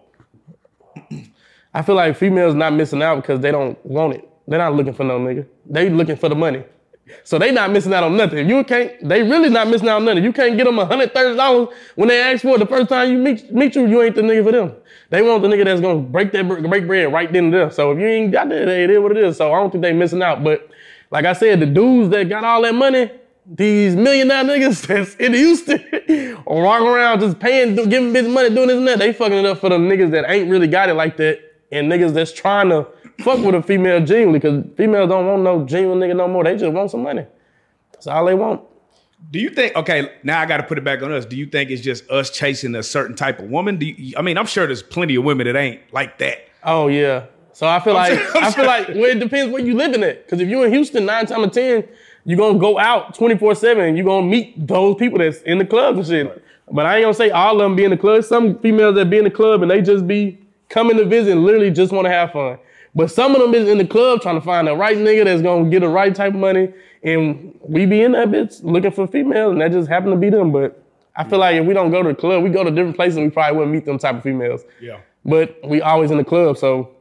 I 1.71 1.83
feel 1.83 1.93
like 1.93 2.17
females 2.17 2.55
not 2.55 2.73
missing 2.73 3.03
out 3.03 3.17
because 3.17 3.39
they 3.39 3.51
don't 3.51 3.77
want 3.85 4.15
it. 4.15 4.27
They're 4.47 4.57
not 4.57 4.73
looking 4.73 4.93
for 4.93 5.03
no 5.03 5.19
nigga. 5.19 5.45
They 5.67 5.91
looking 5.91 6.15
for 6.15 6.27
the 6.27 6.35
money. 6.35 6.63
So 7.23 7.37
they 7.39 7.51
not 7.51 7.71
missing 7.71 7.93
out 7.93 8.03
on 8.03 8.17
nothing. 8.17 8.49
You 8.49 8.63
can't, 8.63 9.07
they 9.07 9.23
really 9.23 9.49
not 9.49 9.67
missing 9.67 9.87
out 9.87 9.97
on 9.97 10.05
nothing. 10.05 10.23
You 10.23 10.33
can't 10.33 10.57
get 10.57 10.65
them 10.65 10.75
$130 10.75 11.73
when 11.95 12.07
they 12.07 12.21
ask 12.21 12.41
for 12.41 12.55
it 12.55 12.59
the 12.59 12.65
first 12.65 12.89
time 12.89 13.11
you 13.11 13.17
meet, 13.17 13.51
meet 13.53 13.75
you, 13.75 13.85
you 13.87 14.01
ain't 14.01 14.15
the 14.15 14.21
nigga 14.21 14.43
for 14.43 14.51
them. 14.51 14.75
They 15.09 15.21
want 15.21 15.41
the 15.41 15.47
nigga 15.47 15.65
that's 15.65 15.81
gonna 15.81 15.99
break 15.99 16.31
that 16.33 16.47
break 16.47 16.85
bread 16.85 17.11
right 17.11 17.31
then 17.31 17.45
and 17.45 17.53
there. 17.53 17.71
So 17.71 17.91
if 17.91 17.99
you 17.99 18.05
ain't 18.05 18.31
got 18.31 18.49
that, 18.49 18.67
it 18.67 18.89
is 18.89 18.99
what 18.99 19.11
it 19.11 19.17
is. 19.17 19.37
So 19.37 19.51
I 19.51 19.59
don't 19.59 19.71
think 19.71 19.81
they 19.81 19.93
missing 19.93 20.21
out. 20.21 20.43
But 20.43 20.69
like 21.11 21.25
I 21.25 21.33
said, 21.33 21.59
the 21.59 21.65
dudes 21.65 22.09
that 22.09 22.29
got 22.29 22.43
all 22.43 22.61
that 22.61 22.75
money, 22.75 23.11
these 23.45 23.95
millionaire 23.95 24.43
niggas 24.43 24.85
that's 24.87 25.15
in 25.15 25.33
Houston, 25.33 25.83
walking 26.45 26.87
around 26.87 27.21
just 27.21 27.39
paying, 27.39 27.75
giving 27.75 28.13
bitch 28.13 28.31
money, 28.31 28.49
doing 28.49 28.67
this 28.67 28.77
and 28.77 28.87
that, 28.87 28.99
they 28.99 29.13
fucking 29.13 29.37
it 29.37 29.45
up 29.45 29.57
for 29.59 29.69
the 29.69 29.77
niggas 29.77 30.11
that 30.11 30.29
ain't 30.29 30.49
really 30.49 30.67
got 30.67 30.89
it 30.89 30.93
like 30.93 31.17
that, 31.17 31.39
and 31.71 31.91
niggas 31.91 32.13
that's 32.13 32.31
trying 32.31 32.69
to 32.69 32.87
fuck 33.23 33.39
with 33.39 33.55
a 33.55 33.61
female 33.61 34.03
genuinely, 34.05 34.39
because 34.39 34.63
females 34.77 35.09
don't 35.09 35.25
want 35.27 35.43
no 35.43 35.65
genuine 35.65 35.99
nigga 35.99 36.15
no 36.15 36.27
more. 36.27 36.43
They 36.43 36.55
just 36.57 36.71
want 36.73 36.91
some 36.91 37.03
money. 37.03 37.25
That's 37.91 38.07
all 38.07 38.25
they 38.25 38.33
want. 38.33 38.61
Do 39.31 39.39
you 39.39 39.49
think? 39.49 39.75
Okay, 39.75 40.11
now 40.23 40.39
I 40.39 40.45
got 40.45 40.57
to 40.57 40.63
put 40.63 40.77
it 40.77 40.83
back 40.83 41.01
on 41.01 41.11
us. 41.11 41.25
Do 41.25 41.35
you 41.35 41.45
think 41.45 41.69
it's 41.71 41.81
just 41.81 42.09
us 42.09 42.29
chasing 42.29 42.73
a 42.75 42.83
certain 42.83 43.15
type 43.15 43.39
of 43.39 43.49
woman? 43.49 43.77
Do 43.77 43.85
you, 43.85 44.15
I 44.17 44.21
mean, 44.21 44.37
I'm 44.37 44.45
sure 44.45 44.65
there's 44.65 44.81
plenty 44.81 45.15
of 45.15 45.23
women 45.25 45.45
that 45.47 45.57
ain't 45.57 45.81
like 45.93 46.17
that. 46.19 46.47
Oh 46.63 46.87
yeah. 46.87 47.25
So 47.51 47.67
I 47.67 47.81
feel 47.81 47.93
like 47.93 48.13
saying- 48.13 48.27
I'm 48.35 48.43
I 48.45 48.51
feel 48.51 48.65
like 48.65 48.87
well, 48.89 49.03
it 49.05 49.19
depends 49.19 49.51
where 49.51 49.61
you 49.61 49.73
living 49.75 50.03
at. 50.03 50.25
Because 50.25 50.39
if 50.39 50.47
you're 50.47 50.65
in 50.65 50.71
Houston, 50.71 51.05
nine 51.05 51.25
times 51.25 51.31
out 51.31 51.43
of 51.43 51.51
ten, 51.51 51.85
you're 52.23 52.37
gonna 52.37 52.57
go 52.59 52.79
out 52.79 53.13
24 53.15 53.55
seven. 53.55 53.97
You're 53.97 54.05
gonna 54.05 54.25
meet 54.27 54.65
those 54.65 54.95
people 54.95 55.19
that's 55.19 55.41
in 55.41 55.57
the 55.57 55.65
clubs 55.65 56.09
and 56.09 56.29
shit. 56.29 56.43
But 56.71 56.85
I 56.85 56.97
ain't 56.97 57.03
gonna 57.03 57.13
say 57.13 57.31
all 57.31 57.55
of 57.55 57.59
them 57.59 57.75
be 57.75 57.83
in 57.83 57.89
the 57.91 57.97
club. 57.97 58.23
Some 58.23 58.57
females 58.59 58.95
that 58.95 59.09
be 59.09 59.17
in 59.17 59.25
the 59.25 59.31
club 59.31 59.61
and 59.61 59.69
they 59.69 59.81
just 59.81 60.07
be 60.07 60.37
coming 60.69 60.95
to 60.97 61.03
visit 61.05 61.31
and 61.31 61.43
literally 61.43 61.71
just 61.71 61.91
want 61.91 62.05
to 62.05 62.11
have 62.11 62.31
fun. 62.31 62.57
But 62.95 63.11
some 63.11 63.35
of 63.35 63.41
them 63.41 63.53
is 63.53 63.67
in 63.69 63.77
the 63.77 63.85
club 63.85 64.21
trying 64.21 64.35
to 64.35 64.41
find 64.41 64.67
the 64.67 64.75
right 64.75 64.97
nigga 64.97 65.25
that's 65.25 65.41
gonna 65.41 65.69
get 65.69 65.81
the 65.81 65.89
right 65.89 66.13
type 66.13 66.33
of 66.33 66.39
money. 66.39 66.73
And 67.03 67.57
we 67.61 67.85
be 67.85 68.01
in 68.01 68.13
that 68.13 68.29
bitch 68.29 68.63
looking 68.63 68.91
for 68.91 69.07
females, 69.07 69.51
and 69.53 69.61
that 69.61 69.71
just 69.71 69.87
happen 69.87 70.09
to 70.11 70.17
be 70.17 70.29
them. 70.29 70.51
But 70.51 70.83
I 71.15 71.23
feel 71.23 71.39
like 71.39 71.55
if 71.55 71.65
we 71.65 71.73
don't 71.73 71.91
go 71.91 72.01
to 72.03 72.09
the 72.09 72.15
club, 72.15 72.43
we 72.43 72.49
go 72.49 72.63
to 72.63 72.71
different 72.71 72.95
places, 72.95 73.19
we 73.19 73.29
probably 73.29 73.57
wouldn't 73.57 73.73
meet 73.73 73.85
them 73.85 73.97
type 73.97 74.15
of 74.15 74.23
females. 74.23 74.63
Yeah. 74.81 74.99
But 75.25 75.59
we 75.63 75.81
always 75.81 76.11
in 76.11 76.17
the 76.17 76.23
club, 76.23 76.57
so 76.57 76.95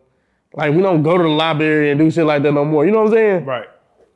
like 0.54 0.74
we 0.74 0.82
don't 0.82 1.02
go 1.02 1.16
to 1.16 1.22
the 1.22 1.28
library 1.28 1.90
and 1.90 1.98
do 1.98 2.10
shit 2.10 2.26
like 2.26 2.42
that 2.42 2.52
no 2.52 2.64
more. 2.64 2.84
You 2.84 2.92
know 2.92 3.02
what 3.02 3.12
I'm 3.12 3.14
saying? 3.14 3.44
Right. 3.44 3.68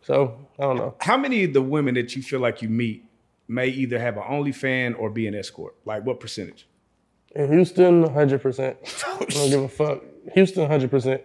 So 0.03 0.37
I 0.59 0.63
don't 0.63 0.77
know. 0.77 0.95
How 1.01 1.17
many 1.17 1.45
of 1.45 1.53
the 1.53 1.63
women 1.63 1.95
that 1.95 2.15
you 2.17 2.23
feel 2.23 2.41
like 2.41 2.63
you 2.63 2.69
meet 2.69 3.05
may 3.49 3.69
either 3.69 3.99
have 3.99 4.17
an 4.17 4.25
OnlyFan 4.25 4.99
or 4.99 5.11
be 5.11 5.27
an 5.27 5.35
escort? 5.35 5.75
Like 5.85 6.05
what 6.05 6.21
percentage? 6.21 6.67
In 7.35 7.51
Houston, 7.53 8.05
100%. 8.05 8.77
I 9.07 9.19
don't 9.19 9.51
give 9.51 9.63
a 9.63 9.69
fuck. 9.69 10.03
Houston, 10.35 10.69
100%. 10.69 11.23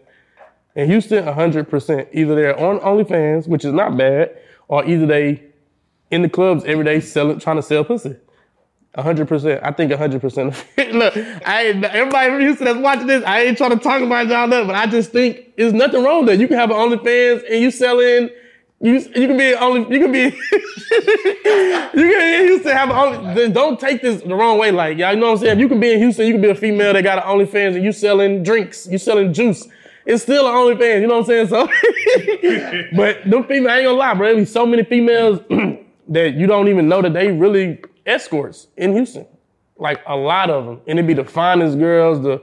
In 0.78 0.88
Houston, 0.92 1.26
100%. 1.26 2.08
Either 2.14 2.36
they're 2.36 2.60
on 2.60 2.80
OnlyFans, 2.80 3.48
which 3.48 3.66
is 3.66 3.74
not 3.74 3.98
bad, 3.98 4.38
or 4.68 4.86
either 4.86 5.08
they 5.08 5.44
in 6.12 6.22
the 6.22 6.30
clubs 6.30 6.64
every 6.66 6.86
day 6.86 7.00
selling, 7.00 7.40
trying 7.40 7.56
to 7.56 7.64
sell 7.64 7.84
pussy. 7.84 8.16
100%. 8.96 9.60
I 9.64 9.72
think 9.72 9.92
100%. 9.92 10.94
Look, 10.94 11.18
I 11.48 11.66
everybody 11.66 12.30
from 12.30 12.42
Houston 12.42 12.66
that's 12.66 12.78
watching 12.78 13.08
this, 13.08 13.24
I 13.26 13.42
ain't 13.42 13.58
trying 13.58 13.72
to 13.72 13.78
talk 13.78 14.04
about 14.04 14.28
y'all 14.28 14.48
nothing, 14.48 14.68
but 14.68 14.76
I 14.76 14.86
just 14.86 15.12
think 15.12 15.56
there's 15.58 15.74
nothing 15.74 16.04
wrong 16.04 16.26
that. 16.28 16.38
You 16.38 16.48
can 16.48 16.58
have 16.58 16.70
an 16.70 16.78
OnlyFans 16.78 17.44
and 17.50 17.60
you 17.60 17.72
selling 17.72 18.30
You 18.80 18.94
you 18.94 19.28
can 19.28 19.38
be 19.38 19.56
only 19.56 19.82
you 19.92 20.00
can 20.00 20.12
be 20.12 20.20
you 20.26 20.32
can 21.94 22.42
in 22.42 22.48
Houston 22.48 22.72
have 22.72 22.92
only 22.92 23.50
don't 23.50 23.80
take 23.80 24.04
this 24.04 24.22
the 24.22 24.36
wrong 24.36 24.60
way. 24.60 24.70
Like 24.70 25.00
y'all 25.00 25.14
you 25.14 25.20
know 25.20 25.28
what 25.28 25.32
I'm 25.34 25.38
saying. 25.40 25.54
If 25.54 25.60
you 25.60 25.70
can 25.70 25.80
be 25.80 25.94
in 25.94 26.00
Houston, 26.00 26.28
you 26.28 26.34
can 26.34 26.42
be 26.42 26.50
a 26.50 26.56
female 26.56 26.94
that 26.94 27.02
got 27.04 27.18
an 27.18 27.24
OnlyFans 27.24 27.76
and 27.76 27.84
you 27.84 27.92
selling 27.92 28.44
drinks, 28.44 28.88
you 28.88 29.00
selling 29.00 29.34
juice. 29.34 29.68
It's 30.08 30.24
still 30.24 30.48
an 30.48 30.54
OnlyFans, 30.54 31.02
you 31.02 31.08
know 31.08 31.20
what 31.20 31.30
I'm 31.30 31.48
saying? 31.48 31.48
So, 31.50 31.68
but 32.96 33.30
them 33.30 33.44
females, 33.44 33.72
I 33.72 33.80
ain't 33.80 33.88
gonna 33.88 33.92
lie, 33.92 34.14
bro. 34.14 34.28
There 34.28 34.36
be 34.38 34.46
so 34.46 34.66
many 34.66 34.86
females 34.86 35.42
that 36.08 36.34
you 36.36 36.48
don't 36.48 36.70
even 36.70 36.88
know 36.88 37.02
that 37.02 37.12
they 37.12 37.30
really 37.30 37.82
escorts 38.06 38.68
in 38.78 38.94
Houston. 38.94 39.28
Like 39.78 40.02
a 40.08 40.16
lot 40.16 40.50
of 40.50 40.66
them, 40.66 40.82
and 40.88 40.98
it 40.98 41.06
be 41.06 41.14
the 41.14 41.26
finest 41.26 41.78
girls. 41.78 42.22
The 42.22 42.42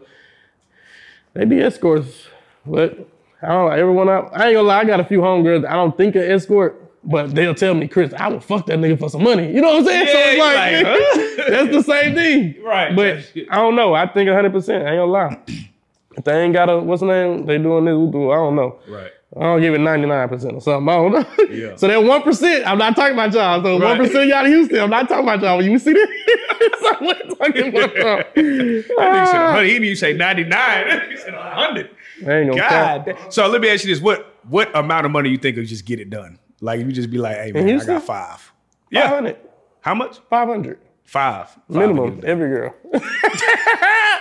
they 1.32 1.46
be 1.46 1.62
escorts, 1.62 2.28
but 2.66 2.98
I 3.42 3.48
don't 3.48 3.70
know. 3.70 3.74
Everyone 3.74 4.10
out. 4.10 4.30
I 4.34 4.48
ain't 4.48 4.56
gonna 4.56 4.68
lie. 4.68 4.80
I 4.80 4.84
got 4.84 5.00
a 5.00 5.04
few 5.04 5.20
homegirls. 5.20 5.62
that 5.62 5.70
I 5.70 5.74
don't 5.74 5.96
think 5.96 6.16
are 6.16 6.22
escort, 6.22 6.78
but 7.02 7.34
they'll 7.34 7.54
tell 7.54 7.72
me, 7.72 7.88
Chris, 7.88 8.12
I 8.12 8.28
would 8.28 8.44
fuck 8.44 8.66
that 8.66 8.78
nigga 8.78 8.98
for 8.98 9.08
some 9.08 9.22
money. 9.22 9.50
You 9.50 9.62
know 9.62 9.68
what 9.68 9.78
I'm 9.78 9.84
saying? 9.86 10.06
so 10.06 10.12
it's 10.16 10.38
like, 10.38 10.84
like, 10.84 10.86
huh? 10.86 11.50
that's 11.50 11.72
the 11.72 11.82
same 11.82 12.14
thing. 12.14 12.62
Right. 12.62 12.94
But 12.94 13.32
I 13.50 13.56
don't 13.56 13.74
know. 13.74 13.94
I 13.94 14.06
think 14.06 14.28
100. 14.28 14.52
percent 14.52 14.86
I 14.86 14.90
ain't 14.90 14.98
gonna 14.98 15.06
lie. 15.06 15.70
If 16.16 16.24
they 16.24 16.42
ain't 16.42 16.52
got 16.52 16.70
a 16.70 16.78
what's 16.78 17.00
the 17.00 17.06
name? 17.06 17.46
They 17.46 17.58
doing 17.58 17.84
this. 17.84 18.12
do- 18.12 18.30
I 18.30 18.36
don't 18.36 18.56
know. 18.56 18.78
Right. 18.88 19.10
I 19.36 19.40
don't 19.40 19.60
give 19.60 19.74
it 19.74 19.80
99% 19.80 20.32
or 20.32 20.60
something. 20.60 20.88
I 20.88 20.94
don't 20.94 21.12
know. 21.12 21.44
Yeah. 21.50 21.74
so 21.76 21.88
that 21.88 21.98
1%, 21.98 22.66
I'm 22.66 22.78
not 22.78 22.94
talking 22.94 23.14
about 23.14 23.32
y'all. 23.32 23.62
So 23.64 23.80
Right. 23.80 24.00
1% 24.00 24.28
y'all 24.28 24.44
in 24.44 24.52
Houston, 24.52 24.78
I'm 24.78 24.90
not 24.90 25.08
talking 25.08 25.24
about 25.24 25.42
y'all. 25.42 25.60
You 25.60 25.76
see 25.78 25.92
this? 25.92 26.08
so 26.80 26.88
I'm 27.00 27.36
talking 27.36 27.68
about 27.68 27.94
y'all. 27.96 28.16
That 28.16 28.34
100. 28.34 28.84
He 28.86 28.94
ah. 28.96 29.60
didn't 29.60 29.84
even 29.84 29.96
say 29.96 30.12
99. 30.12 31.10
He 31.10 31.16
said 31.16 31.34
100. 31.34 31.90
Ain't 32.28 32.50
gonna. 32.50 32.56
God. 32.56 33.18
So 33.28 33.48
let 33.48 33.60
me 33.60 33.68
ask 33.68 33.84
you 33.84 33.92
this: 33.92 34.00
what 34.00 34.36
what 34.48 34.74
amount 34.76 35.04
of 35.04 35.10
money 35.10 35.30
you 35.30 35.36
think 35.36 35.56
will 35.56 35.64
just 35.64 35.84
get 35.84 35.98
it 35.98 36.10
done? 36.10 36.38
Like 36.60 36.80
you 36.80 36.92
just 36.92 37.10
be 37.10 37.18
like, 37.18 37.36
hey 37.36 37.50
man, 37.50 37.80
I 37.80 37.84
got 37.84 38.04
five. 38.04 38.52
Yeah. 38.90 39.08
500. 39.08 39.36
How 39.80 39.94
much? 39.94 40.20
500. 40.30 40.78
Five. 41.02 41.48
Five 41.48 41.58
Minimum, 41.68 42.14
get 42.14 42.18
it 42.18 42.20
done. 42.20 42.30
every 42.30 42.48
girl. 42.48 42.74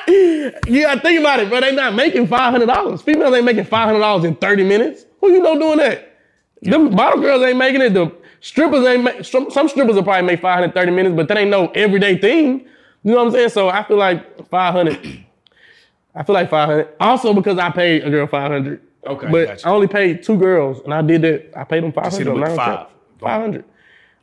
you 0.68 0.82
gotta 0.82 1.02
think 1.02 1.20
about 1.20 1.39
it, 1.39 1.50
bro. 1.50 1.62
They 1.62 1.74
not 1.76 1.94
making 1.96 2.28
$500. 2.28 3.02
Females 3.04 3.36
ain't 3.36 3.46
making 3.46 3.66
$500 3.66 4.26
in 4.26 4.36
30 4.36 4.63
minutes. 4.63 5.06
Who 5.22 5.32
you 5.32 5.42
know 5.42 5.58
doing 5.60 5.78
that? 5.78 6.18
Them 6.62 6.89
bottle 6.96 7.22
girls 7.22 7.44
ain't 7.44 7.58
making 7.58 7.82
it. 7.82 7.94
The 7.94 8.12
strippers 8.39 8.86
ain't 8.86 9.04
make, 9.04 9.26
some 9.26 9.50
some 9.52 9.68
strippers 9.68 9.96
will 9.96 10.04
probably 10.04 10.26
make 10.26 10.42
530 10.42 10.92
minutes, 10.92 11.16
but 11.16 11.28
that 11.28 11.38
ain't 11.38 11.50
no 11.52 11.68
everyday 11.70 12.18
thing. 12.18 12.66
You 13.04 13.12
know 13.12 13.18
what 13.18 13.28
I'm 13.28 13.32
saying? 13.32 13.50
So 13.50 13.70
I 13.70 13.84
feel 13.84 13.98
like 13.98 14.48
500. 14.50 15.26
I 16.16 16.24
feel 16.24 16.34
like 16.34 16.50
500. 16.50 16.89
Also 17.00 17.34
because 17.34 17.58
I 17.58 17.70
paid 17.70 18.04
a 18.04 18.10
girl 18.10 18.28
500. 18.28 18.82
Okay, 19.06 19.28
But 19.30 19.46
gotcha. 19.48 19.68
I 19.68 19.72
only 19.72 19.88
paid 19.88 20.24
two 20.24 20.38
girls, 20.38 20.80
and 20.86 20.94
I 20.94 21.02
did 21.02 21.22
that. 21.24 21.52
I 21.58 21.66
paid 21.66 21.84
them 21.84 21.92
500. 21.92 22.18
hit 22.18 22.28
'em 22.28 22.34
with 22.39 22.50
I'm 22.50 22.56
not 22.56 22.66
gonna 22.66 22.78
five. 22.78 22.88
cap. 22.88 23.66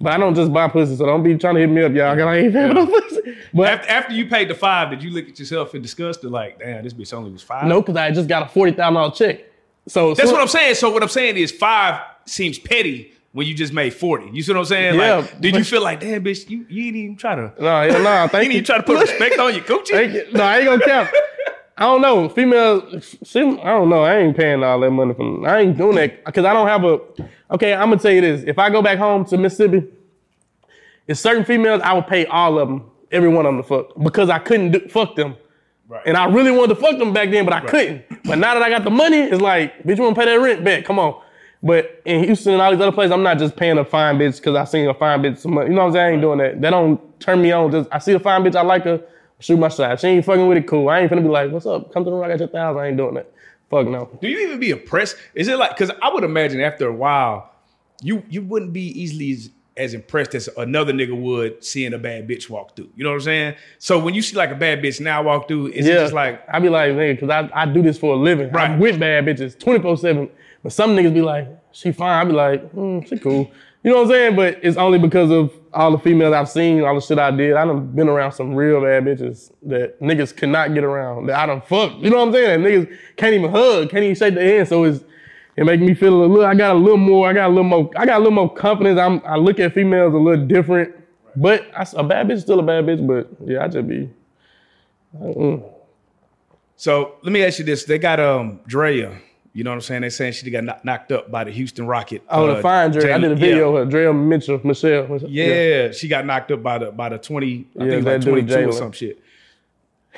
500. 0.00 0.04
But 0.04 0.12
I 0.12 0.16
don't 0.18 0.34
just 0.34 0.52
buy 0.52 0.68
pussy, 0.68 0.96
so 0.96 1.06
don't 1.06 1.22
be 1.22 1.36
trying 1.36 1.54
to 1.56 1.60
hit 1.60 1.68
me 1.70 1.82
up, 1.82 1.92
y'all. 1.92 2.14
Cause 2.16 2.24
I 2.24 2.36
ain't 2.38 2.52
paying 2.52 2.74
no 2.74 2.86
pussy. 2.86 3.20
But 3.52 3.66
After, 3.68 3.88
after 3.90 4.12
you 4.14 4.26
paid 4.26 4.48
the 4.48 4.54
five, 4.54 4.90
did 4.90 5.02
you 5.02 5.10
look 5.10 5.28
at 5.28 5.38
yourself 5.38 5.74
in 5.74 5.82
disgust 5.82 6.22
and 6.22 6.32
like, 6.32 6.58
damn, 6.60 6.82
this 6.84 6.92
bitch 6.94 7.12
only 7.12 7.30
was 7.32 7.42
five? 7.42 7.66
no, 7.66 7.80
because 7.80 7.96
I 7.96 8.10
just 8.12 8.28
got 8.28 8.42
a 8.44 8.48
forty 8.48 8.72
thousand 8.72 8.94
dollar 8.94 9.10
check. 9.12 9.40
So 9.88 10.14
That's 10.14 10.28
so- 10.28 10.34
what 10.34 10.42
I'm 10.42 10.48
saying. 10.48 10.74
So 10.76 10.90
what 10.90 11.02
I'm 11.02 11.08
saying 11.08 11.36
is 11.36 11.50
five 11.52 12.00
seems 12.26 12.58
petty 12.58 13.12
when 13.32 13.46
you 13.46 13.54
just 13.54 13.72
made 13.72 13.94
40. 13.94 14.30
You 14.32 14.42
see 14.42 14.52
what 14.52 14.58
I'm 14.58 14.64
saying? 14.64 14.98
Yeah, 14.98 15.16
like, 15.16 15.40
did 15.40 15.54
you 15.54 15.62
feel 15.62 15.82
like, 15.82 16.00
damn, 16.00 16.24
bitch, 16.24 16.48
you, 16.50 16.66
you 16.68 16.86
ain't 16.86 16.96
even 16.96 17.16
try 17.16 17.36
to, 17.36 17.52
No, 17.60 17.82
yeah, 17.82 17.92
no, 18.02 18.22
you 18.24 18.28
thank 18.28 18.34
ain't 18.34 18.44
you. 18.46 18.50
even 18.54 18.64
try 18.64 18.76
to 18.78 18.82
put 18.82 18.98
respect 19.08 19.38
on 19.38 19.54
your 19.54 19.62
coochie? 19.62 19.88
Thank 19.90 20.12
you. 20.14 20.32
No, 20.32 20.42
I 20.42 20.58
ain't 20.58 20.66
gonna 20.66 20.84
cap. 20.84 21.12
I 21.80 21.84
don't 21.84 22.02
know. 22.02 22.28
Female, 22.28 22.86
I 22.92 23.70
don't 23.70 23.88
know. 23.88 24.02
I 24.02 24.18
ain't 24.18 24.36
paying 24.36 24.62
all 24.62 24.78
that 24.80 24.90
money 24.90 25.14
for. 25.14 25.48
I 25.48 25.60
ain't 25.62 25.78
doing 25.78 25.96
that 25.96 26.22
because 26.26 26.44
I 26.44 26.52
don't 26.52 26.68
have 26.68 26.84
a. 26.84 27.00
Okay, 27.52 27.72
I'm 27.72 27.88
gonna 27.88 27.98
tell 27.98 28.12
you 28.12 28.20
this. 28.20 28.44
If 28.46 28.58
I 28.58 28.68
go 28.68 28.82
back 28.82 28.98
home 28.98 29.24
to 29.24 29.38
Mississippi, 29.38 29.88
it's 31.08 31.20
certain 31.20 31.42
females 31.42 31.80
I 31.82 31.94
would 31.94 32.06
pay 32.06 32.26
all 32.26 32.58
of 32.58 32.68
them, 32.68 32.90
every 33.10 33.30
one 33.30 33.46
of 33.46 33.54
them 33.54 33.62
to 33.62 33.66
fuck 33.66 33.86
because 34.02 34.28
I 34.28 34.38
couldn't 34.38 34.72
do, 34.72 34.88
fuck 34.88 35.16
them. 35.16 35.36
Right. 35.88 36.02
And 36.04 36.18
I 36.18 36.26
really 36.26 36.50
wanted 36.50 36.74
to 36.74 36.80
fuck 36.80 36.98
them 36.98 37.14
back 37.14 37.30
then, 37.30 37.46
but 37.46 37.54
I 37.54 37.60
couldn't. 37.60 38.04
But 38.24 38.36
now 38.36 38.52
that 38.52 38.62
I 38.62 38.68
got 38.68 38.84
the 38.84 38.90
money, 38.90 39.16
it's 39.16 39.40
like, 39.40 39.82
bitch, 39.82 39.96
you 39.96 40.02
wanna 40.02 40.14
pay 40.14 40.26
that 40.26 40.38
rent 40.38 40.62
back? 40.62 40.84
Come 40.84 40.98
on. 40.98 41.18
But 41.62 42.02
in 42.04 42.24
Houston 42.24 42.52
and 42.52 42.62
all 42.62 42.70
these 42.72 42.80
other 42.80 42.92
places, 42.92 43.12
I'm 43.12 43.22
not 43.22 43.38
just 43.38 43.56
paying 43.56 43.78
a 43.78 43.84
fine 43.86 44.18
bitch 44.18 44.36
because 44.36 44.54
I 44.54 44.64
seen 44.64 44.86
a 44.86 44.94
fine 44.94 45.22
bitch 45.22 45.38
some 45.38 45.54
money. 45.54 45.70
You 45.70 45.76
know 45.76 45.82
what 45.82 45.88
I'm 45.88 45.92
saying? 45.94 46.06
I 46.06 46.10
ain't 46.12 46.20
doing 46.20 46.38
that. 46.38 46.60
That 46.60 46.70
don't 46.70 47.20
turn 47.20 47.40
me 47.40 47.52
on. 47.52 47.72
Just 47.72 47.88
I 47.90 47.98
see 47.98 48.12
a 48.12 48.20
fine 48.20 48.42
bitch, 48.44 48.54
I 48.54 48.60
like 48.60 48.84
her, 48.84 49.02
shoot 49.40 49.56
my 49.56 49.68
shot. 49.68 50.00
She 50.00 50.06
ain't 50.08 50.24
fucking 50.24 50.46
with 50.46 50.58
it, 50.58 50.66
cool. 50.66 50.88
I 50.88 51.00
ain't 51.00 51.10
finna 51.10 51.22
be 51.22 51.28
like, 51.28 51.50
what's 51.50 51.66
up? 51.66 51.92
Come 51.92 52.04
to 52.04 52.10
the 52.10 52.16
room, 52.16 52.24
I 52.24 52.28
got 52.28 52.38
your 52.38 52.48
thousand. 52.48 52.80
I 52.82 52.88
ain't 52.88 52.96
doing 52.96 53.14
that. 53.14 53.32
Fuck 53.70 53.86
no. 53.86 54.08
Do 54.20 54.28
you 54.28 54.38
even 54.40 54.58
be 54.58 54.70
impressed? 54.70 55.16
Is 55.34 55.48
it 55.48 55.58
like 55.58 55.70
because 55.70 55.90
I 56.02 56.12
would 56.12 56.24
imagine 56.24 56.60
after 56.60 56.88
a 56.88 56.92
while, 56.92 57.52
you 58.02 58.22
you 58.28 58.42
wouldn't 58.42 58.72
be 58.72 58.88
easily 59.00 59.32
as, 59.32 59.50
as 59.76 59.94
impressed 59.94 60.34
as 60.34 60.48
another 60.56 60.92
nigga 60.92 61.18
would 61.18 61.64
seeing 61.64 61.94
a 61.94 61.98
bad 61.98 62.28
bitch 62.28 62.50
walk 62.50 62.74
through. 62.74 62.90
You 62.96 63.04
know 63.04 63.10
what 63.10 63.16
I'm 63.16 63.20
saying? 63.22 63.54
So 63.78 63.98
when 63.98 64.14
you 64.14 64.22
see 64.22 64.36
like 64.36 64.50
a 64.50 64.56
bad 64.56 64.82
bitch 64.82 65.00
now 65.00 65.22
walk 65.22 65.46
through, 65.46 65.68
is 65.68 65.86
it 65.86 65.94
Yeah, 65.94 66.00
just 66.00 66.12
like 66.12 66.42
I 66.48 66.58
be 66.58 66.68
like, 66.68 66.92
nigga, 66.92 67.20
cause 67.20 67.30
I, 67.30 67.48
I 67.54 67.66
do 67.66 67.80
this 67.80 67.96
for 67.96 68.14
a 68.14 68.16
living. 68.16 68.50
Right. 68.50 68.70
I'm 68.70 68.80
with 68.80 68.98
bad 68.98 69.24
bitches 69.24 69.58
24 69.58 69.96
seven. 69.98 70.30
But 70.62 70.72
some 70.72 70.96
niggas 70.96 71.14
be 71.14 71.22
like, 71.22 71.48
she 71.72 71.92
fine. 71.92 72.20
I'd 72.20 72.28
be 72.28 72.34
like, 72.34 72.70
hmm, 72.70 73.00
she 73.00 73.18
cool. 73.18 73.50
You 73.82 73.90
know 73.90 73.98
what 73.98 74.06
I'm 74.06 74.10
saying? 74.10 74.36
But 74.36 74.58
it's 74.62 74.76
only 74.76 74.98
because 74.98 75.30
of 75.30 75.52
all 75.72 75.92
the 75.92 75.98
females 75.98 76.34
I've 76.34 76.48
seen, 76.48 76.82
all 76.82 76.94
the 76.94 77.00
shit 77.00 77.18
I 77.18 77.30
did. 77.30 77.54
I 77.54 77.64
done 77.64 77.86
been 77.92 78.08
around 78.08 78.32
some 78.32 78.54
real 78.54 78.82
bad 78.82 79.04
bitches 79.04 79.52
that 79.62 79.98
niggas 80.00 80.36
cannot 80.36 80.74
get 80.74 80.84
around. 80.84 81.26
That 81.26 81.38
I 81.38 81.46
done 81.46 81.62
fucked. 81.62 81.96
You 81.96 82.10
know 82.10 82.18
what 82.18 82.28
I'm 82.28 82.32
saying? 82.34 82.62
That 82.62 82.68
niggas 82.68 82.98
can't 83.16 83.34
even 83.34 83.50
hug, 83.50 83.88
can't 83.90 84.04
even 84.04 84.16
shake 84.16 84.34
their 84.34 84.56
hand. 84.56 84.68
So 84.68 84.84
it's 84.84 85.02
it 85.56 85.64
make 85.64 85.80
me 85.80 85.94
feel 85.94 86.14
a 86.14 86.26
little. 86.26 86.46
I 86.46 86.54
got 86.54 86.74
a 86.74 86.78
little 86.78 86.96
more. 86.96 87.28
I 87.28 87.32
got 87.32 87.46
a 87.46 87.48
little 87.48 87.64
more. 87.64 87.90
I 87.96 88.06
got 88.06 88.16
a 88.16 88.18
little 88.18 88.32
more 88.32 88.52
confidence. 88.52 88.98
I'm. 88.98 89.22
I 89.24 89.36
look 89.36 89.58
at 89.58 89.74
females 89.74 90.14
a 90.14 90.18
little 90.18 90.46
different. 90.46 90.94
But 91.36 91.70
I, 91.76 91.86
a 91.96 92.02
bad 92.04 92.28
bitch 92.28 92.32
is 92.32 92.42
still 92.42 92.60
a 92.60 92.62
bad 92.62 92.84
bitch. 92.86 93.06
But 93.06 93.28
yeah, 93.46 93.64
I 93.64 93.68
just 93.68 93.86
be. 93.86 94.10
so? 96.76 97.16
Let 97.22 97.32
me 97.32 97.42
ask 97.44 97.58
you 97.58 97.64
this: 97.64 97.84
They 97.84 97.98
got 97.98 98.20
um 98.20 98.60
Drea. 98.66 99.18
You 99.52 99.64
know 99.64 99.70
what 99.70 99.74
I'm 99.76 99.80
saying? 99.80 100.02
They're 100.02 100.10
saying 100.10 100.34
she 100.34 100.48
got 100.50 100.62
knock- 100.64 100.84
knocked 100.84 101.10
up 101.10 101.30
by 101.30 101.42
the 101.44 101.50
Houston 101.50 101.86
Rocket. 101.86 102.22
Oh, 102.30 102.46
uh, 102.48 102.54
the 102.56 102.62
fine 102.62 102.92
Draya. 102.92 103.14
I 103.14 103.18
did 103.18 103.32
a 103.32 103.34
video 103.34 103.74
Yeah. 103.74 103.80
with 103.80 103.92
Draya 103.92 104.12
Mitchell, 104.16 104.60
Michele. 104.62 105.08
Michelle. 105.08 105.28
Yeah, 105.28 105.90
she 105.90 106.06
got 106.06 106.24
knocked 106.24 106.52
up 106.52 106.62
by 106.62 106.78
the 106.78 106.92
by 106.92 107.08
the 107.08 107.18
20, 107.18 107.66
I 107.78 107.84
Yeah, 107.84 107.90
think 107.90 108.06
like 108.06 108.20
22 108.20 108.68
or 108.68 108.72
some 108.72 108.92
shit. 108.92 109.18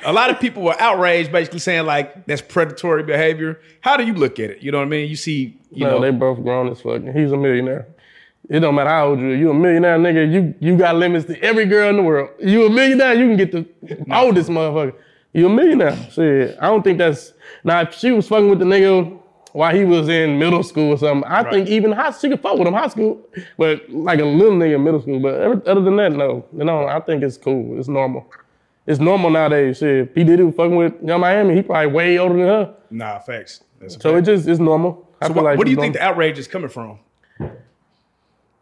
A 0.05 0.13
lot 0.13 0.29
of 0.29 0.39
people 0.39 0.63
were 0.63 0.79
outraged, 0.79 1.31
basically 1.31 1.59
saying 1.59 1.85
like 1.85 2.25
that's 2.25 2.41
predatory 2.41 3.03
behavior. 3.03 3.59
How 3.81 3.97
do 3.97 4.03
you 4.05 4.13
look 4.13 4.39
at 4.39 4.49
it? 4.51 4.61
You 4.61 4.71
know 4.71 4.79
what 4.79 4.85
I 4.85 4.89
mean? 4.89 5.09
You 5.09 5.15
see, 5.15 5.57
you 5.71 5.85
no, 5.85 5.91
know, 5.91 6.01
they 6.01 6.11
both 6.11 6.41
grown 6.43 6.69
as 6.69 6.81
fuck. 6.81 7.01
He's 7.01 7.31
a 7.31 7.37
millionaire. 7.37 7.87
It 8.49 8.59
don't 8.59 8.75
matter 8.75 8.89
how 8.89 9.07
old 9.09 9.19
you 9.19 9.29
are. 9.31 9.35
You 9.35 9.49
a 9.51 9.53
millionaire, 9.53 9.97
nigga. 9.97 10.31
You 10.31 10.53
you 10.59 10.77
got 10.77 10.95
limits 10.95 11.25
to 11.27 11.41
every 11.41 11.65
girl 11.65 11.89
in 11.89 11.95
the 11.95 12.03
world. 12.03 12.29
You 12.39 12.65
a 12.65 12.69
millionaire, 12.69 13.13
you 13.13 13.27
can 13.27 13.37
get 13.37 13.51
the 13.51 13.65
oldest 14.13 14.49
motherfucker. 14.49 14.93
You 15.31 15.47
a 15.47 15.49
millionaire. 15.49 15.95
Shit, 16.11 16.57
I 16.61 16.67
don't 16.67 16.83
think 16.83 16.97
that's 16.99 17.33
now. 17.63 17.81
If 17.81 17.95
she 17.95 18.11
was 18.11 18.27
fucking 18.27 18.49
with 18.49 18.59
the 18.59 18.65
nigga 18.65 19.17
while 19.53 19.73
he 19.75 19.85
was 19.85 20.09
in 20.09 20.37
middle 20.37 20.61
school 20.63 20.91
or 20.91 20.97
something, 20.97 21.29
I 21.31 21.49
think 21.49 21.67
even 21.69 21.91
high 21.91 22.11
she 22.11 22.29
could 22.29 22.41
fuck 22.41 22.57
with 22.57 22.67
him 22.67 22.73
high 22.73 22.87
school, 22.89 23.21
but 23.57 23.89
like 23.89 24.19
a 24.19 24.25
little 24.25 24.57
nigga 24.57 24.75
in 24.75 24.83
middle 24.83 25.01
school. 25.01 25.19
But 25.19 25.65
other 25.67 25.81
than 25.81 25.95
that, 25.97 26.11
no, 26.11 26.45
you 26.57 26.63
know, 26.65 26.85
I 26.87 26.99
think 26.99 27.23
it's 27.23 27.37
cool. 27.37 27.79
It's 27.79 27.87
normal. 27.87 28.29
It's 28.85 28.99
normal 28.99 29.29
nowadays. 29.29 29.77
Shit, 29.77 30.13
P 30.13 30.23
Diddy 30.25 30.43
was 30.43 30.55
fucking 30.55 30.75
with 30.75 30.93
Young 31.03 31.21
Miami. 31.21 31.55
He 31.55 31.61
probably 31.61 31.87
way 31.87 32.17
older 32.19 32.35
than 32.35 32.47
her. 32.47 32.75
nah, 32.91 33.19
facts. 33.19 33.63
That's 33.79 33.93
So 33.95 34.13
fact. 34.13 34.27
it 34.27 34.31
just 34.35 34.47
it's 34.47 34.59
normal. 34.59 35.07
I 35.21 35.27
So 35.27 35.33
what, 35.33 35.45
like 35.45 35.57
what 35.57 35.65
do 35.65 35.71
you 35.71 35.77
it's 35.77 35.81
think 35.83 35.93
the 35.95 36.03
outrage 36.03 36.37
is 36.37 36.47
coming 36.47 36.67
from? 36.69 36.99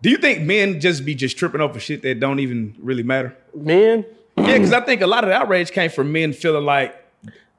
Do 0.01 0.09
you 0.09 0.17
think 0.17 0.41
men 0.41 0.79
just 0.79 1.05
be 1.05 1.13
just 1.15 1.37
tripping 1.37 1.61
over 1.61 1.79
shit 1.79 2.01
that 2.03 2.19
don't 2.19 2.39
even 2.39 2.75
really 2.79 3.03
matter? 3.03 3.35
men? 3.55 4.05
Yeah, 4.37 4.53
because 4.57 4.73
I 4.73 4.81
think 4.81 5.01
a 5.01 5.07
lot 5.07 5.23
of 5.23 5.29
the 5.29 5.35
outrage 5.35 5.71
came 5.71 5.89
from 5.91 6.11
men 6.11 6.33
feeling 6.33 6.65
like, 6.65 6.95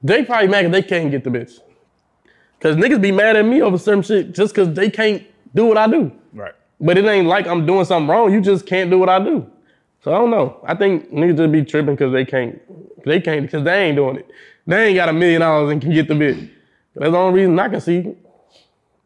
They 0.03 0.25
probably 0.25 0.49
mad 0.49 0.73
they 0.73 0.83
can't 0.83 1.11
get 1.11 1.23
the 1.23 1.31
bitch. 1.31 1.61
Cause 2.62 2.77
niggas 2.77 3.01
be 3.03 3.11
mad 3.11 3.35
at 3.37 3.44
me 3.44 3.61
over 3.61 3.77
certain 3.77 4.03
shit 4.03 4.33
just 4.33 4.55
cause 4.55 4.72
they 4.72 4.88
can't 4.88 5.25
do 5.55 5.66
what 5.66 5.77
I 5.77 5.88
do. 5.88 6.12
right? 6.33 6.55
But 6.81 6.96
it 6.96 7.05
ain't 7.05 7.27
like 7.27 7.46
I'm 7.48 7.66
doing 7.66 7.85
something 7.85 8.09
wrong. 8.09 8.33
You 8.33 8.40
just 8.40 8.66
can't 8.66 8.88
do 8.88 8.98
what 8.98 9.09
I 9.09 9.18
do. 9.18 9.46
So 10.05 10.12
I 10.14 10.18
don't 10.18 10.31
know. 10.31 10.61
I 10.64 10.75
think 10.77 11.12
niggas 11.12 11.37
just 11.37 11.53
be 11.53 11.64
tripping 11.64 11.96
cause 11.96 12.12
they 12.12 12.25
can't. 12.25 12.61
They 13.05 13.20
can't 13.20 13.42
because 13.42 13.64
they 13.64 13.87
ain't 13.87 13.96
doing 13.96 14.16
it. 14.18 14.31
They 14.66 14.87
ain't 14.88 14.96
got 14.96 15.09
a 15.09 15.12
million 15.12 15.40
dollars 15.40 15.72
and 15.72 15.83
can 15.83 15.92
get 15.92 16.07
the 16.07 16.14
bitch. 16.14 16.51
That's 16.94 17.11
the 17.11 17.16
only 17.18 17.40
reason 17.40 17.59
I 17.59 17.68
can 17.68 17.81
see. 17.81 18.14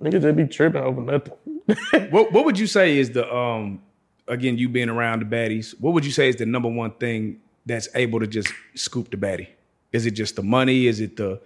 Niggas 0.02 0.20
just 0.20 0.36
be 0.36 0.46
tripping 0.46 0.82
over 0.82 1.00
nothing. 1.00 1.32
What 2.10 2.32
What 2.32 2.44
would 2.44 2.58
you 2.58 2.66
say 2.66 2.98
is 2.98 3.10
the 3.10 3.24
um 3.34 3.80
again 4.28 4.58
you 4.58 4.68
being 4.68 4.90
around 4.90 5.20
the 5.22 5.24
baddies? 5.24 5.74
What 5.80 5.94
would 5.94 6.04
you 6.04 6.12
say 6.12 6.28
is 6.28 6.36
the 6.36 6.44
number 6.46 6.68
one 6.68 6.90
thing 6.92 7.40
that's 7.64 7.88
able 7.94 8.20
to 8.20 8.26
just 8.26 8.52
scoop 8.74 9.10
the 9.10 9.16
baddie? 9.16 9.48
Is 9.92 10.04
it 10.04 10.10
just 10.12 10.36
the 10.36 10.42
money? 10.42 10.86
Is 10.86 11.00
it 11.00 11.16
the 11.16 11.40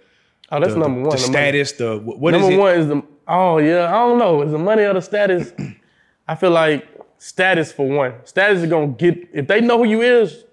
Oh, 0.51 0.59
that's 0.61 0.75
the, 0.75 0.79
number 0.79 1.01
one. 1.01 1.11
the 1.11 1.17
the 1.17 1.31
money. 1.31 1.33
status? 1.33 1.73
The 1.73 1.97
what 1.99 2.35
is 2.35 2.41
Number 2.41 2.55
it? 2.55 2.59
one 2.59 2.75
is 2.79 2.87
the 2.87 3.03
oh 3.27 3.59
yeah, 3.59 3.87
I 3.89 3.99
don't 4.07 4.19
know. 4.19 4.43
Is 4.43 4.51
the 4.53 4.59
money 4.59 4.83
or 4.83 4.93
the 4.95 5.01
status? 5.01 5.53
I 6.27 6.35
feel 6.35 6.51
like 6.51 6.87
status 7.19 7.71
for 7.73 7.87
one. 7.87 8.15
Status 8.25 8.63
is 8.63 8.69
gonna 8.69 8.89
get 8.89 9.29
if 9.33 9.47
they 9.47 9.61
know 9.61 9.79
who 9.79 9.85
you 9.85 10.01
is, 10.01 10.45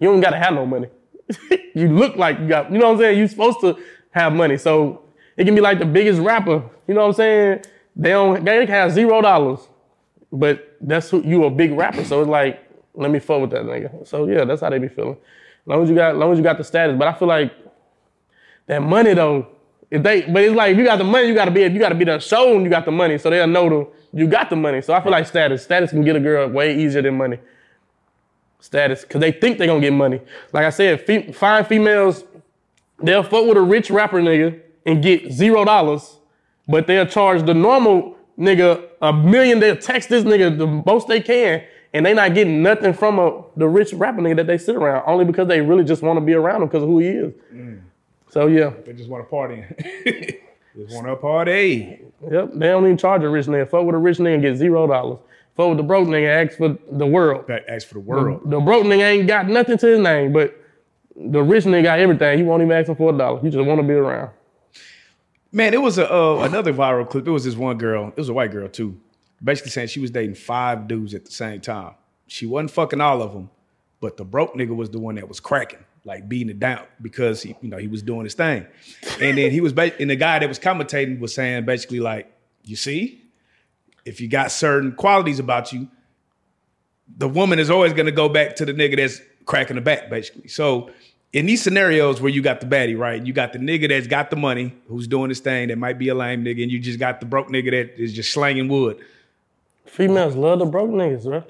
you 0.00 0.08
don't 0.08 0.20
gotta 0.20 0.38
have 0.38 0.54
no 0.54 0.66
money. 0.66 0.88
you 1.74 1.88
look 1.88 2.16
like 2.16 2.38
you 2.40 2.48
got, 2.48 2.72
you 2.72 2.78
know 2.78 2.86
what 2.88 2.94
I'm 2.94 3.00
saying? 3.00 3.18
you 3.18 3.28
supposed 3.28 3.60
to 3.62 3.78
have 4.12 4.34
money. 4.34 4.58
So 4.58 5.02
it 5.36 5.44
can 5.46 5.54
be 5.54 5.60
like 5.62 5.78
the 5.80 5.86
biggest 5.86 6.20
rapper, 6.20 6.62
you 6.88 6.94
know 6.94 7.02
what 7.02 7.08
I'm 7.08 7.14
saying? 7.14 7.62
They 7.96 8.10
don't 8.10 8.44
they 8.44 8.60
can 8.66 8.68
have 8.74 8.92
zero 8.92 9.22
dollars. 9.22 9.60
but 10.32 10.76
that's 10.80 11.10
who 11.10 11.22
you 11.22 11.44
a 11.44 11.50
big 11.50 11.72
rapper, 11.72 12.04
so 12.04 12.20
it's 12.22 12.30
like 12.30 12.60
let 12.94 13.10
me 13.10 13.18
fuck 13.20 13.40
with 13.42 13.50
that 13.50 13.64
nigga. 13.64 14.06
So 14.08 14.28
yeah, 14.28 14.44
that's 14.44 14.62
how 14.62 14.70
they 14.70 14.78
be 14.78 14.88
feeling. 14.88 15.16
As 15.16 15.66
long 15.68 15.82
as 15.84 15.90
you 15.90 15.96
got, 15.96 16.12
as 16.12 16.18
long 16.18 16.32
as 16.32 16.38
you 16.38 16.44
got 16.44 16.58
the 16.58 16.64
status, 16.64 16.96
but 16.98 17.08
I 17.08 17.14
feel 17.14 17.28
like 17.28 17.52
that 18.66 18.82
money 18.82 19.14
though. 19.14 19.46
If 19.90 20.02
they, 20.02 20.22
but 20.22 20.42
it's 20.42 20.54
like 20.54 20.72
if 20.72 20.78
you 20.78 20.84
got 20.84 20.96
the 20.96 21.04
money, 21.04 21.28
you 21.28 21.34
gotta 21.34 21.50
be, 21.50 21.60
you 21.60 21.78
gotta 21.78 21.94
be 21.94 22.04
there 22.04 22.18
showing 22.20 22.64
you 22.64 22.70
got 22.70 22.86
the 22.86 22.90
money, 22.90 23.18
so 23.18 23.28
they'll 23.28 23.46
know 23.46 23.68
the, 23.68 24.18
you 24.18 24.26
got 24.26 24.48
the 24.48 24.56
money. 24.56 24.80
So 24.80 24.94
I 24.94 25.02
feel 25.02 25.12
like 25.12 25.26
status, 25.26 25.62
status 25.64 25.90
can 25.90 26.02
get 26.02 26.16
a 26.16 26.20
girl 26.20 26.48
way 26.48 26.78
easier 26.78 27.02
than 27.02 27.16
money. 27.16 27.38
Status, 28.60 29.04
cause 29.04 29.20
they 29.20 29.32
think 29.32 29.58
they 29.58 29.66
gonna 29.66 29.80
get 29.80 29.92
money. 29.92 30.20
Like 30.52 30.64
I 30.64 30.70
said, 30.70 31.04
fe- 31.04 31.32
fine 31.32 31.64
females, 31.64 32.24
they'll 33.02 33.22
fuck 33.22 33.46
with 33.46 33.56
a 33.56 33.62
rich 33.62 33.90
rapper 33.90 34.20
nigga 34.20 34.60
and 34.86 35.02
get 35.02 35.30
zero 35.30 35.64
dollars, 35.64 36.16
but 36.68 36.86
they'll 36.86 37.06
charge 37.06 37.44
the 37.44 37.54
normal 37.54 38.16
nigga 38.38 38.88
a 39.02 39.12
million. 39.12 39.60
They'll 39.60 39.76
text 39.76 40.08
this 40.08 40.24
nigga 40.24 40.56
the 40.56 40.66
most 40.66 41.08
they 41.08 41.20
can, 41.20 41.64
and 41.92 42.06
they 42.06 42.14
not 42.14 42.34
getting 42.34 42.62
nothing 42.62 42.94
from 42.94 43.18
a, 43.18 43.42
the 43.56 43.68
rich 43.68 43.92
rapper 43.92 44.20
nigga 44.22 44.36
that 44.36 44.46
they 44.46 44.58
sit 44.58 44.76
around, 44.76 45.02
only 45.06 45.24
because 45.24 45.48
they 45.48 45.60
really 45.60 45.84
just 45.84 46.02
want 46.02 46.16
to 46.16 46.20
be 46.24 46.32
around 46.32 46.62
him 46.62 46.68
because 46.68 46.82
of 46.82 46.88
who 46.88 47.00
he 47.00 47.08
is. 47.08 47.32
Mm. 47.52 47.80
So 48.32 48.46
yeah, 48.46 48.72
They 48.86 48.94
just 48.94 49.10
want 49.10 49.24
to 49.24 49.28
party. 49.30 49.62
just 50.74 50.94
want 50.94 51.06
to 51.06 51.16
party. 51.16 52.00
yep. 52.30 52.50
They 52.54 52.66
don't 52.68 52.84
even 52.84 52.96
charge 52.96 53.22
a 53.22 53.28
rich 53.28 53.44
nigga. 53.46 53.68
Fuck 53.68 53.84
with 53.84 53.94
a 53.94 53.98
rich 53.98 54.16
nigga 54.16 54.34
and 54.34 54.42
get 54.42 54.56
zero 54.56 54.86
dollars. 54.86 55.18
Fuck 55.54 55.68
with 55.68 55.76
the 55.76 55.82
broke 55.82 56.08
nigga, 56.08 56.46
ask 56.48 56.56
for 56.56 56.78
the 56.90 57.06
world. 57.06 57.46
That 57.48 57.68
ask 57.68 57.86
for 57.86 57.94
the 57.94 58.00
world. 58.00 58.50
The 58.50 58.58
broke 58.58 58.84
nigga 58.86 59.02
ain't 59.02 59.28
got 59.28 59.48
nothing 59.48 59.76
to 59.76 59.86
his 59.86 60.00
name, 60.00 60.32
but 60.32 60.58
the 61.14 61.42
rich 61.42 61.64
nigga 61.64 61.82
got 61.82 61.98
everything. 61.98 62.38
He 62.38 62.42
won't 62.42 62.62
even 62.62 62.72
ask 62.72 62.88
him 62.88 62.96
for 62.96 63.14
a 63.14 63.18
dollar. 63.18 63.38
He 63.40 63.50
just 63.50 63.66
want 63.66 63.78
to 63.82 63.86
be 63.86 63.92
around. 63.92 64.30
Man, 65.52 65.74
it 65.74 65.82
was 65.82 65.98
a 65.98 66.10
uh, 66.10 66.38
another 66.44 66.72
viral 66.72 67.06
clip. 67.06 67.28
It 67.28 67.30
was 67.30 67.44
this 67.44 67.54
one 67.54 67.76
girl. 67.76 68.08
It 68.08 68.16
was 68.16 68.30
a 68.30 68.32
white 68.32 68.50
girl 68.50 68.66
too. 68.68 68.98
Basically 69.44 69.70
saying 69.72 69.88
she 69.88 70.00
was 70.00 70.10
dating 70.10 70.36
five 70.36 70.88
dudes 70.88 71.12
at 71.14 71.26
the 71.26 71.32
same 71.32 71.60
time. 71.60 71.92
She 72.28 72.46
wasn't 72.46 72.70
fucking 72.70 73.02
all 73.02 73.20
of 73.20 73.34
them, 73.34 73.50
but 74.00 74.16
the 74.16 74.24
broke 74.24 74.54
nigga 74.54 74.74
was 74.74 74.88
the 74.88 74.98
one 74.98 75.16
that 75.16 75.28
was 75.28 75.38
cracking, 75.38 75.84
like 76.04 76.28
beating 76.28 76.50
it 76.50 76.58
down 76.58 76.84
because 77.00 77.42
he, 77.42 77.54
you 77.60 77.68
know, 77.68 77.76
he 77.76 77.86
was 77.86 78.02
doing 78.02 78.24
his 78.24 78.34
thing. 78.34 78.66
And 79.20 79.38
then 79.38 79.50
he 79.50 79.60
was, 79.60 79.72
ba- 79.72 79.98
and 80.00 80.10
the 80.10 80.16
guy 80.16 80.38
that 80.38 80.48
was 80.48 80.58
commentating 80.58 81.20
was 81.20 81.34
saying 81.34 81.64
basically 81.64 82.00
like, 82.00 82.32
you 82.64 82.76
see, 82.76 83.22
if 84.04 84.20
you 84.20 84.28
got 84.28 84.50
certain 84.50 84.92
qualities 84.92 85.38
about 85.38 85.72
you, 85.72 85.88
the 87.16 87.28
woman 87.28 87.58
is 87.58 87.70
always 87.70 87.92
going 87.92 88.06
to 88.06 88.12
go 88.12 88.28
back 88.28 88.56
to 88.56 88.64
the 88.64 88.72
nigga 88.72 88.96
that's 88.96 89.20
cracking 89.44 89.76
the 89.76 89.82
back, 89.82 90.10
basically. 90.10 90.48
So 90.48 90.90
in 91.32 91.46
these 91.46 91.62
scenarios 91.62 92.20
where 92.20 92.30
you 92.30 92.42
got 92.42 92.60
the 92.60 92.66
baddie, 92.66 92.98
right? 92.98 93.24
You 93.24 93.32
got 93.32 93.52
the 93.52 93.58
nigga 93.58 93.88
that's 93.88 94.06
got 94.06 94.30
the 94.30 94.36
money, 94.36 94.74
who's 94.88 95.06
doing 95.06 95.28
his 95.28 95.40
thing, 95.40 95.68
that 95.68 95.78
might 95.78 95.98
be 95.98 96.08
a 96.08 96.14
lame 96.14 96.44
nigga, 96.44 96.62
and 96.62 96.70
you 96.70 96.78
just 96.78 96.98
got 96.98 97.20
the 97.20 97.26
broke 97.26 97.48
nigga 97.48 97.70
that 97.70 98.00
is 98.00 98.12
just 98.12 98.32
slanging 98.32 98.68
wood. 98.68 98.98
Females 99.86 100.34
love 100.34 100.58
the 100.58 100.64
broke 100.66 100.90
niggas, 100.90 101.24
bro. 101.24 101.44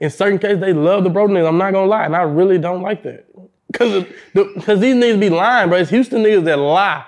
In 0.00 0.10
certain 0.10 0.38
cases, 0.38 0.60
they 0.60 0.72
love 0.72 1.04
the 1.04 1.10
broke 1.10 1.30
niggas. 1.30 1.48
I'm 1.48 1.58
not 1.58 1.72
gonna 1.72 1.86
lie, 1.86 2.04
and 2.04 2.16
I 2.16 2.22
really 2.22 2.58
don't 2.58 2.82
like 2.82 3.02
that. 3.04 3.26
Cause, 3.74 4.06
the, 4.32 4.44
Cause 4.64 4.80
these 4.80 4.94
niggas 4.94 5.20
be 5.20 5.30
lying, 5.30 5.68
bro. 5.68 5.78
It's 5.78 5.90
Houston 5.90 6.22
niggas 6.22 6.44
that 6.44 6.58
lie 6.58 7.04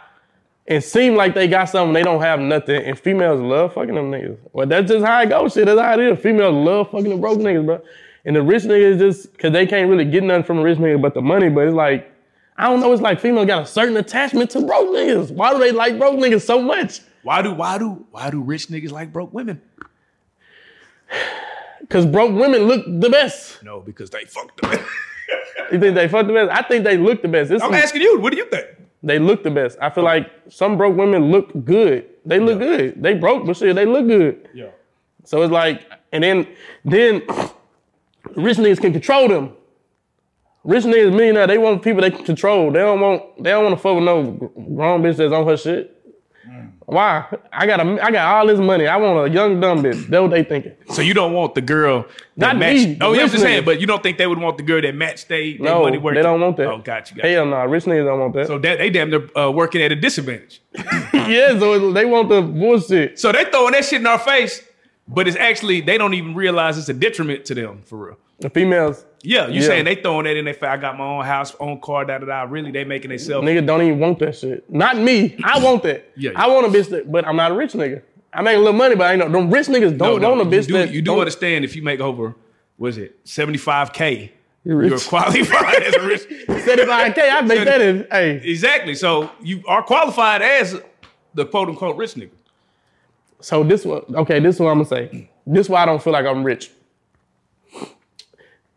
and 0.68 0.83
seem 0.83 1.14
like 1.14 1.35
they 1.35 1.46
got 1.46 1.66
something, 1.66 1.92
they 1.92 2.02
don't 2.02 2.20
have 2.20 2.40
nothing. 2.40 2.83
And 2.83 2.98
females 2.98 3.40
love 3.40 3.74
fucking 3.74 3.94
them 3.94 4.11
niggas. 4.11 4.37
Well, 4.52 4.66
that's 4.66 4.90
just 4.90 5.05
how 5.05 5.22
it 5.22 5.29
goes. 5.29 5.55
Shit, 5.55 5.66
that's 5.66 5.81
how 5.81 5.94
it 5.94 6.00
is. 6.00 6.18
Females 6.18 6.55
love 6.55 6.90
fucking 6.90 7.09
the 7.09 7.16
broke 7.16 7.38
niggas, 7.38 7.64
bro. 7.64 7.81
And 8.24 8.35
the 8.35 8.42
rich 8.42 8.64
niggas 8.64 8.98
just 8.98 9.38
cause 9.38 9.52
they 9.52 9.66
can't 9.66 9.88
really 9.88 10.05
get 10.05 10.24
nothing 10.24 10.42
from 10.42 10.59
a 10.59 10.62
rich 10.62 10.79
nigga 10.79 11.00
but 11.00 11.14
the 11.14 11.22
money. 11.22 11.48
But 11.48 11.68
it's 11.68 11.74
like, 11.74 12.12
I 12.57 12.68
don't 12.68 12.81
know. 12.81 12.92
It's 12.92 13.02
like 13.02 13.20
females 13.20 13.46
got 13.46 13.62
a 13.62 13.66
certain 13.66 13.96
attachment 13.96 14.50
to 14.50 14.61
broke 14.62 14.88
niggas. 14.88 15.31
Why 15.31 15.52
do 15.52 15.61
they 15.61 15.70
like 15.70 15.98
broke 15.98 16.18
niggas 16.18 16.42
so 16.42 16.61
much? 16.61 17.00
Why 17.22 17.42
do 17.42 17.55
why 17.55 17.79
do 17.79 18.05
why 18.11 18.31
do 18.31 18.42
rich 18.42 18.66
niggas 18.66 18.90
like 18.90 19.12
broke 19.12 19.33
women? 19.33 19.62
Cause 21.88 22.05
broke 22.05 22.35
women 22.35 22.62
look 22.62 22.85
the 22.85 23.09
best. 23.09 23.62
No, 23.62 23.79
because 23.79 24.11
they 24.11 24.24
fucked 24.24 24.61
them. 24.61 24.85
You 25.72 25.81
think 25.81 25.94
they 25.94 26.09
fuck 26.09 26.26
the 26.26 26.33
best? 26.33 26.50
I 26.50 26.62
think 26.66 26.85
they 26.85 26.96
look 26.96 27.22
the 27.22 27.29
best. 27.29 27.50
It's 27.50 27.62
I'm 27.62 27.70
some- 27.70 27.74
asking 27.74 28.02
you, 28.02 28.20
what 28.20 28.31
do 28.33 28.38
you 28.38 28.46
think? 28.46 28.66
they 29.02 29.18
look 29.20 29.44
the 29.44 29.50
best. 29.50 29.79
I 29.81 29.88
feel 29.90 30.02
like 30.02 30.29
some 30.48 30.76
broke 30.76 30.96
women 30.96 31.31
look 31.31 31.52
good. 31.64 32.07
They 32.24 32.40
look 32.40 32.59
good. 32.59 33.00
They 33.00 33.14
broke, 33.14 33.46
but 33.46 33.57
shit, 33.57 33.76
they 33.76 33.85
look 33.87 34.07
good. 34.09 34.48
Yeah. 34.52 34.70
So 35.24 35.42
it's 35.42 35.52
like, 35.52 35.83
and 36.12 36.24
then 36.24 36.46
then 36.85 37.22
rich 38.35 38.57
niggas 38.57 38.81
can 38.81 38.92
control 38.92 39.29
them. 39.29 39.52
Rich 40.64 40.85
niggas 40.85 41.12
millionaire, 41.14 41.46
they 41.46 41.59
want 41.59 41.83
people 41.83 42.00
they 42.00 42.11
can 42.11 42.24
control. 42.24 42.72
They 42.72 42.81
don't 42.81 43.00
want 43.00 43.42
they 43.42 43.50
don't 43.50 43.64
want 43.64 43.76
to 43.76 43.81
fuck 43.81 43.94
with 43.94 44.05
no 44.05 44.22
grown 44.33 45.02
bitch 45.02 45.16
that's 45.18 45.33
on 45.33 45.46
her 45.46 45.57
shit. 45.57 45.96
Why? 46.87 47.27
I 47.53 47.66
got 47.66 47.81
a, 47.85 48.05
I 48.05 48.12
got 48.12 48.37
all 48.37 48.46
this 48.46 48.61
money. 48.61 48.87
I 48.87 48.96
want 48.96 49.29
a 49.29 49.35
young 49.35 49.59
dumb 49.59 49.83
bitch. 49.83 50.07
That's 50.07 50.22
what 50.22 50.31
they 50.31 50.44
thinking. 50.44 50.72
So 50.90 51.03
you 51.03 51.14
don't 51.14 51.33
want 51.33 51.57
the 51.57 51.61
girl 51.61 52.03
that 52.37 52.53
Not 52.53 52.59
matched. 52.59 52.87
me, 52.87 52.99
oh, 53.01 53.12
yeah, 53.12 53.22
I'm 53.22 53.29
just 53.29 53.42
saying, 53.42 53.64
but 53.64 53.81
you 53.81 53.88
don't 53.88 54.05
think 54.05 54.18
they 54.18 54.27
would 54.29 54.38
want 54.38 54.57
the 54.57 54.62
girl 54.62 54.81
that 54.81 54.94
matched 54.94 55.29
they, 55.29 55.55
they 55.57 55.64
No, 55.64 55.83
money 55.83 55.99
worth? 55.99 56.14
they 56.14 56.22
don't 56.22 56.40
want 56.40 56.57
that. 56.59 56.68
Oh, 56.68 56.79
got 56.79 57.11
you. 57.11 57.16
Got 57.16 57.29
you. 57.29 57.35
Hell 57.35 57.46
no, 57.46 57.64
rich 57.64 57.85
niggas 57.87 58.05
don't 58.05 58.20
want 58.20 58.35
that. 58.35 58.46
So 58.46 58.59
that 58.61 58.79
they 58.79 58.90
damn 58.90 59.11
near 59.11 59.29
uh, 59.37 59.51
working 59.51 59.83
at 59.83 59.90
a 59.90 59.96
disadvantage. 59.96 60.62
yeah, 61.12 61.59
so 61.59 61.90
they 61.92 62.05
want 62.05 62.29
the 62.29 62.40
bullshit. 62.42 63.18
So 63.18 63.33
they 63.33 63.44
throwing 63.46 63.72
that 63.72 63.85
shit 63.85 64.01
in 64.01 64.07
our 64.07 64.20
face, 64.20 64.62
but 65.09 65.27
it's 65.29 65.37
actually 65.37 65.81
they 65.81 65.99
don't 65.99 66.14
even 66.14 66.35
realize 66.35 66.79
it's 66.79 66.88
a 66.88 66.95
detriment 66.95 67.45
to 67.47 67.55
them 67.55 67.83
for 67.85 67.97
real. 68.07 68.16
The 68.40 68.51
females, 68.51 69.05
Yeah, 69.23 69.49
you 69.49 69.61
Yeah. 69.62 69.66
saying 69.66 69.85
they 69.87 69.95
throwing 69.97 70.25
that 70.25 70.37
in 70.37 70.45
their 70.45 70.53
face. 70.55 70.64
I 70.69 70.77
got 70.77 70.97
my 70.99 71.05
own 71.07 71.25
house, 71.25 71.57
own 71.59 71.81
car, 71.81 72.05
da 72.05 72.19
da 72.19 72.27
da. 72.27 72.42
Really, 72.42 72.71
they 72.71 72.85
making 72.85 73.09
themselves. 73.09 73.47
Nigga 73.49 73.64
don't 73.66 73.83
even 73.83 73.99
want 73.99 74.19
that 74.19 74.37
shit. 74.37 74.69
Not 74.71 74.99
me. 74.99 75.37
I 75.42 75.59
want 75.59 75.83
that. 75.85 76.11
Yeah. 76.16 76.33
I 76.37 76.47
want 76.49 76.66
a 76.66 76.69
bitch 76.69 76.90
that, 76.90 77.11
but 77.11 77.27
I'm 77.27 77.37
not 77.37 77.51
a 77.51 77.55
rich 77.55 77.73
nigga. 77.73 78.03
I 78.33 78.42
make 78.42 78.57
a 78.57 78.59
little 78.59 78.75
money, 78.75 78.95
but 78.95 79.05
I 79.11 79.16
know 79.16 79.29
them 79.31 79.51
rich 79.51 79.69
niggas 79.69 79.97
don't 79.97 79.99
No, 79.99 80.19
no, 80.19 80.31
want 80.35 80.42
a 80.42 80.45
bitch 80.45 80.62
you 80.62 80.66
do, 80.69 80.73
that 80.75 80.90
you 80.92 81.01
do 81.03 81.19
understand 81.19 81.64
if 81.64 81.75
you 81.75 81.83
make 81.83 82.01
over, 82.01 82.35
what 82.77 82.88
is 82.88 82.99
it, 82.99 83.19
seventy 83.25 83.57
five 83.59 83.92
k, 83.95 84.33
You're 84.64 84.85
you're 84.85 84.99
qualified 84.99 85.83
as 85.83 85.95
a 85.95 86.07
rich. 86.07 86.23
75k. 86.49 87.19
I 87.19 87.40
make 87.40 87.64
that 87.64 87.81
in. 87.81 88.07
Hey, 88.11 88.42
Exactly. 88.45 88.95
So 88.95 89.31
you 89.42 89.62
are 89.66 89.83
qualified 89.83 90.42
as 90.42 90.79
the 91.35 91.47
quote 91.47 91.69
unquote 91.71 91.97
rich 91.97 92.14
nigga. 92.14 92.31
So 93.40 93.62
this 93.64 93.85
one. 93.85 94.03
Okay, 94.14 94.40
this 94.40 94.57
is 94.57 94.61
what 94.61 94.70
I'm 94.70 94.83
gonna 94.83 94.88
say. 94.88 95.31
This 95.46 95.68
why 95.68 95.83
I 95.83 95.87
don't 95.87 96.03
feel 96.03 96.12
like 96.12 96.27
I'm 96.27 96.42
rich. 96.44 96.70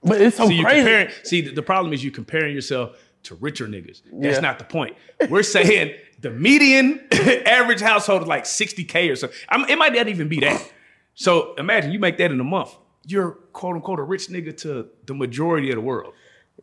But 0.03 0.21
it's 0.21 0.37
so 0.37 0.47
See, 0.47 0.61
crazy. 0.63 1.13
See, 1.23 1.41
the, 1.41 1.51
the 1.51 1.61
problem 1.61 1.93
is 1.93 2.03
you 2.03 2.11
comparing 2.11 2.55
yourself 2.55 2.97
to 3.23 3.35
richer 3.35 3.67
niggas. 3.67 4.01
That's 4.13 4.35
Yeah. 4.35 4.39
not 4.39 4.57
the 4.59 4.65
point. 4.65 4.95
We're 5.29 5.43
saying 5.43 5.93
the 6.21 6.29
median 6.29 7.01
average 7.45 7.81
household 7.81 8.21
is 8.21 8.27
like 8.27 8.45
60K 8.45 9.11
or 9.11 9.15
so. 9.17 9.29
I'm, 9.49 9.69
it 9.69 9.77
might 9.77 9.93
not 9.93 10.07
even 10.07 10.29
be 10.29 10.39
that. 10.39 10.71
So 11.15 11.53
imagine 11.55 11.91
you 11.91 11.99
make 11.99 12.17
that 12.17 12.31
in 12.31 12.39
a 12.39 12.43
month. 12.45 12.73
You're 13.05 13.31
quote 13.51 13.75
unquote 13.75 13.99
a 13.99 14.03
rich 14.03 14.27
nigga 14.27 14.55
to 14.57 14.87
the 15.05 15.13
majority 15.13 15.69
of 15.69 15.75
the 15.75 15.81
world. 15.81 16.13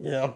yeah, 0.01 0.33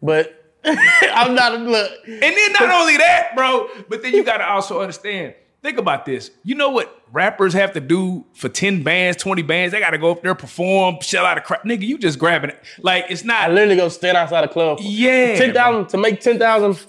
but 0.00 0.38
I'm 0.64 1.34
not. 1.34 1.54
A 1.54 1.56
look, 1.58 1.90
And 2.06 2.22
then 2.22 2.52
not 2.52 2.70
only 2.70 2.96
that, 2.98 3.32
bro, 3.34 3.68
but 3.88 4.00
then 4.02 4.14
you 4.14 4.22
gotta 4.24 4.46
also 4.48 4.80
understand. 4.80 5.34
Think 5.62 5.78
about 5.78 6.04
this. 6.04 6.30
You 6.42 6.56
know 6.56 6.70
what 6.70 7.02
rappers 7.12 7.54
have 7.54 7.72
to 7.74 7.80
do 7.80 8.24
for 8.34 8.48
10 8.48 8.82
bands, 8.82 9.16
20 9.22 9.42
bands? 9.42 9.72
They 9.72 9.78
gotta 9.78 9.98
go 9.98 10.10
up 10.10 10.22
there, 10.22 10.34
perform, 10.34 10.98
shell 11.00 11.24
out 11.24 11.38
a 11.38 11.40
crap. 11.40 11.62
Nigga, 11.64 11.82
you 11.82 11.98
just 11.98 12.18
grabbing 12.18 12.50
it. 12.50 12.60
Like 12.80 13.06
it's 13.08 13.22
not. 13.22 13.42
I 13.42 13.48
literally 13.52 13.76
go 13.76 13.88
stand 13.88 14.16
outside 14.16 14.42
a 14.42 14.48
club. 14.48 14.78
Yeah, 14.80 15.36
ten 15.36 15.54
thousand 15.54 15.88
to 15.90 15.98
make 15.98 16.20
ten 16.20 16.38
thousand. 16.38 16.84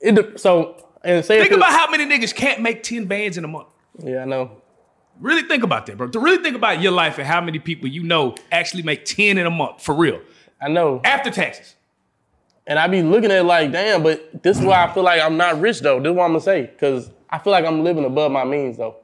It 0.00 0.14
de- 0.14 0.38
so 0.38 0.86
and 1.02 1.24
say 1.24 1.40
think 1.40 1.52
about 1.52 1.72
how 1.72 1.90
many 1.90 2.04
niggas 2.04 2.34
can't 2.34 2.60
make 2.60 2.82
10 2.82 3.06
bands 3.06 3.38
in 3.38 3.44
a 3.44 3.48
month. 3.48 3.68
Yeah, 3.98 4.22
I 4.22 4.24
know. 4.24 4.62
Really 5.20 5.42
think 5.42 5.62
about 5.62 5.86
that, 5.86 5.96
bro. 5.96 6.08
To 6.08 6.18
really 6.18 6.42
think 6.42 6.56
about 6.56 6.82
your 6.82 6.92
life 6.92 7.18
and 7.18 7.26
how 7.26 7.40
many 7.40 7.58
people 7.58 7.88
you 7.88 8.02
know 8.02 8.34
actually 8.52 8.82
make 8.82 9.04
10 9.04 9.38
in 9.38 9.46
a 9.46 9.50
month 9.50 9.82
for 9.82 9.94
real. 9.94 10.20
I 10.60 10.68
know. 10.68 11.00
After 11.04 11.30
taxes. 11.30 11.75
And 12.66 12.78
I 12.78 12.88
be 12.88 13.02
looking 13.02 13.30
at 13.30 13.38
it 13.38 13.44
like, 13.44 13.70
damn, 13.70 14.02
but 14.02 14.42
this 14.42 14.58
is 14.58 14.64
why 14.64 14.84
I 14.84 14.92
feel 14.92 15.04
like 15.04 15.20
I'm 15.20 15.36
not 15.36 15.60
rich 15.60 15.80
though. 15.80 16.00
This 16.00 16.10
is 16.10 16.16
what 16.16 16.24
I'm 16.24 16.30
gonna 16.30 16.40
say. 16.40 16.70
Cause 16.78 17.10
I 17.30 17.38
feel 17.38 17.52
like 17.52 17.64
I'm 17.64 17.84
living 17.84 18.04
above 18.04 18.32
my 18.32 18.44
means 18.44 18.76
though. 18.76 18.96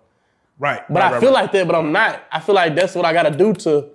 Right. 0.59 0.83
But 0.89 1.03
I 1.03 1.21
feel 1.21 1.33
like 1.33 1.53
that, 1.53 1.67
but 1.67 1.77
I'm 1.77 1.93
not. 1.93 2.23
I 2.31 2.41
feel 2.41 2.55
like 2.55 2.75
that's 2.75 2.95
what 2.95 3.05
I 3.05 3.13
gotta 3.13 3.31
do 3.31 3.53
to 3.55 3.89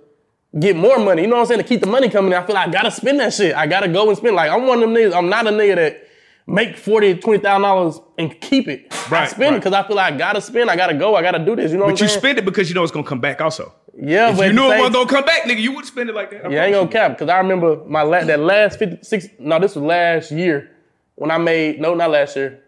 get 0.58 0.76
more 0.76 0.98
money. 0.98 1.22
You 1.22 1.28
know 1.28 1.36
what 1.36 1.42
I'm 1.42 1.46
saying? 1.46 1.60
To 1.60 1.66
keep 1.66 1.80
the 1.80 1.86
money 1.86 2.08
coming 2.08 2.32
in. 2.32 2.38
I 2.38 2.44
feel 2.44 2.54
like 2.54 2.68
I 2.68 2.70
gotta 2.70 2.90
spend 2.90 3.20
that 3.20 3.32
shit. 3.34 3.54
I 3.54 3.66
gotta 3.66 3.88
go 3.88 4.08
and 4.08 4.16
spend. 4.16 4.36
Like 4.36 4.50
I'm 4.50 4.66
one 4.66 4.82
of 4.82 4.88
them 4.88 4.94
niggas, 4.94 5.14
I'm 5.14 5.28
not 5.28 5.46
a 5.46 5.50
nigga 5.50 5.76
that 5.76 6.08
make 6.46 6.76
40 6.76 7.16
$20,000 7.16 8.04
and 8.18 8.40
keep 8.40 8.68
it. 8.68 8.86
Right. 8.90 9.12
I 9.12 9.20
Right, 9.20 9.30
spend 9.30 9.56
it 9.56 9.58
because 9.58 9.74
I 9.74 9.86
feel 9.86 9.96
like 9.96 10.14
I 10.14 10.16
gotta 10.16 10.40
spend, 10.40 10.70
I 10.70 10.76
gotta 10.76 10.94
go, 10.94 11.14
I 11.14 11.22
gotta 11.22 11.44
do 11.44 11.54
this. 11.56 11.72
You 11.72 11.78
know 11.78 11.84
what 11.84 11.92
But 11.92 12.00
you 12.00 12.08
spend 12.08 12.38
it 12.38 12.44
because 12.44 12.68
you 12.68 12.74
know 12.74 12.82
it's 12.82 12.92
gonna 12.92 13.06
come 13.06 13.20
back 13.20 13.40
also. 13.40 13.74
Yeah, 14.00 14.30
If 14.30 14.36
but 14.38 14.46
you 14.46 14.52
knew 14.52 14.70
it 14.70 14.78
wasn't 14.78 14.94
gonna 14.94 15.08
come 15.08 15.24
back, 15.24 15.42
nigga, 15.42 15.60
you 15.60 15.72
would 15.72 15.84
spend 15.84 16.08
it 16.08 16.14
like 16.14 16.30
that. 16.30 16.46
I 16.46 16.48
Yeah, 16.48 16.62
I 16.62 16.66
ain't 16.66 16.74
gonna 16.74 16.88
cap 16.88 17.12
because 17.12 17.28
I 17.28 17.38
remember 17.38 17.82
my 17.86 18.02
la- 18.02 18.22
that 18.24 18.38
last 18.38 18.78
56. 18.78 19.26
No, 19.40 19.58
this 19.58 19.74
was 19.74 19.84
last 19.84 20.30
year 20.30 20.70
when 21.16 21.30
I 21.32 21.38
made 21.38 21.80
no, 21.80 21.94
not 21.94 22.10
last 22.10 22.36
year, 22.36 22.62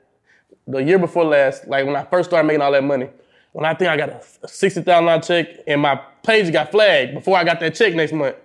the 0.67 0.83
year 0.83 0.99
before 0.99 1.25
last. 1.25 1.69
Like 1.69 1.87
when 1.87 1.95
I 1.95 2.05
first 2.05 2.31
started 2.31 2.47
making 2.49 2.63
all 2.63 2.73
that 2.73 2.83
money. 2.85 3.09
When 3.53 3.65
I 3.65 3.75
think 3.75 3.91
I 3.91 3.97
got 3.97 4.11
a 4.43 4.49
sixty 4.49 4.83
thousand 4.83 5.07
dollar 5.07 5.21
check 5.23 5.49
and 5.67 5.81
my 5.81 6.01
page 6.25 6.53
got 6.53 6.71
flagged 6.71 7.15
before 7.15 7.37
I 7.37 7.45
got 7.45 7.59
that 7.61 7.75
check 7.75 7.95
next 7.95 8.13
month. 8.13 8.37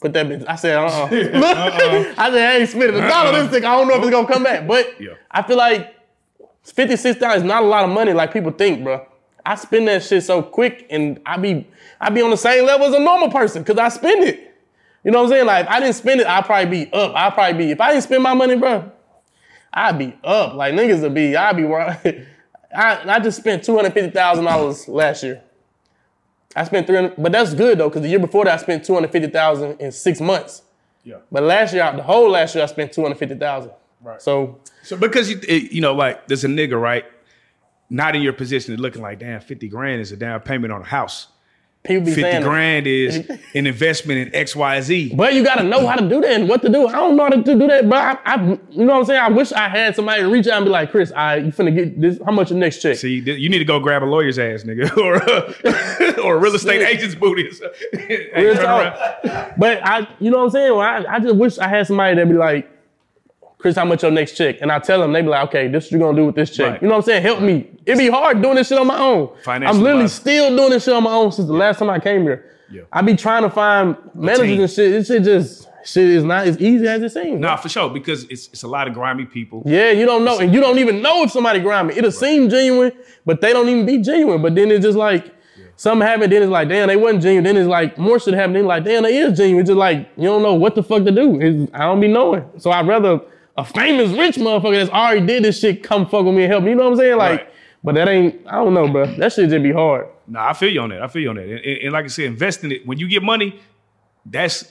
Put 0.00 0.12
that 0.14 0.26
bitch. 0.26 0.44
I 0.48 0.56
said, 0.56 0.76
uh, 0.76 0.86
uh 0.86 1.06
I 2.18 2.30
said, 2.30 2.48
I 2.50 2.56
ain't 2.58 2.68
spending 2.68 2.96
a 3.02 3.08
dollar 3.08 3.32
this 3.42 3.50
thing. 3.50 3.64
I 3.64 3.76
don't 3.76 3.88
know 3.88 3.94
if 3.94 4.02
it's 4.02 4.10
gonna 4.10 4.26
come 4.28 4.42
back, 4.44 4.66
but 4.66 5.00
Yeah. 5.00 5.12
I 5.30 5.42
feel 5.42 5.56
like 5.56 5.94
fifty 6.62 6.96
six 6.96 7.20
dollars 7.20 7.38
is 7.38 7.44
not 7.44 7.62
a 7.62 7.66
lot 7.66 7.84
of 7.84 7.90
money 7.90 8.12
like 8.12 8.32
people 8.32 8.50
think, 8.50 8.82
bro. 8.82 9.06
I 9.44 9.54
spend 9.56 9.88
that 9.88 10.02
shit 10.02 10.22
so 10.22 10.42
quick, 10.42 10.86
and 10.90 11.20
I 11.26 11.36
be 11.36 11.66
I 12.00 12.10
be 12.10 12.22
on 12.22 12.30
the 12.30 12.36
same 12.36 12.64
level 12.64 12.86
as 12.86 12.94
a 12.94 13.00
normal 13.00 13.30
person 13.30 13.62
because 13.62 13.78
I 13.78 13.88
spend 13.88 14.24
it. 14.24 14.48
You 15.04 15.10
know 15.10 15.18
what 15.18 15.24
I'm 15.24 15.30
saying? 15.30 15.46
Like 15.46 15.66
if 15.66 15.70
I 15.70 15.80
didn't 15.80 15.94
spend 15.94 16.20
it, 16.20 16.26
I'd 16.26 16.44
probably 16.44 16.84
be 16.84 16.92
up. 16.92 17.14
I'd 17.14 17.34
probably 17.34 17.58
be 17.66 17.70
if 17.72 17.80
I 17.80 17.90
didn't 17.92 18.04
spend 18.04 18.22
my 18.22 18.34
money, 18.34 18.56
bro. 18.56 18.90
I'd 19.72 19.98
be 19.98 20.16
up. 20.22 20.54
Like 20.54 20.74
niggas 20.74 21.02
would 21.02 21.14
be. 21.14 21.36
I'd 21.36 21.56
be. 21.56 21.64
I 22.74 23.16
I 23.16 23.20
just 23.20 23.38
spent 23.38 23.64
two 23.64 23.76
hundred 23.76 23.92
fifty 23.92 24.10
thousand 24.10 24.44
dollars 24.44 24.88
last 24.88 25.22
year. 25.22 25.42
I 26.54 26.64
spent 26.64 26.86
three 26.86 26.96
hundred, 26.96 27.14
but 27.18 27.32
that's 27.32 27.54
good 27.54 27.78
though 27.78 27.88
because 27.88 28.02
the 28.02 28.08
year 28.08 28.18
before 28.18 28.44
that 28.44 28.54
I 28.54 28.62
spent 28.62 28.84
two 28.84 28.94
hundred 28.94 29.10
fifty 29.10 29.28
thousand 29.28 29.80
in 29.80 29.92
six 29.92 30.20
months. 30.20 30.62
Yeah. 31.04 31.16
But 31.30 31.42
last 31.42 31.74
year, 31.74 31.90
the 31.96 32.02
whole 32.02 32.30
last 32.30 32.54
year, 32.54 32.62
I 32.62 32.66
spent 32.66 32.92
two 32.92 33.02
hundred 33.02 33.18
fifty 33.18 33.34
thousand. 33.34 33.72
Right. 34.02 34.20
So 34.20 34.60
So 34.82 34.96
because 34.96 35.30
you 35.30 35.40
you 35.48 35.80
know 35.80 35.94
like 35.94 36.26
there's 36.28 36.44
a 36.44 36.48
nigga 36.48 36.80
right, 36.80 37.04
not 37.92 38.16
in 38.16 38.22
your 38.22 38.32
position, 38.32 38.74
looking 38.76 39.02
like 39.02 39.18
damn 39.20 39.40
fifty 39.40 39.68
grand 39.68 40.00
is 40.00 40.10
a 40.12 40.16
down 40.16 40.40
payment 40.40 40.72
on 40.72 40.80
a 40.80 40.84
house. 40.84 41.28
people 41.84 42.04
be 42.04 42.10
Fifty 42.12 42.22
saying, 42.22 42.42
that. 42.42 42.48
grand 42.48 42.86
is 42.86 43.28
an 43.54 43.66
investment 43.66 44.18
in 44.28 44.34
X 44.34 44.56
Y 44.56 44.80
Z. 44.80 45.14
but 45.14 45.34
you 45.34 45.44
gotta 45.44 45.62
know 45.64 45.86
how 45.86 45.96
to 45.96 46.08
do 46.08 46.20
that 46.20 46.32
and 46.40 46.48
what 46.48 46.62
to 46.62 46.68
do. 46.68 46.86
I 46.88 46.92
don't 46.92 47.16
know 47.16 47.24
how 47.24 47.30
to 47.30 47.42
do 47.42 47.58
that, 47.68 47.88
but 47.88 47.98
I, 47.98 48.34
I 48.34 48.42
you 48.70 48.84
know 48.84 48.92
what 48.94 48.98
I'm 49.00 49.04
saying. 49.04 49.20
I 49.20 49.28
wish 49.28 49.52
I 49.52 49.68
had 49.68 49.94
somebody 49.96 50.22
to 50.22 50.28
reach 50.28 50.46
out 50.46 50.56
and 50.58 50.64
be 50.66 50.70
like, 50.70 50.90
Chris, 50.90 51.12
I 51.12 51.36
you 51.36 51.52
finna 51.52 51.74
get 51.74 52.00
this. 52.00 52.18
How 52.24 52.32
much 52.32 52.50
your 52.50 52.58
next 52.58 52.80
check? 52.82 52.96
See, 52.96 53.20
th- 53.20 53.38
you 53.38 53.48
need 53.48 53.58
to 53.58 53.64
go 53.64 53.78
grab 53.80 54.02
a 54.02 54.06
lawyer's 54.06 54.38
ass, 54.38 54.62
nigga, 54.64 54.96
or 54.96 55.16
a, 55.16 56.20
or 56.24 56.36
a 56.36 56.38
real 56.38 56.54
estate 56.54 56.82
agent's 56.82 57.14
booty. 57.14 57.46
or 57.48 57.52
something. 57.52 58.18
Real 58.36 58.54
talk. 58.54 59.52
But 59.58 59.86
I, 59.86 60.08
you 60.18 60.30
know 60.30 60.38
what 60.38 60.44
I'm 60.44 60.50
saying? 60.50 60.72
Well, 60.72 60.80
I, 60.80 61.04
I 61.16 61.18
just 61.20 61.34
wish 61.36 61.58
I 61.58 61.68
had 61.68 61.86
somebody 61.86 62.16
that 62.16 62.26
be 62.28 62.34
like, 62.34 62.70
Chris, 63.62 63.76
how 63.76 63.84
much 63.84 64.02
your 64.02 64.10
next 64.10 64.32
check? 64.36 64.60
And 64.60 64.72
I 64.72 64.80
tell 64.80 65.00
them, 65.00 65.12
they 65.12 65.22
be 65.22 65.28
like, 65.28 65.48
okay, 65.48 65.68
this 65.68 65.86
is 65.86 65.92
what 65.92 65.98
you're 65.98 66.08
gonna 66.08 66.20
do 66.20 66.26
with 66.26 66.34
this 66.34 66.50
check. 66.50 66.72
Right. 66.72 66.82
You 66.82 66.88
know 66.88 66.94
what 66.94 67.04
I'm 67.04 67.04
saying? 67.04 67.22
Help 67.22 67.40
me. 67.40 67.70
It'd 67.86 67.96
be 67.96 68.08
hard 68.08 68.42
doing 68.42 68.56
this 68.56 68.66
shit 68.68 68.78
on 68.78 68.88
my 68.88 68.98
own. 68.98 69.30
Financial 69.44 69.76
I'm 69.76 69.82
literally 69.82 70.04
advisor. 70.06 70.20
still 70.20 70.56
doing 70.56 70.70
this 70.70 70.84
shit 70.84 70.94
on 70.94 71.04
my 71.04 71.12
own 71.12 71.30
since 71.30 71.46
the 71.46 71.54
last 71.54 71.78
time 71.78 71.88
I 71.88 72.00
came 72.00 72.22
here. 72.22 72.50
Yeah. 72.68 72.82
I 72.92 73.02
be 73.02 73.14
trying 73.14 73.42
to 73.42 73.50
find 73.50 73.96
managers 74.14 74.58
and 74.58 74.70
shit. 74.70 74.90
This 74.90 75.06
shit 75.06 75.22
just 75.22 75.68
shit 75.84 76.08
is 76.08 76.24
not 76.24 76.48
as 76.48 76.58
easy 76.58 76.88
as 76.88 77.02
it 77.02 77.10
seems. 77.10 77.40
Nah, 77.40 77.54
for 77.54 77.68
sure, 77.68 77.88
because 77.88 78.24
it's 78.24 78.48
it's 78.48 78.64
a 78.64 78.68
lot 78.68 78.88
of 78.88 78.94
grimy 78.94 79.26
people. 79.26 79.62
Yeah, 79.64 79.90
you 79.92 80.06
don't 80.06 80.24
know, 80.24 80.40
and 80.40 80.52
you 80.52 80.60
don't 80.60 80.78
even 80.78 81.00
know 81.00 81.22
if 81.22 81.30
somebody 81.30 81.60
grimy. 81.60 81.96
It'll 81.96 82.10
seem 82.10 82.48
genuine, 82.48 82.90
but 83.24 83.40
they 83.40 83.52
don't 83.52 83.68
even 83.68 83.86
be 83.86 83.98
genuine. 83.98 84.42
But 84.42 84.56
then 84.56 84.72
it's 84.72 84.84
just 84.84 84.98
like 84.98 85.32
something 85.76 86.04
happened. 86.06 86.32
Then 86.32 86.42
it's 86.42 86.50
like, 86.50 86.68
damn, 86.68 86.88
they 86.88 86.96
wasn't 86.96 87.22
genuine. 87.22 87.44
Then 87.44 87.56
it's 87.58 87.68
like 87.68 87.96
more 87.96 88.18
shit 88.18 88.34
happened. 88.34 88.56
Then 88.56 88.66
like, 88.66 88.82
damn, 88.82 89.04
they 89.04 89.18
is 89.18 89.36
genuine. 89.36 89.60
It's 89.60 89.68
just 89.68 89.78
like 89.78 90.08
you 90.16 90.24
don't 90.24 90.42
know 90.42 90.54
what 90.54 90.74
the 90.74 90.82
fuck 90.82 91.04
to 91.04 91.12
do. 91.12 91.40
It's, 91.40 91.70
I 91.74 91.84
don't 91.84 92.00
be 92.00 92.08
knowing. 92.08 92.48
So 92.58 92.72
I'd 92.72 92.88
rather 92.88 93.20
a 93.56 93.64
famous 93.64 94.10
rich 94.16 94.36
motherfucker 94.36 94.74
that's 94.78 94.90
already 94.90 95.26
did 95.26 95.44
this 95.44 95.60
shit 95.60 95.82
come 95.82 96.06
fuck 96.06 96.24
with 96.24 96.34
me 96.34 96.44
and 96.44 96.52
help 96.52 96.64
me. 96.64 96.70
You 96.70 96.76
know 96.76 96.84
what 96.84 96.92
I'm 96.92 96.96
saying? 96.98 97.16
Like, 97.18 97.40
Right. 97.40 97.48
but 97.84 97.94
that 97.96 98.08
ain't. 98.08 98.40
I 98.46 98.52
don't 98.52 98.72
know, 98.74 98.88
bro. 98.88 99.06
That 99.16 99.32
shit 99.32 99.50
just 99.50 99.62
be 99.62 99.72
hard. 99.72 100.06
Nah, 100.26 100.48
I 100.50 100.52
feel 100.54 100.70
you 100.72 100.80
on 100.80 100.90
that. 100.90 101.02
I 101.02 101.08
feel 101.08 101.22
you 101.22 101.30
on 101.30 101.36
that. 101.36 101.42
And, 101.44 101.58
and- 101.60 101.78
and 101.82 101.92
like 101.92 102.04
I 102.04 102.08
said, 102.08 102.24
investing 102.26 102.72
it 102.72 102.86
when 102.86 102.98
you 102.98 103.08
get 103.08 103.22
money, 103.22 103.60
that's 104.26 104.70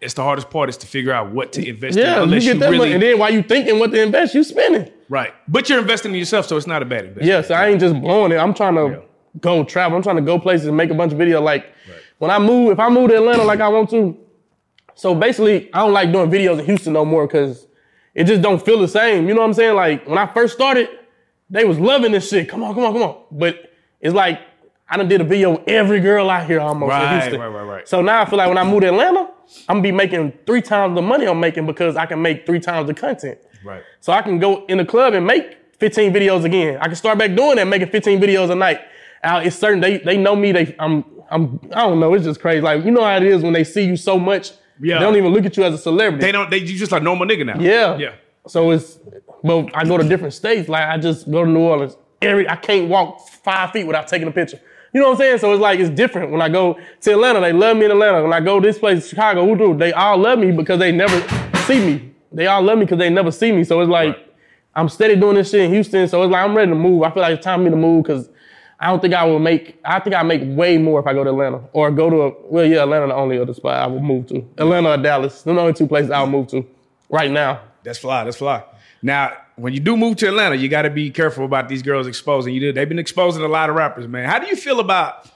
it's 0.00 0.14
the 0.14 0.22
hardest 0.22 0.50
part 0.50 0.68
is 0.68 0.76
to 0.78 0.86
figure 0.86 1.12
out 1.12 1.30
what 1.30 1.52
to 1.52 1.66
invest 1.66 1.96
in. 1.96 2.02
Yeah, 2.04 2.16
you 2.16 2.22
Unless 2.24 2.42
get 2.44 2.54
you, 2.54 2.60
that 2.60 2.66
really 2.70 2.78
money, 2.78 2.92
and 2.94 3.02
then 3.02 3.18
while 3.20 3.32
you 3.32 3.40
thinking 3.42 3.78
what 3.78 3.92
to 3.92 4.02
invest, 4.02 4.34
you 4.34 4.42
spending. 4.42 4.90
right, 5.08 5.32
but 5.46 5.68
you're 5.68 5.78
investing 5.78 6.10
in 6.12 6.18
yourself, 6.18 6.46
so 6.46 6.56
it's 6.56 6.66
not 6.66 6.82
a 6.82 6.84
bad 6.84 7.04
investment. 7.04 7.26
Yeah, 7.28 7.40
so 7.42 7.54
I 7.54 7.68
ain't 7.68 7.78
just 7.80 8.00
blowing 8.00 8.32
it. 8.32 8.36
I'm 8.36 8.52
trying 8.52 8.74
to 8.74 8.82
Yeah. 8.90 8.96
go 9.40 9.62
travel. 9.62 9.96
I'm 9.96 10.02
trying 10.02 10.16
to 10.16 10.22
go 10.22 10.40
places 10.40 10.66
and 10.66 10.76
make 10.76 10.90
a 10.90 10.94
bunch 10.94 11.12
of 11.12 11.18
videos. 11.20 11.42
Like 11.42 11.66
when 12.18 12.32
I 12.32 12.38
move, 12.40 12.72
if 12.72 12.80
I 12.80 12.88
move 12.88 13.10
to 13.10 13.16
Atlanta 13.16 13.44
like 13.44 13.60
I 13.60 13.68
want 13.68 13.90
to, 13.90 14.16
so 14.96 15.14
basically 15.14 15.70
I 15.72 15.78
don't 15.78 15.92
like 15.92 16.10
doing 16.12 16.30
videos 16.30 16.58
in 16.58 16.64
Houston 16.66 16.92
no 16.94 17.04
more 17.04 17.26
because 17.28 17.66
it 18.14 18.24
just 18.24 18.42
don't 18.42 18.62
feel 18.64 18.78
the 18.78 18.88
same. 18.88 19.28
You 19.28 19.34
know 19.34 19.40
what 19.40 19.46
I'm 19.48 19.54
saying? 19.54 19.74
Like 19.74 20.06
when 20.06 20.18
I 20.18 20.26
first 20.26 20.54
started, 20.54 20.88
they 21.50 21.64
was 21.64 21.78
loving 21.78 22.12
this 22.12 22.28
shit. 22.28 22.48
Come 22.48 22.62
on, 22.62 22.74
come 22.74 22.84
on, 22.84 22.92
come 22.92 23.02
on. 23.02 23.22
But 23.30 23.72
it's 24.00 24.14
like 24.14 24.40
I 24.88 24.96
done 24.96 25.08
did 25.08 25.20
a 25.20 25.24
video 25.24 25.52
with 25.52 25.68
every 25.68 26.00
girl 26.00 26.28
out 26.28 26.46
here 26.46 26.60
almost 26.60 26.92
in 26.92 26.98
Right, 26.98 27.22
Houston. 27.22 27.40
right, 27.40 27.48
right, 27.48 27.62
right. 27.62 27.88
So 27.88 28.02
now 28.02 28.22
I 28.22 28.24
feel 28.26 28.36
like 28.38 28.48
when 28.48 28.58
I 28.58 28.64
move 28.64 28.82
to 28.82 28.88
Atlanta, 28.88 29.30
I'm 29.68 29.76
gonna 29.76 29.82
be 29.82 29.92
making 29.92 30.32
three 30.46 30.62
times 30.62 30.94
the 30.94 31.02
money 31.02 31.26
I'm 31.26 31.40
making 31.40 31.66
because 31.66 31.96
I 31.96 32.06
can 32.06 32.20
make 32.20 32.46
three 32.46 32.60
times 32.60 32.86
the 32.88 32.94
content. 32.94 33.38
right. 33.64 33.82
So 34.00 34.12
I 34.12 34.22
can 34.22 34.38
go 34.38 34.64
in 34.66 34.78
the 34.78 34.84
club 34.84 35.14
and 35.14 35.26
make 35.26 35.58
15 35.78 36.12
videos 36.12 36.44
again. 36.44 36.78
I 36.80 36.86
can 36.86 36.94
start 36.96 37.18
back 37.18 37.34
doing 37.34 37.56
that, 37.56 37.66
making 37.66 37.88
15 37.88 38.20
videos 38.20 38.50
a 38.50 38.54
night. 38.54 38.80
Now 39.24 39.38
it's 39.38 39.56
certain 39.56 39.80
they 39.80 39.98
they 39.98 40.16
know 40.16 40.34
me. 40.36 40.52
They 40.52 40.74
I'm 40.78 41.04
I'm 41.30 41.60
I 41.72 41.80
don't 41.86 41.98
know. 42.00 42.12
It's 42.14 42.24
just 42.24 42.40
crazy. 42.40 42.60
Like 42.60 42.84
you 42.84 42.90
know 42.90 43.02
how 43.04 43.16
it 43.16 43.22
is 43.24 43.42
when 43.42 43.52
they 43.52 43.64
see 43.64 43.82
you 43.84 43.96
so 43.96 44.18
much. 44.18 44.52
Yeah. 44.82 44.98
They 44.98 45.04
don't 45.04 45.16
even 45.16 45.32
look 45.32 45.46
at 45.46 45.56
you 45.56 45.64
as 45.64 45.74
a 45.74 45.78
celebrity. 45.78 46.24
They 46.26 46.32
don't. 46.32 46.50
They 46.50 46.58
you 46.58 46.76
just 46.76 46.92
like 46.92 47.02
normal 47.02 47.26
nigga 47.26 47.46
now. 47.46 47.58
yeah. 47.58 47.96
yeah. 47.96 48.14
So 48.48 48.72
it's 48.72 48.98
but 49.44 49.70
I 49.74 49.84
go 49.84 49.96
to 49.96 50.08
different 50.08 50.34
states. 50.34 50.68
Like 50.68 50.88
I 50.88 50.98
just 50.98 51.30
go 51.30 51.44
to 51.44 51.50
New 51.50 51.60
Orleans. 51.60 51.96
Every 52.20 52.48
I 52.48 52.56
can't 52.56 52.88
walk 52.88 53.20
five 53.28 53.70
feet 53.70 53.84
without 53.86 54.08
taking 54.08 54.26
a 54.28 54.32
picture. 54.32 54.60
You 54.92 55.00
know 55.00 55.06
what 55.08 55.12
I'm 55.14 55.18
saying? 55.18 55.38
So 55.38 55.52
it's 55.52 55.60
like 55.60 55.78
it's 55.80 55.90
different. 55.90 56.32
When 56.32 56.42
I 56.42 56.48
go 56.48 56.78
to 57.00 57.12
Atlanta, 57.12 57.40
they 57.40 57.52
love 57.52 57.76
me 57.76 57.84
in 57.84 57.92
Atlanta. 57.92 58.22
When 58.22 58.32
I 58.32 58.40
go 58.40 58.60
to 58.60 58.66
this 58.66 58.78
place, 58.78 59.08
Chicago, 59.08 59.46
who 59.46 59.56
do 59.56 59.76
they 59.76 59.92
all 59.92 60.18
love 60.18 60.38
me 60.38 60.50
because 60.52 60.78
they 60.80 60.92
never 60.92 61.20
see 61.66 61.78
me. 61.84 62.12
They 62.32 62.46
all 62.46 62.62
love 62.62 62.78
me 62.78 62.84
because 62.84 62.98
they 62.98 63.10
never 63.10 63.30
see 63.30 63.52
me. 63.52 63.62
So 63.64 63.80
it's 63.80 63.88
like 63.90 64.16
Right. 64.16 64.28
I'm 64.74 64.88
steady 64.88 65.16
doing 65.16 65.36
this 65.36 65.50
shit 65.50 65.60
in 65.60 65.70
Houston. 65.72 66.08
So 66.08 66.22
it's 66.22 66.32
like 66.32 66.44
I'm 66.44 66.56
ready 66.56 66.70
to 66.70 66.74
move. 66.74 67.02
I 67.02 67.10
feel 67.10 67.22
like 67.22 67.34
it's 67.36 67.44
time 67.44 67.60
for 67.60 67.64
me 67.64 67.70
to 67.70 67.76
move 67.76 68.04
because 68.04 68.28
I 68.82 68.88
don't 68.88 69.00
think 69.00 69.14
I 69.14 69.24
will 69.24 69.38
make. 69.38 69.78
I 69.84 70.00
think 70.00 70.16
I 70.16 70.24
make 70.24 70.42
way 70.44 70.76
more 70.76 70.98
if 70.98 71.06
I 71.06 71.12
go 71.14 71.22
to 71.22 71.30
Atlanta 71.30 71.62
or 71.72 71.92
go 71.92 72.10
to 72.10 72.22
a. 72.22 72.32
Well, 72.48 72.66
yeah, 72.66 72.82
Atlanta 72.82 73.06
the 73.06 73.14
only 73.14 73.38
other 73.38 73.54
spot 73.54 73.76
I 73.76 73.86
will 73.86 74.00
move 74.00 74.26
to. 74.26 74.38
Atlanta 74.58 74.90
or 74.90 74.96
Dallas. 74.96 75.42
The 75.42 75.52
only 75.52 75.72
two 75.72 75.86
places 75.86 76.10
I'll 76.10 76.26
move 76.26 76.48
to 76.48 76.66
right 77.08 77.30
now. 77.30 77.60
That's 77.84 78.00
fly. 78.00 78.24
That's 78.24 78.38
fly. 78.38 78.64
Now, 79.00 79.34
when 79.54 79.72
you 79.72 79.78
do 79.78 79.96
move 79.96 80.16
to 80.16 80.26
Atlanta, 80.26 80.56
you 80.56 80.68
got 80.68 80.82
to 80.82 80.90
be 80.90 81.10
careful 81.10 81.44
about 81.44 81.68
these 81.68 81.80
girls 81.80 82.08
exposing 82.08 82.54
you. 82.54 82.72
They've 82.72 82.88
been 82.88 82.98
exposing 82.98 83.44
a 83.44 83.48
lot 83.48 83.70
of 83.70 83.76
rappers, 83.76 84.08
man. 84.08 84.28
How 84.28 84.40
do 84.40 84.48
you 84.48 84.56
feel 84.56 84.80
about 84.80 85.30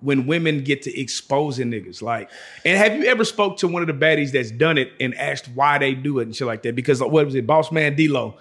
when 0.00 0.26
women 0.26 0.64
get 0.64 0.82
to 0.82 1.00
exposing 1.00 1.70
niggas? 1.70 2.02
Like, 2.02 2.30
and 2.64 2.76
have 2.76 2.98
you 2.98 3.04
ever 3.04 3.24
spoke 3.24 3.58
to 3.58 3.68
one 3.68 3.82
of 3.82 3.86
the 3.86 3.94
baddies 3.94 4.32
that's 4.32 4.50
done 4.50 4.76
it 4.76 4.90
and 4.98 5.14
asked 5.14 5.48
why 5.54 5.78
they 5.78 5.94
do 5.94 6.18
it 6.18 6.24
and 6.24 6.34
shit 6.34 6.48
like 6.48 6.64
that? 6.64 6.74
Because 6.74 7.00
what 7.00 7.12
was 7.12 7.36
it, 7.36 7.46
BossMan 7.46 7.96
Dlow? 7.96 8.34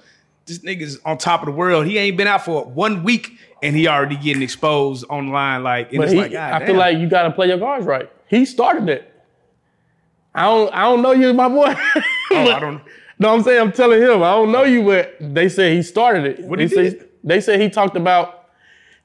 This 0.46 0.60
nigga's 0.60 1.00
on 1.06 1.18
top 1.18 1.42
of 1.42 1.46
the 1.48 1.52
world. 1.52 1.86
He 1.86 1.98
ain't 1.98 2.18
been 2.18 2.28
out 2.28 2.44
for 2.44 2.66
one 2.66 3.04
week 3.04 3.38
and 3.62 3.76
he 3.76 3.88
already 3.88 4.16
getting 4.18 4.42
exposed 4.42 5.06
online. 5.10 5.64
Like, 5.64 5.92
But 5.92 6.02
it's 6.06 6.12
he, 6.14 6.18
like, 6.20 6.34
I 6.34 6.60
damn. 6.60 6.68
feel 6.68 6.76
like 6.76 6.98
you 6.98 7.08
gotta 7.08 7.32
play 7.32 7.48
your 7.48 7.60
cards 7.60 7.86
right. 7.86 8.10
He 8.28 8.46
started 8.46 8.90
it. 8.90 9.08
I 10.34 10.44
don't 10.44 10.74
I 10.74 10.82
don't 10.84 11.02
know 11.02 11.12
you, 11.12 11.34
my 11.34 11.48
boy. 11.50 11.74
oh, 12.32 12.52
I 12.52 12.60
don't. 12.60 12.82
no, 13.20 13.34
I'm 13.34 13.44
saying 13.44 13.62
I'm 13.62 13.72
telling 13.72 14.02
him. 14.02 14.24
I 14.24 14.32
don't 14.32 14.52
know 14.52 14.64
you, 14.64 14.84
but 14.84 15.16
they 15.20 15.50
said 15.50 15.74
he 15.74 15.84
started 15.84 16.26
it. 16.26 16.40
What 16.46 16.58
they 16.58 16.68
he 16.68 16.74
say, 16.76 16.84
did? 16.92 17.10
They 17.24 17.42
said 17.42 17.60
he 17.60 17.70
talked 17.70 17.96
about 17.96 18.48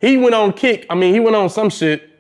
he 0.01 0.17
went 0.17 0.35
on 0.35 0.53
kick. 0.53 0.87
I 0.89 0.95
mean, 0.95 1.13
he 1.13 1.21
went 1.21 1.37
on 1.37 1.51
some 1.51 1.71
shit. 1.71 2.11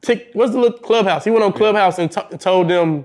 Tick, 0.00 0.30
what's 0.32 0.52
the 0.52 0.58
little 0.60 0.78
clubhouse? 0.78 1.24
He 1.24 1.30
went 1.30 1.44
on 1.44 1.52
clubhouse 1.52 1.98
and 1.98 2.10
t- 2.10 2.36
told 2.38 2.68
them 2.68 3.04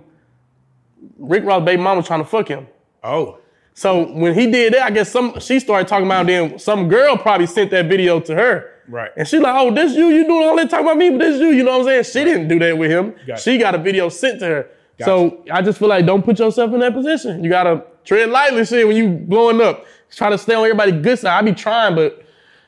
Rick 1.18 1.44
Ross' 1.44 1.64
baby 1.66 1.82
mama 1.82 2.04
trying 2.04 2.20
to 2.22 2.26
fuck 2.26 2.48
him. 2.48 2.68
Oh, 3.04 3.40
So 3.74 4.12
when 4.14 4.34
he 4.34 4.52
did 4.52 4.74
that, 4.74 4.84
I 4.84 4.92
guess 4.92 5.12
some 5.12 5.40
she 5.40 5.60
started 5.60 5.88
talking 5.88 6.06
about 6.06 6.28
then 6.28 6.60
some 6.60 6.88
girl 6.88 7.18
probably 7.18 7.48
sent 7.48 7.72
that 7.72 7.88
video 7.88 8.20
to 8.22 8.36
her. 8.36 8.70
Right. 8.88 9.12
And 9.16 9.28
she 9.28 9.40
like, 9.40 9.56
oh, 9.56 9.74
this 9.74 9.94
you, 9.94 10.08
you 10.08 10.26
doing 10.26 10.48
all 10.48 10.56
that 10.58 10.70
talking 10.70 10.86
about 10.86 10.98
me, 10.98 11.10
but 11.10 11.20
this 11.20 11.40
you, 11.40 11.48
you 11.48 11.64
know 11.64 11.80
what 11.80 11.88
I'm 11.88 12.04
saying? 12.04 12.26
She 12.26 12.32
didn't 12.32 12.48
do 12.50 12.60
that 12.60 12.78
with 12.78 12.92
him. 12.92 13.16
Gotcha. 13.26 13.42
She 13.42 13.58
got 13.58 13.76
a 13.76 13.78
video 13.78 14.10
sent 14.10 14.40
to 14.40 14.46
her. 14.46 14.70
Gotcha. 14.98 15.06
So 15.06 15.44
I 15.52 15.62
just 15.62 15.80
feel 15.80 15.88
like 15.88 16.06
don't 16.06 16.24
put 16.24 16.38
yourself 16.38 16.74
in 16.74 16.80
that 16.82 16.94
position. 16.94 17.44
You 17.44 17.50
gotta 17.50 17.84
tread 18.04 18.30
lightly 18.30 18.66
shit 18.66 18.88
when 18.88 18.96
you 18.96 19.10
blowing 19.10 19.62
up. 19.62 19.86
Try 20.12 20.30
to 20.30 20.38
stay 20.38 20.54
on 20.54 20.64
everybody's 20.64 21.02
good 21.02 21.18
side. 21.18 21.40
I 21.40 21.42
be 21.42 21.54
trying, 21.54 21.96
but 21.96 22.24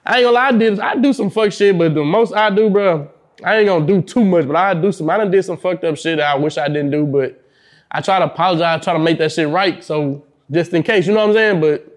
I 0.05 0.17
ain't 0.17 0.25
gonna 0.25 0.35
lie, 0.35 0.47
I 0.47 0.51
did 0.53 0.79
I 0.79 0.95
do 0.95 1.13
some 1.13 1.29
fuck 1.29 1.51
shit, 1.51 1.77
but 1.77 1.93
the 1.93 2.03
most 2.03 2.33
I 2.33 2.49
do, 2.49 2.69
bro, 2.69 3.11
I 3.43 3.57
ain't 3.57 3.67
gonna 3.67 3.85
do 3.85 4.01
too 4.01 4.23
much, 4.23 4.47
but 4.47 4.55
I 4.55 4.73
do 4.73 4.91
some 4.91 5.09
I 5.09 5.17
done 5.17 5.29
did 5.29 5.43
some 5.43 5.57
fucked 5.57 5.83
up 5.83 5.97
shit 5.97 6.17
that 6.17 6.27
I 6.27 6.35
wish 6.35 6.57
I 6.57 6.67
didn't 6.67 6.91
do, 6.91 7.05
but 7.05 7.43
I 7.91 8.01
try 8.01 8.19
to 8.19 8.25
apologize, 8.25 8.83
try 8.83 8.93
to 8.93 8.99
make 8.99 9.17
that 9.19 9.31
shit 9.31 9.47
right. 9.47 9.83
So 9.83 10.23
just 10.51 10.73
in 10.73 10.83
case, 10.83 11.07
you 11.07 11.13
know 11.13 11.21
what 11.21 11.29
I'm 11.29 11.33
saying? 11.33 11.61
But 11.61 11.91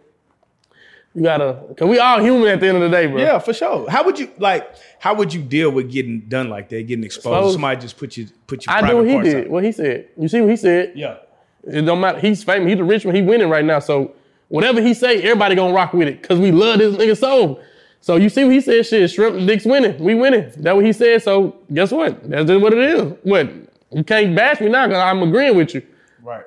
you 1.14 1.22
gotta, 1.22 1.62
cause 1.76 1.88
we 1.88 1.99
all 1.99 2.20
human 2.20 2.49
at 2.49 2.61
the 2.61 2.68
end 2.68 2.76
of 2.76 2.82
the 2.82 2.96
day, 2.96 3.07
bro. 3.07 3.20
Yeah, 3.20 3.38
for 3.38 3.53
sure. 3.53 3.90
How 3.90 4.05
would 4.05 4.18
you 4.18 4.30
like? 4.38 4.74
How 5.01 5.14
would 5.14 5.32
you 5.32 5.42
deal 5.42 5.70
with 5.70 5.90
getting 5.90 6.20
done 6.28 6.49
like 6.49 6.68
that, 6.68 6.86
getting 6.86 7.05
exposed? 7.05 7.26
Exposed? 7.26 7.53
Somebody 7.55 7.80
just 7.80 7.96
put 7.96 8.16
you 8.16 8.28
put 8.46 8.66
you. 8.66 8.72
I 8.72 8.88
do 8.88 8.96
what 8.99 9.07
he 9.07 9.20
did. 9.20 9.51
What 9.51 9.64
he 9.64 9.72
said. 9.72 10.09
You 10.16 10.28
see 10.28 10.40
what 10.40 10.51
he 10.51 10.57
said? 10.57 10.92
Yeah. 10.94 11.16
It 11.64 11.82
don't 11.82 12.01
matter. 12.01 12.20
He's 12.20 12.44
famous. 12.44 12.68
He's 12.68 12.78
the 12.78 12.84
rich 12.84 13.05
one. 13.05 13.14
He 13.14 13.22
winning 13.22 13.49
right 13.49 13.64
now. 13.64 13.80
So 13.80 14.14
whatever 14.49 14.80
he 14.80 14.94
say, 14.94 15.20
everybody 15.22 15.55
gonna 15.55 15.74
rock 15.74 15.92
with 15.92 16.09
it. 16.09 16.22
Cause 16.22 16.38
we 16.38 16.53
love 16.53 16.78
this 16.78 16.94
nigga 16.96 17.16
so. 17.16 17.61
So 18.01 18.16
you 18.16 18.28
see 18.28 18.44
what 18.44 18.53
he 18.53 18.61
said? 18.61 18.86
Shit, 18.86 19.11
shrimp 19.11 19.44
dicks 19.46 19.64
winning. 19.64 20.03
We 20.03 20.14
winning. 20.14 20.53
That 20.59 20.76
what 20.76 20.84
he 20.84 20.92
said. 20.92 21.22
So 21.22 21.57
guess 21.72 21.90
what? 21.90 22.28
That's 22.28 22.46
just 22.46 22.62
what 22.62 22.72
it 22.72 22.78
is. 22.78 23.14
What? 23.22 23.51
You 23.90 24.05
can't 24.05 24.36
bash 24.36 24.61
me 24.61 24.68
now 24.68 24.86
because 24.86 25.03
I'm 25.03 25.22
agreeing 25.22 25.57
with 25.57 25.74
you. 25.74 25.82
Right. 26.22 26.44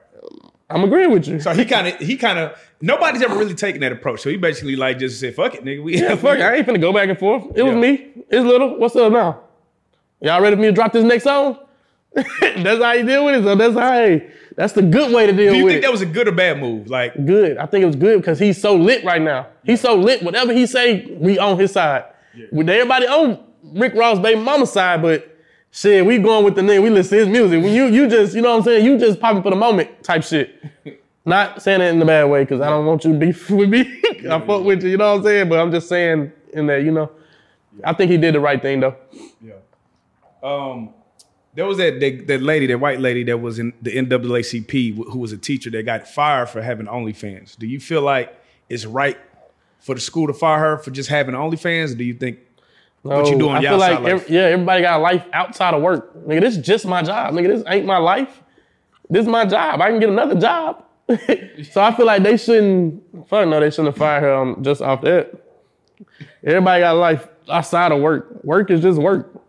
I'm 0.74 0.84
agreeing 0.84 1.12
with 1.12 1.28
you. 1.28 1.40
So 1.40 1.54
he 1.54 1.66
kind 1.66 1.88
of 1.88 1.96
he 2.00 2.18
kind 2.18 2.40
of 2.40 2.58
nobody's 2.82 3.22
ever 3.22 3.36
really 3.36 3.54
taken 3.56 3.82
that 3.82 3.92
approach. 3.92 4.22
So 4.22 4.30
he 4.30 4.38
basically 4.38 4.76
like 4.76 5.00
just 5.00 5.20
said, 5.20 5.36
"Fuck 5.36 5.56
it, 5.56 5.64
nigga." 5.66 5.84
We 5.84 5.98
Yeah, 6.02 6.16
fuck 6.16 6.38
it. 6.40 6.42
I 6.42 6.56
ain't 6.56 6.68
finna 6.68 6.82
go 6.82 6.94
back 6.94 7.10
and 7.10 7.18
forth. 7.20 7.46
It 7.56 7.64
was 7.64 7.74
Yeah. 7.74 7.80
me. 7.80 8.12
It's 8.30 8.46
little. 8.46 8.78
What's 8.80 8.96
up 8.96 9.12
now? 9.12 9.42
Y'all 10.22 10.42
ready 10.42 10.56
for 10.56 10.62
me 10.62 10.68
to 10.68 10.74
drop 10.74 10.94
this 10.94 11.04
next 11.04 11.24
song? 11.24 11.58
that's 12.14 12.84
how 12.84 12.92
you 12.92 13.06
deal 13.06 13.26
with 13.26 13.36
it. 13.36 13.44
So 13.44 13.56
that's 13.56 13.74
how. 13.74 13.92
Hey, 13.92 14.32
that's 14.56 14.74
the 14.74 14.82
good 14.82 15.14
way 15.14 15.28
to 15.28 15.32
deal 15.32 15.46
with. 15.46 15.48
It. 15.48 15.52
Do 15.54 15.58
you 15.60 15.64
with 15.66 15.72
think 15.74 15.84
it. 15.84 15.88
that 15.88 15.92
was 15.92 16.02
a 16.02 16.06
good 16.06 16.28
or 16.28 16.32
bad 16.34 16.60
move? 16.60 16.90
Like, 16.90 17.26
good. 17.26 17.58
I 17.58 17.66
think 17.66 17.84
it 17.84 17.88
was 17.88 17.96
good 17.96 18.18
because 18.20 18.38
he's 18.38 18.60
so 18.62 18.76
lit 18.76 19.04
right 19.06 19.22
now. 19.22 19.48
He's 19.64 19.80
so 19.82 19.96
lit. 19.96 20.22
Whatever 20.22 20.54
he 20.54 20.66
say, 20.66 21.06
we 21.12 21.40
on 21.40 21.58
his 21.58 21.72
side. 21.72 22.06
With 22.52 22.70
everybody 22.70 23.08
on 23.08 23.40
Rick 23.64 23.94
Ross 23.96 24.20
baby 24.20 24.40
mama 24.42 24.66
side, 24.68 25.02
but 25.02 25.31
shit, 25.72 26.06
we 26.06 26.20
going 26.20 26.46
with 26.46 26.56
the 26.56 26.62
nigga. 26.62 26.84
We 26.84 26.90
listen 26.90 27.18
to 27.18 27.26
his 27.26 27.28
music. 27.28 27.64
When 27.64 27.74
you 27.74 27.86
you 27.86 28.08
just 28.08 28.36
you 28.36 28.42
know 28.42 28.52
what 28.52 28.58
I'm 28.58 28.64
saying, 28.64 28.86
you 28.86 28.98
just 28.98 29.20
popping 29.20 29.42
for 29.42 29.50
the 29.50 29.56
moment 29.56 30.04
type 30.04 30.24
shit. 30.24 30.62
Not 31.26 31.62
saying 31.62 31.82
it 31.82 31.94
in 31.94 32.02
a 32.02 32.06
bad 32.06 32.26
way 32.26 32.44
because 32.44 32.62
I 32.62 32.70
don't 32.70 32.86
want 32.86 33.06
you 33.06 33.14
to 33.14 33.18
beef 33.18 33.50
with 33.50 33.70
me. 33.70 34.02
I 34.30 34.40
fuck 34.40 34.64
with 34.64 34.84
you, 34.84 34.92
you 34.92 34.98
know 34.98 35.12
what 35.12 35.20
I'm 35.20 35.24
saying. 35.24 35.50
But 35.50 35.60
I'm 35.60 35.72
just 35.72 35.88
saying 35.88 36.32
in 36.54 36.68
that 36.68 36.84
you 36.84 36.92
know, 36.92 37.12
I 37.84 37.94
think 37.94 38.12
he 38.12 38.18
did 38.18 38.36
the 38.36 38.40
right 38.40 38.62
thing 38.62 38.82
though. 38.82 38.96
Yeah. 39.42 39.54
Um, 40.44 40.94
there 41.54 41.66
was 41.66 41.78
that, 41.78 42.00
that 42.00 42.28
that 42.28 42.42
lady, 42.42 42.68
that 42.68 42.80
white 42.80 43.00
lady 43.00 43.24
that 43.26 43.38
was 43.38 43.60
in 43.60 43.74
the 43.82 43.92
NAACP 43.92 44.96
who 45.12 45.20
was 45.20 45.32
a 45.32 45.38
teacher 45.38 45.70
that 45.72 45.84
got 45.84 46.08
fired 46.08 46.50
for 46.50 46.62
having 46.62 46.88
OnlyFans. 46.88 47.58
Do 47.58 47.68
you 47.68 47.80
feel 47.80 48.02
like 48.02 48.36
it's 48.70 48.86
right 48.86 49.18
for 49.80 49.96
the 49.96 50.02
school 50.02 50.28
to 50.28 50.34
fire 50.34 50.60
her 50.60 50.78
for 50.78 50.92
just 50.92 51.10
having 51.10 51.36
OnlyFans, 51.36 51.92
or 51.92 51.96
do 51.96 52.04
you 52.04 52.14
think 52.14 52.40
what 53.04 53.28
you 53.28 53.38
doing 53.38 53.56
I 53.56 53.62
feel 53.62 53.78
like 53.78 53.94
outside 53.94 54.04
life? 54.04 54.24
ev- 54.24 54.30
yeah, 54.30 54.42
everybody 54.42 54.82
got 54.84 55.00
a 55.00 55.04
life 55.04 55.26
outside 55.34 55.74
of 55.74 55.82
work. 55.82 56.16
Nigga, 56.26 56.42
this 56.42 56.58
is 56.58 56.66
just 56.66 56.86
my 56.86 57.02
job. 57.02 57.34
Nigga, 57.34 57.48
this 57.48 57.64
ain't 57.68 57.86
my 57.86 57.98
life. 57.98 58.42
This 59.10 59.24
is 59.24 59.28
my 59.28 59.46
job. 59.46 59.82
I 59.82 59.90
can 59.90 60.00
get 60.00 60.10
another 60.10 60.40
job. 60.40 60.86
so 61.72 61.82
I 61.82 61.94
feel 61.96 62.06
like 62.06 62.24
they 62.24 62.38
shouldn't. 62.38 63.28
Fuck 63.28 63.48
no, 63.48 63.60
they 63.60 63.70
shouldn't 63.70 63.88
have 63.88 63.98
fired 63.98 64.22
her 64.22 64.34
um, 64.34 64.64
just 64.64 64.82
off 64.82 65.02
that. 65.02 65.34
Everybody 66.44 66.82
got 66.82 66.96
a 66.96 67.00
life 67.00 67.28
outside 67.50 67.92
of 67.92 68.02
work. 68.02 68.44
Work 68.44 68.72
is 68.72 68.82
just 68.82 69.00
work. 69.00 69.42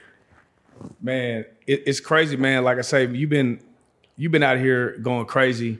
man, 1.00 1.44
it, 1.66 1.82
it's 1.86 2.00
crazy, 2.00 2.36
man. 2.36 2.64
Like 2.64 2.78
I 2.78 2.82
say, 2.82 3.06
you've 3.06 3.30
been 3.30 3.60
you've 4.16 4.32
been 4.32 4.42
out 4.42 4.58
here 4.58 4.98
going 4.98 5.26
crazy. 5.26 5.78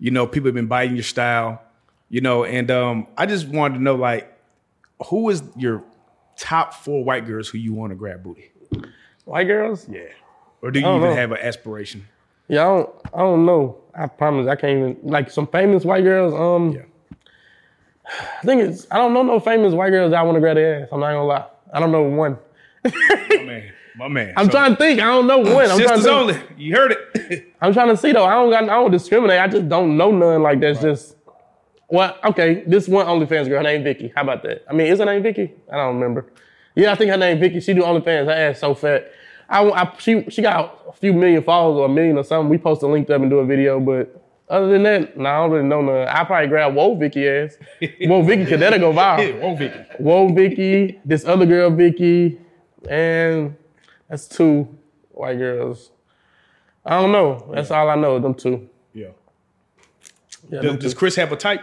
You 0.00 0.10
know, 0.10 0.26
people 0.26 0.48
have 0.48 0.54
been 0.54 0.66
biting 0.66 0.96
your 0.96 1.04
style. 1.04 1.62
You 2.08 2.20
know, 2.20 2.44
and 2.44 2.70
um, 2.70 3.06
I 3.16 3.24
just 3.24 3.48
wanted 3.48 3.78
to 3.78 3.82
know, 3.82 3.94
like, 3.94 4.30
who 5.06 5.30
is 5.30 5.42
your 5.56 5.82
top 6.42 6.74
four 6.74 7.04
white 7.04 7.24
girls 7.26 7.48
who 7.48 7.58
you 7.58 7.72
want 7.72 7.90
to 7.92 7.96
grab 7.96 8.22
booty? 8.24 8.50
White 9.24 9.44
girls? 9.46 9.88
Yeah, 9.88 10.00
or 10.60 10.70
do 10.72 10.80
you 10.80 10.86
even 10.88 11.00
know. 11.02 11.14
have 11.14 11.30
an 11.32 11.38
aspiration? 11.38 12.06
Yeah, 12.48 12.62
I 12.62 12.64
don't. 12.76 12.90
I 13.14 13.18
don't 13.18 13.46
know. 13.46 13.78
I 13.94 14.06
promise, 14.08 14.48
I 14.48 14.56
can't 14.56 14.78
even 14.78 14.96
like 15.04 15.30
some 15.30 15.46
famous 15.46 15.84
white 15.84 16.02
girls. 16.04 16.34
Um, 16.34 16.72
Yeah. 16.72 16.82
I 18.42 18.44
think 18.44 18.62
it's. 18.62 18.86
I 18.90 18.96
don't 18.98 19.14
know 19.14 19.22
no 19.22 19.38
famous 19.40 19.72
white 19.74 19.90
girls 19.90 20.10
that 20.10 20.18
I 20.18 20.22
want 20.22 20.36
to 20.36 20.40
grab 20.40 20.56
their 20.56 20.82
ass. 20.82 20.88
I'm 20.92 21.00
not 21.00 21.12
gonna 21.12 21.24
lie. 21.24 21.46
I 21.72 21.80
don't 21.80 21.92
know 21.92 22.02
one. 22.02 22.36
My 22.84 22.90
man, 23.44 23.72
my 23.96 24.08
man. 24.08 24.34
I'm 24.36 24.46
So, 24.46 24.50
trying 24.50 24.72
to 24.72 24.76
think. 24.76 25.00
I 25.00 25.04
don't 25.04 25.26
know 25.28 25.38
one. 25.38 25.70
I'm 25.70 25.78
trying 25.78 25.78
to 25.78 25.88
sisters 25.88 26.04
think. 26.04 26.14
only. 26.16 26.40
You 26.58 26.74
heard 26.74 26.96
it. 27.14 27.46
I'm 27.62 27.72
trying 27.72 27.88
to 27.88 27.96
see 27.96 28.12
though. 28.12 28.24
I 28.24 28.32
don't 28.34 28.50
got. 28.50 28.64
I 28.64 28.74
don't 28.74 28.90
discriminate. 28.90 29.38
I 29.38 29.46
just 29.46 29.68
don't 29.68 29.96
know 29.96 30.10
none 30.10 30.42
like 30.42 30.60
that's 30.60 30.80
just. 30.80 31.16
Well, 31.92 32.16
okay. 32.24 32.64
This 32.66 32.88
one 32.88 33.04
OnlyFans 33.04 33.50
girl, 33.50 33.58
her 33.58 33.62
name 33.62 33.84
Vicky. 33.84 34.10
How 34.16 34.22
about 34.22 34.42
that? 34.44 34.64
I 34.66 34.72
mean, 34.72 34.86
is 34.86 34.98
her 34.98 35.04
name 35.04 35.22
Vicky? 35.22 35.52
I 35.70 35.76
don't 35.76 35.96
remember. 35.96 36.24
Yeah, 36.74 36.90
I 36.90 36.94
think 36.94 37.10
her 37.10 37.18
name 37.18 37.38
Vicky. 37.38 37.60
She 37.60 37.74
do 37.74 37.82
OnlyFans. 37.82 38.24
Her 38.24 38.30
ass 38.30 38.60
so 38.60 38.74
fat. 38.74 39.12
I, 39.46 39.62
I 39.62 39.94
she 39.98 40.24
she 40.30 40.40
got 40.40 40.84
a 40.88 40.92
few 40.94 41.12
million 41.12 41.42
followers 41.42 41.76
or 41.80 41.84
a 41.84 41.88
million 41.90 42.16
or 42.16 42.24
something. 42.24 42.48
We 42.48 42.56
post 42.56 42.82
a 42.82 42.86
link 42.86 43.10
up 43.10 43.20
and 43.20 43.28
do 43.28 43.40
a 43.40 43.44
video, 43.44 43.78
but 43.78 44.24
other 44.48 44.68
than 44.68 44.84
that, 44.84 45.18
no, 45.18 45.28
I 45.28 45.36
don't 45.36 45.50
really 45.50 45.68
know 45.68 45.82
none. 45.82 46.08
I 46.08 46.24
probably 46.24 46.48
grab 46.48 46.72
Woah 46.72 46.98
Vicky 46.98 47.28
ass. 47.28 47.58
Woah 47.82 48.26
Vicky, 48.26 48.46
cause 48.46 48.58
that'll 48.58 48.78
go 48.78 48.92
viral. 48.94 49.38
Woah 49.40 49.58
Vicky. 49.58 50.02
Woah 50.02 50.34
Vicky, 50.34 51.00
this 51.04 51.26
other 51.26 51.44
girl 51.44 51.68
Vicky, 51.68 52.40
and 52.88 53.54
that's 54.08 54.26
two 54.28 54.66
white 55.10 55.36
girls. 55.36 55.90
I 56.86 57.02
don't 57.02 57.12
know. 57.12 57.50
That's 57.52 57.70
all 57.70 57.90
I 57.90 57.96
know. 57.96 58.18
Them 58.18 58.34
two. 58.34 58.70
Yeah. 58.94 59.08
Yeah, 60.48 60.60
Does, 60.60 60.70
them 60.70 60.78
does 60.78 60.92
two. 60.94 60.98
Chris 60.98 61.16
have 61.16 61.30
a 61.32 61.36
type? 61.36 61.60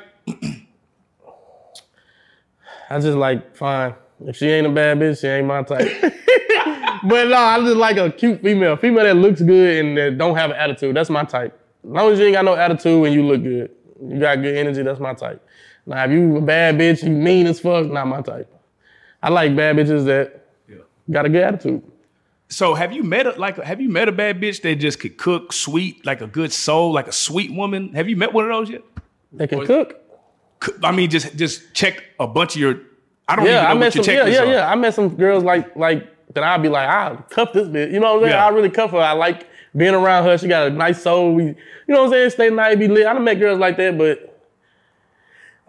I 2.90 3.00
just 3.00 3.18
like 3.18 3.56
fine. 3.56 3.94
If 4.26 4.36
she 4.38 4.48
ain't 4.48 4.68
a 4.68 4.70
bad 4.70 4.98
bitch, 5.00 5.22
she 5.22 5.28
ain't 5.28 5.48
my 5.48 5.64
type. 5.64 5.88
but 7.04 7.28
no, 7.28 7.38
I 7.38 7.60
just 7.60 7.78
like 7.78 7.98
a 7.98 8.12
cute 8.12 8.42
female, 8.42 8.76
female 8.76 9.04
that 9.06 9.16
looks 9.16 9.42
good 9.42 9.86
and 9.86 9.98
that 9.98 10.18
don't 10.18 10.36
have 10.36 10.50
an 10.52 10.58
attitude. 10.58 10.96
That's 10.96 11.10
my 11.10 11.24
type. 11.24 11.58
As 11.84 11.90
long 11.90 12.12
as 12.12 12.20
you 12.20 12.26
ain't 12.26 12.34
got 12.34 12.46
no 12.46 12.56
attitude 12.56 13.06
and 13.06 13.14
you 13.14 13.24
look 13.26 13.44
good, 13.44 13.72
you 14.04 14.20
got 14.20 14.42
good 14.42 14.58
energy. 14.58 14.82
That's 14.82 15.00
my 15.00 15.14
type. 15.14 15.46
Now, 15.86 16.04
if 16.06 16.12
you 16.12 16.38
a 16.38 16.42
bad 16.42 16.78
bitch, 16.78 17.04
you 17.04 17.10
mean 17.12 17.48
as 17.48 17.60
fuck, 17.60 17.86
not 17.86 18.08
my 18.08 18.22
type. 18.22 18.52
I 19.24 19.30
like 19.30 19.56
bad 19.56 19.76
bitches 19.78 20.06
that 20.06 20.46
Yeah. 20.68 20.78
got 21.10 21.26
a 21.26 21.30
good 21.30 21.44
attitude. 21.44 21.84
So 22.50 22.74
have 22.74 22.92
you 22.92 23.04
met 23.04 23.28
a 23.28 23.32
like 23.40 23.58
have 23.58 23.80
you 23.80 23.90
met 23.90 24.08
a 24.08 24.12
bad 24.12 24.42
bitch 24.42 24.62
that 24.64 24.76
just 24.76 25.00
could 25.00 25.18
cook 25.18 25.54
sweet, 25.54 26.04
like 26.06 26.22
a 26.22 26.28
good 26.28 26.52
soul, 26.52 26.92
like 26.92 27.08
a 27.08 27.12
sweet 27.12 27.54
woman? 27.54 27.94
Have 27.94 28.10
you 28.10 28.16
met 28.18 28.34
one 28.34 28.44
of 28.46 28.50
those 28.52 28.70
yet? 28.72 28.82
They 29.32 29.46
can 29.48 29.60
cook. 29.60 29.68
Cook- 29.90 30.02
I 30.84 30.92
mean, 30.92 31.10
just 31.10 31.36
just 31.38 31.74
check 31.74 32.04
a 32.20 32.28
bunch 32.28 32.56
of 32.56 32.62
your. 32.62 32.80
I 33.28 33.36
don't 33.36 33.46
Yeah, 33.46 33.64
even 33.66 33.76
know 33.76 33.80
met 33.80 33.86
what 33.88 33.96
your 33.96 34.04
some. 34.04 34.14
Yeah, 34.16 34.26
yeah, 34.26 34.42
are. 34.42 34.46
yeah. 34.46 34.72
I 34.72 34.76
met 34.76 34.94
some 34.94 35.16
girls 35.16 35.44
like 35.44 35.76
like 35.76 36.08
that. 36.34 36.44
I'd 36.44 36.62
be 36.62 36.70
like, 36.70 36.88
I 36.90 37.16
cuff 37.30 37.54
this 37.54 37.68
bitch. 37.68 37.92
You 37.92 38.00
know 38.00 38.08
what 38.16 38.18
I'm 38.18 38.30
saying? 38.30 38.34
Yeah. 38.34 38.46
I 38.46 38.50
really 38.50 38.70
cuff 38.70 38.92
her. 38.92 38.98
I 38.98 39.14
like 39.14 39.48
being 39.76 39.94
around 39.94 40.24
her. 40.26 40.38
She 40.38 40.48
got 40.48 40.68
a 40.68 40.70
nice 40.72 41.02
soul. 41.02 41.34
We, 41.34 41.44
you 41.46 41.56
know 41.88 42.00
what 42.00 42.06
I'm 42.08 42.12
saying? 42.12 42.30
Stay 42.32 42.50
nice, 42.50 42.78
be 42.78 42.88
lit. 42.88 43.06
I 43.06 43.14
done 43.14 43.24
met 43.24 43.40
girls 43.40 43.60
like 43.60 43.78
that, 43.78 43.98
but 43.98 44.26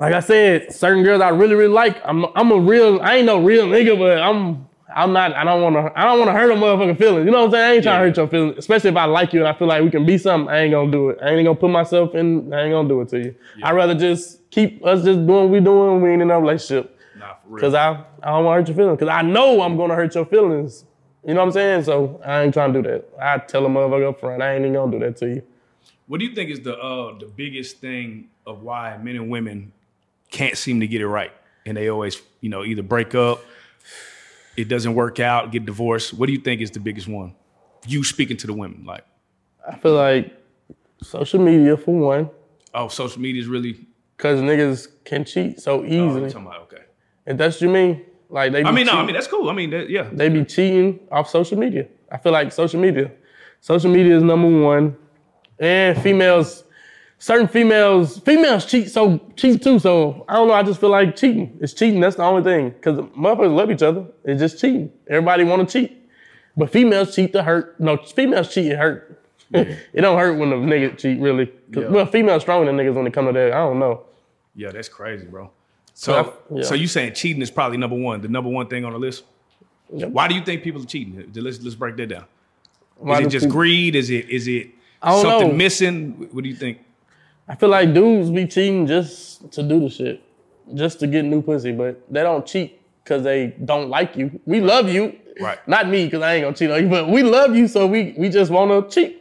like 0.01 0.14
I 0.14 0.20
said, 0.20 0.72
certain 0.72 1.05
girls 1.05 1.20
I 1.20 1.28
really 1.28 1.55
really 1.55 1.72
like. 1.72 2.01
I'm 2.05 2.24
I'm 2.34 2.51
a 2.51 2.59
real. 2.59 3.01
I 3.03 3.16
ain't 3.16 3.26
no 3.26 3.43
real 3.43 3.66
nigga, 3.66 3.99
but 3.99 4.18
I'm. 4.22 4.66
I'm 4.95 5.12
not. 5.12 5.34
I 5.34 5.45
don't 5.45 5.62
want 5.62 5.76
to. 5.76 5.99
I 5.99 6.05
don't 6.05 6.18
want 6.18 6.28
to 6.28 6.32
hurt 6.32 6.51
a 6.51 6.55
motherfucking 6.55 6.99
feelings. 6.99 7.24
You 7.24 7.30
know 7.30 7.41
what 7.41 7.47
I'm 7.47 7.53
saying? 7.53 7.64
I 7.64 7.74
ain't 7.74 7.82
trying 7.82 8.01
to 8.01 8.07
hurt 8.09 8.16
your 8.16 8.28
feelings, 8.28 8.59
especially 8.59 8.91
if 8.91 8.97
I 8.97 9.05
like 9.05 9.32
you 9.32 9.41
and 9.41 9.49
I 9.49 9.53
feel 9.53 9.68
like 9.68 9.82
we 9.82 9.91
can 9.91 10.05
be 10.05 10.18
something. 10.18 10.53
I 10.53 10.61
ain't 10.61 10.72
gonna 10.72 10.91
do 10.91 11.11
it. 11.11 11.18
I 11.22 11.30
ain't 11.30 11.45
gonna 11.45 11.55
put 11.55 11.70
myself 11.70 12.14
in. 12.14 12.53
I 12.53 12.62
ain't 12.62 12.72
gonna 12.72 12.88
do 12.88 13.01
it 13.01 13.09
to 13.11 13.18
you. 13.18 13.34
I'd 13.62 13.72
rather 13.72 13.95
just 13.95 14.51
keep 14.51 14.84
us 14.84 15.05
just 15.05 15.26
doing 15.26 15.45
what 15.45 15.51
we 15.51 15.61
doing. 15.61 16.03
We 16.03 16.11
ain't 16.11 16.22
in 16.22 16.28
no 16.28 16.41
relationship. 16.41 16.97
Nah, 17.18 17.34
for 17.34 17.49
real. 17.49 17.61
Cause 17.61 17.74
I, 17.74 18.05
I 18.22 18.30
don't 18.30 18.45
want 18.45 18.66
to 18.66 18.72
hurt 18.72 18.76
your 18.76 18.84
feelings. 18.84 18.99
Cause 18.99 19.09
I 19.09 19.22
know 19.22 19.62
I'm 19.62 19.76
gonna 19.76 19.95
hurt 19.95 20.14
your 20.14 20.26
feelings. 20.26 20.84
You 21.26 21.34
know 21.34 21.41
what 21.41 21.47
I'm 21.47 21.53
saying? 21.53 21.84
So 21.84 22.20
I 22.24 22.43
ain't 22.43 22.55
trying 22.55 22.72
to 22.72 22.82
do 22.82 22.88
that. 22.88 23.09
I 23.20 23.38
tell 23.38 23.66
a 23.66 23.68
motherfucker 23.68 24.09
up 24.09 24.20
front, 24.20 24.43
I 24.43 24.55
ain't 24.55 24.62
even 24.62 24.74
gonna 24.74 24.93
do 24.93 24.99
that 25.01 25.16
to 25.18 25.26
you. 25.26 25.43
What 26.07 26.18
do 26.18 26.26
you 26.26 26.34
think 26.34 26.51
is 26.51 26.61
the 26.61 26.76
uh, 26.76 27.18
the 27.18 27.26
biggest 27.26 27.78
thing 27.78 28.28
of 28.47 28.62
why 28.62 28.97
men 28.97 29.16
and 29.16 29.30
women 29.30 29.72
can't 30.30 30.57
seem 30.57 30.80
to 30.80 30.86
get 30.86 31.01
it 31.01 31.07
right, 31.07 31.32
and 31.66 31.76
they 31.76 31.88
always, 31.88 32.20
you 32.41 32.49
know, 32.49 32.64
either 32.64 32.82
break 32.82 33.14
up, 33.14 33.45
it 34.57 34.68
doesn't 34.68 34.94
work 34.94 35.20
out, 35.20 35.53
get 35.53 35.64
divorced. 35.66 36.12
What 36.14 36.26
do 36.26 36.32
you 36.32 36.40
think 36.40 36.61
is 36.61 36.70
the 36.70 36.80
biggest 36.80 37.09
one? 37.09 37.34
You 37.86 38.05
speaking 38.05 38.36
to 38.38 38.46
the 38.46 38.53
women, 38.53 38.84
like, 38.84 39.05
I 39.66 39.76
feel 39.76 39.94
like 39.94 40.32
social 41.03 41.40
media 41.40 41.76
for 41.76 41.94
one, 41.98 42.30
oh, 42.74 42.88
social 42.88 43.20
media 43.20 43.40
is 43.40 43.48
really. 43.48 43.86
cause 44.18 44.38
niggas 44.40 44.88
can 45.05 45.24
cheat 45.24 45.61
so 45.61 45.80
Oh, 45.80 45.84
easily. 45.84 46.30
talking 46.30 46.46
about 46.46 46.62
okay? 46.62 46.82
if 47.26 47.36
that's 47.38 47.57
what 47.57 47.62
you 47.62 47.68
mean, 47.70 48.05
like 48.28 48.53
they. 48.53 48.62
Be 48.62 48.68
I 48.68 48.72
mean, 48.72 48.86
no, 48.86 48.92
I 48.92 49.05
mean 49.05 49.14
that's 49.14 49.26
cool. 49.28 49.48
I 49.48 49.55
mean, 49.55 49.70
that, 49.70 49.88
yeah, 49.88 50.09
they 50.12 50.28
be 50.28 50.44
cheating 50.44 51.01
off 51.11 51.28
social 51.30 51.59
media. 51.59 51.86
I 52.12 52.18
feel 52.18 52.32
like 52.32 52.53
social 52.53 52.80
media, 52.80 53.11
social 53.61 53.90
media 53.90 54.16
is 54.16 54.22
number 54.22 54.48
one, 54.62 54.96
and 55.59 55.96
females, 56.03 56.64
certain 57.21 57.47
females, 57.47 58.18
females 58.18 58.66
cheat 58.66 58.91
so 58.91 59.21
cheat 59.37 59.62
too. 59.62 59.79
So 59.79 60.25
I 60.29 60.35
don't 60.35 60.49
know. 60.49 60.55
I 60.55 60.64
just 60.64 60.81
feel 60.81 60.89
like 60.91 61.14
cheating. 61.14 61.57
It's 61.61 61.73
cheating. 61.73 62.01
That's 62.01 62.16
the 62.16 62.25
only 62.25 62.43
thing. 62.43 62.73
Cause 62.81 62.97
motherfuckers 63.16 63.55
love 63.55 63.71
each 63.71 63.83
other. 63.83 64.07
It's 64.25 64.41
just 64.41 64.61
cheating. 64.61 64.91
Everybody 65.09 65.45
want 65.45 65.68
to 65.68 65.73
cheat, 65.81 66.11
but 66.57 66.71
females 66.71 67.14
cheat 67.14 67.33
to 67.35 67.43
hurt. 67.45 67.79
No, 67.79 67.97
females 67.99 68.53
cheat 68.53 68.73
it 68.73 68.77
hurt. 68.79 69.23
it 69.53 70.01
don't 70.01 70.18
hurt 70.18 70.39
when 70.39 70.51
the 70.51 70.57
nigga 70.57 70.99
cheat 70.99 71.21
really. 71.21 71.53
Yeah. 71.71 71.89
Well, 71.89 72.07
females 72.07 72.43
stronger 72.43 72.66
than 72.66 72.77
niggas 72.77 72.95
when 72.95 73.07
it 73.07 73.12
come 73.12 73.27
to 73.27 73.33
that. 73.33 73.53
I 73.53 73.59
don't 73.59 73.79
know. 73.79 74.03
yeah, 74.57 74.71
that's 74.73 74.89
crazy, 74.89 75.27
bro. 75.27 75.51
So, 75.95 76.35
Yeah. 76.53 76.62
so 76.62 76.75
you 76.75 76.87
saying 76.87 77.12
cheating 77.14 77.43
is 77.43 77.51
probably 77.51 77.77
number 77.77 77.97
one, 77.97 78.23
the 78.23 78.29
number 78.29 78.49
one 78.49 78.66
thing 78.68 78.85
on 78.85 78.93
the 78.93 78.99
list? 78.99 79.25
Yep. 79.93 80.11
Why 80.11 80.29
do 80.29 80.35
you 80.35 80.43
think 80.45 80.62
people 80.62 80.81
are 80.83 80.87
cheating? 80.87 81.31
Let's 81.35 81.61
let's 81.62 81.75
break 81.75 81.97
that 81.97 82.07
down. 82.07 82.25
Why 82.97 83.21
Is 83.21 83.27
it 83.27 83.31
just 83.31 83.45
people- 83.47 83.57
greed? 83.57 83.97
Is 83.97 84.09
it 84.11 84.31
is 84.31 84.47
it 84.47 84.71
something 85.05 85.49
know. 85.49 85.55
missing? 85.55 86.29
What 86.33 86.45
do 86.45 86.49
you 86.51 86.55
think? 86.57 86.79
I 87.51 87.57
feel 87.57 87.68
like 87.68 87.92
dudes 87.92 88.30
be 88.30 88.46
cheating 88.46 88.86
just 88.86 89.51
to 89.53 89.62
do 89.62 89.80
the 89.80 89.90
shit, 89.90 90.22
just 90.74 91.01
to 91.01 91.07
get 91.07 91.24
new 91.24 91.42
pussy, 91.42 91.72
but 91.72 92.01
they 92.11 92.22
don't 92.22 92.46
cheat 92.46 92.80
because 93.03 93.22
they 93.24 93.48
don't 93.64 93.90
like 93.90 94.16
you. 94.16 94.40
We 94.46 94.61
love 94.61 94.88
you, 94.88 95.18
Right. 95.40 95.66
Not 95.66 95.88
me 95.88 96.05
because 96.05 96.22
I 96.22 96.34
ain't 96.34 96.44
gonna 96.44 96.57
cheat 96.57 96.70
on 96.70 96.82
you, 96.82 96.88
but 96.88 97.09
we 97.09 97.22
love 97.22 97.57
you, 97.57 97.66
so 97.66 97.86
we 97.86 98.14
we 98.16 98.28
just 98.28 98.51
want 98.51 98.90
to 98.90 98.94
cheat. 98.94 99.16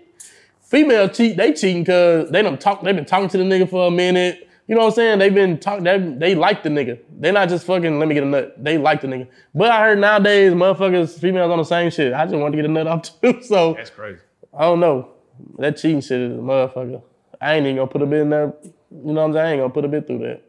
Female 0.61 1.07
cheat, 1.07 1.38
they 1.38 1.53
cheating 1.53 1.84
because 1.84 2.30
they 2.30 2.41
don't 2.41 2.59
talk. 2.59 2.84
They 2.84 2.91
been 2.91 3.05
talking 3.05 3.30
to 3.30 3.38
the 3.38 3.43
nigga 3.43 3.69
for 3.69 3.88
a 3.88 3.91
minute. 3.91 4.47
You 4.67 4.75
know 4.75 4.82
what 4.82 4.88
I'm 4.89 4.93
saying? 4.93 5.19
They've 5.19 5.34
been 5.34 5.57
talking. 5.57 5.84
They, 5.84 5.97
they 5.97 6.36
like 6.36 6.61
the 6.61 6.69
nigga. 6.69 6.99
They 7.19 7.32
not 7.32 7.49
just 7.49 7.65
fucking. 7.65 7.97
Let 7.97 8.07
me 8.07 8.13
get 8.13 8.23
a 8.23 8.27
nut. 8.27 8.63
They 8.63 8.77
like 8.77 9.01
the 9.01 9.07
nigga. 9.07 9.27
But 9.55 9.71
I 9.71 9.80
heard 9.82 9.99
nowadays 9.99 10.53
motherfuckers, 10.53 11.17
females 11.19 11.49
on 11.49 11.57
the 11.57 11.63
same 11.63 11.89
shit. 11.89 12.13
I 12.13 12.25
just 12.25 12.36
want 12.36 12.51
to 12.51 12.55
get 12.55 12.65
a 12.65 12.67
nut 12.67 12.86
off 12.86 13.19
too. 13.21 13.41
So 13.43 13.73
That's 13.73 13.89
crazy. 13.89 14.19
I 14.53 14.61
don't 14.63 14.80
know. 14.80 15.09
That 15.57 15.77
cheating 15.77 16.01
shit 16.01 16.19
is 16.19 16.34
a 16.34 16.41
motherfucker. 16.41 17.01
I 17.42 17.56
ain't 17.56 17.66
even 17.66 17.78
gonna 17.78 17.88
put 17.88 18.02
a 18.02 18.06
bit 18.06 18.22
in 18.22 18.30
there. 18.30 18.54
You 18.92 19.14
know 19.14 19.22
what 19.22 19.24
I'm 19.24 19.34
saying? 19.34 19.46
I 19.46 19.52
ain't 19.52 19.60
gonna 19.62 19.74
put 19.74 19.86
a 19.86 19.88
bit 19.88 20.08
through 20.08 20.20
that. 20.20 20.42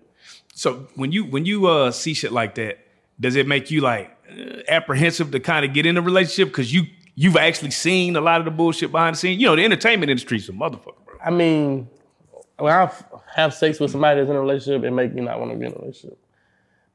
So 0.54 0.88
when 0.94 1.12
you 1.12 1.24
when 1.24 1.46
you 1.46 1.66
uh 1.66 1.90
see 1.90 2.14
shit 2.14 2.32
like 2.32 2.54
that, 2.56 2.78
does 3.18 3.36
it 3.36 3.46
make 3.46 3.70
you 3.70 3.80
like 3.80 4.16
uh, 4.30 4.60
apprehensive 4.68 5.30
to 5.32 5.40
kind 5.40 5.64
of 5.64 5.72
get 5.72 5.86
in 5.86 5.96
a 5.96 6.02
relationship 6.02 6.48
because 6.48 6.72
you 6.72 6.84
you've 7.14 7.36
actually 7.36 7.70
seen 7.70 8.16
a 8.16 8.20
lot 8.20 8.40
of 8.40 8.44
the 8.44 8.50
bullshit 8.50 8.90
behind 8.90 9.14
the 9.14 9.18
scenes? 9.18 9.40
You 9.40 9.48
know, 9.48 9.56
the 9.56 9.64
entertainment 9.64 10.10
industry's 10.10 10.48
a 10.48 10.52
motherfucker, 10.52 11.04
bro. 11.04 11.16
I 11.24 11.30
mean, 11.30 11.88
when 12.58 12.72
I 12.72 12.90
have 13.34 13.54
sex 13.54 13.80
with 13.80 13.90
somebody 13.90 14.20
that's 14.20 14.30
in 14.30 14.36
a 14.36 14.40
relationship, 14.40 14.84
it 14.84 14.90
make 14.90 15.14
me 15.14 15.22
not 15.22 15.38
want 15.38 15.52
to 15.52 15.56
be 15.58 15.66
in 15.66 15.72
a 15.72 15.76
relationship. 15.76 16.18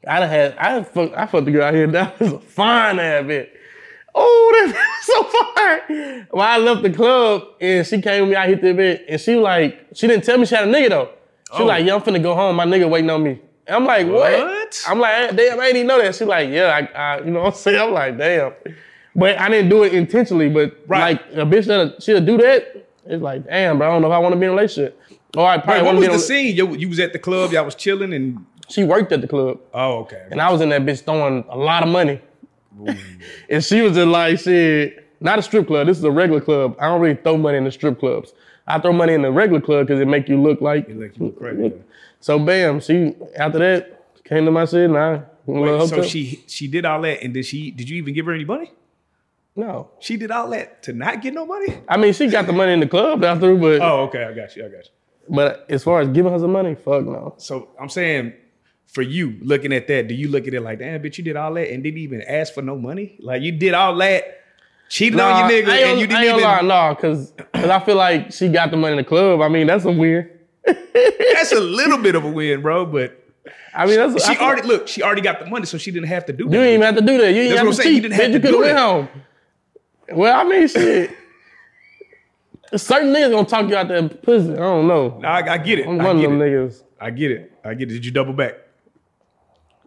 I 0.07 0.19
done 0.19 0.29
had 0.29 0.57
I 0.57 0.83
fucked 0.83 1.15
I 1.15 1.25
fucked 1.25 1.45
the 1.45 1.51
girl 1.51 1.63
out 1.63 1.73
here. 1.73 1.87
That 1.91 2.19
was 2.19 2.33
a 2.33 2.39
fine 2.39 2.99
ass 2.99 3.23
bitch. 3.23 3.49
Oh, 4.17 4.71
that's 4.73 5.05
so 5.07 5.23
fine. 5.23 6.27
Well, 6.31 6.47
I 6.47 6.57
left 6.57 6.83
the 6.83 6.89
club 6.89 7.43
and 7.59 7.85
she 7.85 8.01
came 8.01 8.21
with 8.23 8.29
me. 8.31 8.35
I 8.35 8.47
hit 8.47 8.61
the 8.61 8.73
bit 8.73 9.05
and 9.09 9.19
she 9.19 9.35
was 9.35 9.43
like, 9.43 9.87
she 9.93 10.07
didn't 10.07 10.23
tell 10.23 10.37
me 10.37 10.45
she 10.45 10.55
had 10.55 10.67
a 10.67 10.71
nigga 10.71 10.89
though. 10.89 11.09
She 11.51 11.57
Oh. 11.57 11.59
was 11.59 11.67
like, 11.67 11.85
yeah, 11.85 11.95
I'm 11.95 12.01
finna 12.01 12.21
go 12.23 12.33
home. 12.33 12.55
My 12.55 12.65
nigga 12.65 12.89
waiting 12.89 13.09
on 13.09 13.21
me. 13.23 13.39
And 13.67 13.75
I'm 13.77 13.85
like, 13.85 14.07
what? 14.07 14.31
What? 14.31 14.83
I'm 14.87 14.99
like, 14.99 15.35
damn, 15.35 15.59
I 15.59 15.63
didn't 15.65 15.75
even 15.77 15.87
know 15.87 16.01
that. 16.01 16.15
She 16.15 16.23
like, 16.25 16.49
yeah, 16.49 16.87
I, 16.95 16.97
I, 16.97 17.19
you 17.19 17.31
know 17.31 17.41
what 17.41 17.47
I'm 17.47 17.53
saying? 17.59 17.79
I'm 17.79 17.91
like, 17.93 18.17
damn. 18.17 18.53
But 19.15 19.39
I 19.39 19.49
didn't 19.49 19.69
do 19.69 19.83
it 19.83 19.93
intentionally. 19.93 20.49
But 20.49 20.75
Right. 20.87 21.19
like 21.19 21.21
a 21.33 21.45
bitch 21.45 21.65
that 21.65 22.01
she'll 22.01 22.23
do 22.23 22.37
that, 22.37 22.87
it's 23.05 23.21
like, 23.21 23.45
damn, 23.45 23.77
bro, 23.77 23.87
I 23.89 23.91
don't 23.93 24.01
know 24.01 24.07
if 24.09 24.13
I 24.13 24.17
want 24.19 24.33
to 24.33 24.39
be 24.39 24.45
in 24.45 24.51
a 24.51 24.55
relationship. 24.55 24.99
Or 25.37 25.47
I 25.47 25.57
probably 25.57 25.83
what 25.83 25.95
want 25.95 25.97
was 25.97 26.05
to 26.05 26.09
be 26.09 26.13
in 26.13 26.17
the 26.19 26.23
a 26.23 26.53
scene? 26.53 26.55
You, 26.55 26.75
you 26.75 26.89
was 26.89 26.99
at 26.99 27.11
the 27.13 27.19
club, 27.19 27.51
y'all 27.51 27.65
was 27.65 27.75
chilling, 27.75 28.13
and 28.13 28.45
She 28.69 28.83
worked 28.83 29.11
at 29.11 29.21
the 29.21 29.27
club. 29.27 29.59
oh, 29.73 29.99
okay. 29.99 30.25
And 30.31 30.41
I 30.41 30.51
was 30.51 30.61
in 30.61 30.69
that 30.69 30.81
bitch 30.85 31.03
throwing 31.03 31.43
a 31.49 31.57
lot 31.57 31.83
of 31.83 31.89
money. 31.89 32.21
And 33.49 33.63
she 33.63 33.81
was 33.81 33.93
just 33.93 34.07
like, 34.07 34.39
shit, 34.39 35.07
not 35.21 35.39
a 35.39 35.41
strip 35.41 35.67
club. 35.67 35.87
This 35.87 35.97
is 35.97 36.03
a 36.03 36.11
regular 36.11 36.41
club. 36.41 36.75
I 36.79 36.87
don't 36.87 37.01
really 37.01 37.15
throw 37.15 37.37
money 37.37 37.57
in 37.57 37.63
the 37.63 37.71
strip 37.71 37.99
clubs. 37.99 38.33
I 38.67 38.79
throw 38.79 38.93
money 38.93 39.13
in 39.13 39.21
the 39.21 39.31
regular 39.31 39.61
club 39.61 39.87
because 39.87 40.01
it 40.01 40.07
make 40.07 40.27
you 40.27 40.41
look 40.41 40.61
like. 40.61 40.89
It 40.89 41.15
you 41.17 41.33
look. 41.39 41.81
So 42.19 42.39
bam, 42.39 42.79
she 42.79 43.15
after 43.37 43.59
that 43.59 44.23
came 44.23 44.45
to 44.45 44.51
my 44.51 44.65
shit 44.65 44.85
and 44.89 44.97
I 44.97 45.09
went 45.11 45.27
to 45.45 45.53
the 45.53 45.77
Wait, 45.77 45.89
so 45.89 46.01
she 46.03 46.43
she 46.47 46.67
did 46.67 46.85
all 46.85 47.01
that, 47.03 47.21
and 47.21 47.33
did 47.33 47.45
she? 47.45 47.69
Did 47.71 47.87
you 47.89 47.97
even 47.97 48.13
give 48.13 48.25
her 48.25 48.33
any 48.33 48.45
money? 48.45 48.71
no. 49.55 49.89
She 49.99 50.17
did 50.17 50.31
all 50.31 50.49
that 50.49 50.83
to 50.83 50.93
not 50.93 51.21
get 51.21 51.33
no 51.33 51.45
money. 51.45 51.77
I 51.87 51.97
mean, 51.97 52.13
she 52.13 52.27
got 52.27 52.45
the 52.47 52.53
money 52.53 52.73
in 52.73 52.79
the 52.81 52.87
club 52.87 53.23
after, 53.23 53.55
but 53.55 53.81
Oh, 53.81 54.01
okay, 54.05 54.23
I 54.23 54.33
got 54.33 54.55
you. 54.55 54.65
I 54.65 54.69
got 54.69 54.85
you. 54.85 54.91
but 55.29 55.65
as 55.69 55.83
far 55.83 56.01
as 56.01 56.07
giving 56.09 56.31
her 56.31 56.39
some 56.39 56.51
money, 56.51 56.75
fuck 56.75 57.05
no. 57.05 57.35
So 57.37 57.69
I'm 57.79 57.89
saying, 57.89 58.33
for 58.87 59.01
you 59.01 59.37
looking 59.41 59.73
at 59.73 59.87
that, 59.87 60.07
do 60.07 60.13
you 60.13 60.29
look 60.29 60.47
at 60.47 60.53
it 60.53 60.61
like, 60.61 60.79
damn, 60.79 61.01
bitch, 61.01 61.17
you 61.17 61.23
did 61.23 61.35
all 61.35 61.53
that 61.55 61.69
and 61.71 61.83
didn't 61.83 61.99
even 61.99 62.21
ask 62.21 62.53
for 62.53 62.61
no 62.61 62.77
money? 62.77 63.15
Like 63.19 63.41
you 63.41 63.51
did 63.51 63.73
all 63.73 63.95
that, 63.97 64.41
cheated 64.89 65.17
Nah, 65.17 65.43
on 65.43 65.49
your 65.49 65.63
nigga, 65.63 65.69
and 65.69 65.99
you 65.99 66.07
didn't 66.07 66.23
even. 66.23 66.41
lie, 66.41 66.61
no, 66.61 66.95
cause, 66.95 67.33
'cause 67.53 67.69
I 67.69 67.79
feel 67.79 67.95
like 67.95 68.31
she 68.31 68.47
got 68.49 68.71
the 68.71 68.77
money 68.77 68.93
in 68.93 68.97
the 68.97 69.03
club. 69.03 69.41
I 69.41 69.49
mean, 69.49 69.67
that's 69.67 69.85
a 69.85 69.91
weird. 69.91 70.31
That's 70.65 71.51
a 71.51 71.59
little 71.59 71.97
bit 71.97 72.15
of 72.15 72.23
a 72.23 72.29
win, 72.31 72.61
bro. 72.61 72.85
But 72.85 73.21
I 73.75 73.85
mean, 73.85 73.97
that's 73.97 74.23
I 74.25 74.29
she 74.33 74.35
feel- 74.39 74.47
already 74.47 74.67
look. 74.67 74.87
She 74.87 75.03
already 75.03 75.21
got 75.21 75.39
the 75.39 75.45
money, 75.45 75.65
so 75.65 75.77
she 75.77 75.91
didn't 75.91 76.07
have 76.07 76.25
to 76.27 76.33
do 76.33 76.45
You 76.45 76.49
that. 76.49 76.55
You 76.55 76.61
didn't 76.63 76.73
even 76.75 76.85
have 76.85 76.95
to 76.95 77.01
do 77.01 77.17
that. 77.19 77.27
You 77.29 77.33
didn't 77.35 77.49
That's 77.49 77.57
have 77.59 77.67
what 77.67 77.75
to 77.75 77.81
I'm 77.81 77.83
saying. 77.83 77.95
You 77.95 78.01
didn't 78.01 78.13
have 78.15 78.31
to 78.31 78.39
do 78.39 78.63
that. 78.63 78.77
home. 78.77 79.09
Well, 80.13 80.39
I 80.39 80.43
mean, 80.49 80.67
shit. 80.67 81.11
Certain 82.75 83.13
niggas 83.13 83.31
gonna 83.31 83.47
talk 83.47 83.69
you 83.69 83.75
out 83.75 83.87
that 83.89 84.21
pussy. 84.23 84.51
I 84.53 84.55
don't 84.57 84.87
know. 84.87 85.21
I, 85.23 85.41
I 85.49 85.57
get 85.57 85.79
it. 85.79 85.87
I'm 85.87 85.99
I 86.01 86.05
one 86.05 86.15
of 86.17 86.21
get 86.21 86.29
them 86.29 86.41
it. 86.41 86.45
niggas. 86.45 86.83
I 86.99 87.09
get 87.11 87.31
it. 87.31 87.51
I 87.63 87.73
get 87.73 87.89
it. 87.89 87.93
Did 87.93 88.05
you 88.05 88.11
double 88.11 88.33
back? 88.33 88.55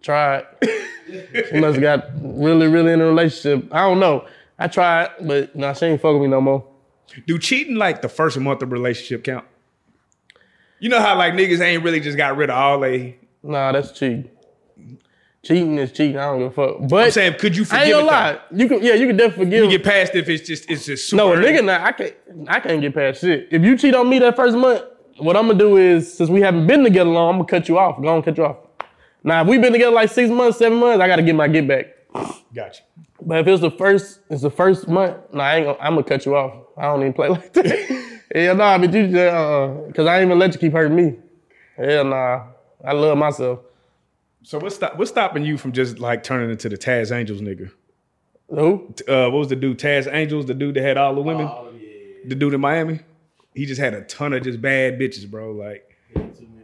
Tried. 0.03 0.46
she 0.62 1.61
must 1.61 1.78
have 1.78 1.80
got 1.80 2.05
really, 2.22 2.66
really 2.68 2.92
in 2.92 3.01
a 3.01 3.07
relationship. 3.07 3.72
I 3.72 3.80
don't 3.80 4.01
know. 4.01 4.26
I 4.59 4.68
tried, 4.68 5.11
but 5.20 5.55
nah, 5.57 5.72
she 5.72 5.86
ain't 5.86 6.01
fucking 6.01 6.20
me 6.20 6.28
no 6.28 6.40
more. 6.40 6.64
Do 7.26 7.38
cheating 7.38 7.76
like 7.76 8.03
the 8.03 8.09
first 8.09 8.38
month 8.38 8.62
of 8.62 8.70
relationship 8.72 9.24
count? 9.24 9.44
You 10.80 10.88
know 10.88 11.01
how 11.01 11.16
like 11.16 11.34
niggas 11.34 11.61
ain't 11.61 11.82
really 11.82 12.01
just 12.01 12.16
got 12.16 12.36
rid 12.36 12.51
of 12.51 12.57
all 12.57 12.80
they. 12.80 13.16
Nah, 13.42 13.72
that's 13.72 13.92
cheating. 13.92 14.28
Cheating 15.42 15.78
is 15.78 15.92
cheating. 15.92 16.18
I 16.18 16.26
don't 16.26 16.40
give 16.40 16.59
a 16.59 16.68
fuck. 16.78 16.88
But 16.88 17.05
I'm 17.07 17.11
saying, 17.12 17.34
could 17.38 17.57
you 17.57 17.62
I 17.62 17.66
forgive 17.66 17.82
ain't 17.82 17.92
gonna 17.92 18.07
though? 18.07 18.12
lie. 18.12 18.38
You 18.53 18.68
can, 18.68 18.82
yeah, 18.82 18.94
you 18.94 19.07
can 19.07 19.16
definitely 19.16 19.44
forgive. 19.46 19.64
You 19.64 19.70
get 19.70 19.84
past 19.84 20.14
if 20.14 20.28
it's 20.28 20.46
just 20.46 20.70
it's 20.70 20.84
just 20.86 21.09
super 21.09 21.16
No, 21.16 21.32
a 21.32 21.36
nigga, 21.36 21.64
nah, 21.64 21.84
I 21.84 21.92
can't. 21.92 22.14
I 22.49 22.61
can't 22.61 22.80
get 22.80 22.94
past 22.94 23.20
shit. 23.20 23.49
If 23.51 23.62
you 23.62 23.76
cheat 23.78 23.94
on 23.94 24.09
me 24.09 24.18
that 24.18 24.36
first 24.36 24.57
month, 24.57 24.82
what 25.18 25.36
I'm 25.36 25.46
gonna 25.46 25.59
do 25.59 25.76
is, 25.76 26.12
since 26.12 26.28
we 26.28 26.40
haven't 26.40 26.66
been 26.66 26.84
together 26.84 27.11
long, 27.11 27.30
I'm 27.30 27.36
gonna 27.36 27.49
cut 27.49 27.68
you 27.68 27.78
off. 27.78 28.01
Go 28.03 28.09
on, 28.09 28.22
cut 28.22 28.36
you 28.36 28.44
off. 28.44 28.57
Now, 29.29 29.43
if 29.43 29.49
we've 29.49 29.61
been 29.61 29.72
together 29.72 29.95
like 29.95 30.11
six 30.11 30.31
months, 30.31 30.59
seven 30.59 30.79
months, 30.79 31.01
I 31.03 31.07
gotta 31.07 31.22
get 31.22 31.35
my 31.35 31.49
get 31.49 31.68
back. 31.68 31.87
Gotcha. 32.55 32.83
But 33.20 33.41
if 33.41 33.47
it's 33.47 33.61
the 33.61 33.70
first, 33.70 34.20
it's 34.31 34.41
the 34.43 34.51
first 34.51 34.89
month. 34.89 35.16
Nah, 35.35 35.43
I 35.45 35.57
ain't 35.57 35.66
gonna. 35.66 35.79
I'm 35.81 35.95
gonna 35.95 36.05
cut 36.05 36.24
you 36.24 36.35
off. 36.35 36.55
I 36.76 36.83
don't 36.85 37.01
even 37.03 37.12
play 37.12 37.29
like 37.37 37.53
that. 37.53 38.18
Hell 38.35 38.57
nah, 38.57 38.79
but 38.79 38.93
you 38.93 39.07
just, 39.09 39.16
uh, 39.16 39.74
cause 39.95 40.07
I 40.07 40.20
ain't 40.20 40.26
even 40.29 40.39
let 40.39 40.55
you 40.55 40.59
keep 40.61 40.72
hurting 40.72 40.97
me. 40.97 41.16
Hell 41.76 42.05
nah, 42.05 42.45
I 42.85 42.93
love 42.93 43.18
myself. 43.18 43.61
So 44.45 44.59
what's 44.59 44.76
stop, 44.76 44.97
what's 44.97 45.11
stopping 45.11 45.45
you 45.45 45.59
from 45.59 45.72
just 45.72 45.99
like 45.99 46.22
turning 46.24 46.51
into 46.51 46.68
the 46.70 46.79
Taz 46.79 47.14
Angels 47.14 47.43
nigga? 47.43 47.70
Who? 48.49 48.95
Uh, 49.07 49.29
what 49.29 49.41
was 49.41 49.49
the 49.49 49.57
dude? 49.57 49.79
Taz 49.79 50.11
Angels, 50.11 50.47
the 50.47 50.55
dude 50.55 50.74
that 50.76 50.83
had 50.83 50.97
all 50.97 51.14
the 51.14 51.20
women, 51.20 51.47
Oh, 51.47 51.68
yeah. 51.79 51.89
the 52.24 52.35
dude 52.35 52.55
in 52.55 52.61
Miami. 52.62 53.01
He 53.55 53.66
just 53.66 53.81
had 53.81 53.93
a 53.93 54.03
ton 54.05 54.33
of 54.33 54.43
just 54.43 54.62
bad 54.62 54.99
bitches, 54.99 55.29
bro. 55.31 55.53
Like 55.53 55.95
Too 56.14 56.20
many 56.20 56.31
of 56.31 56.39
them. 56.39 56.58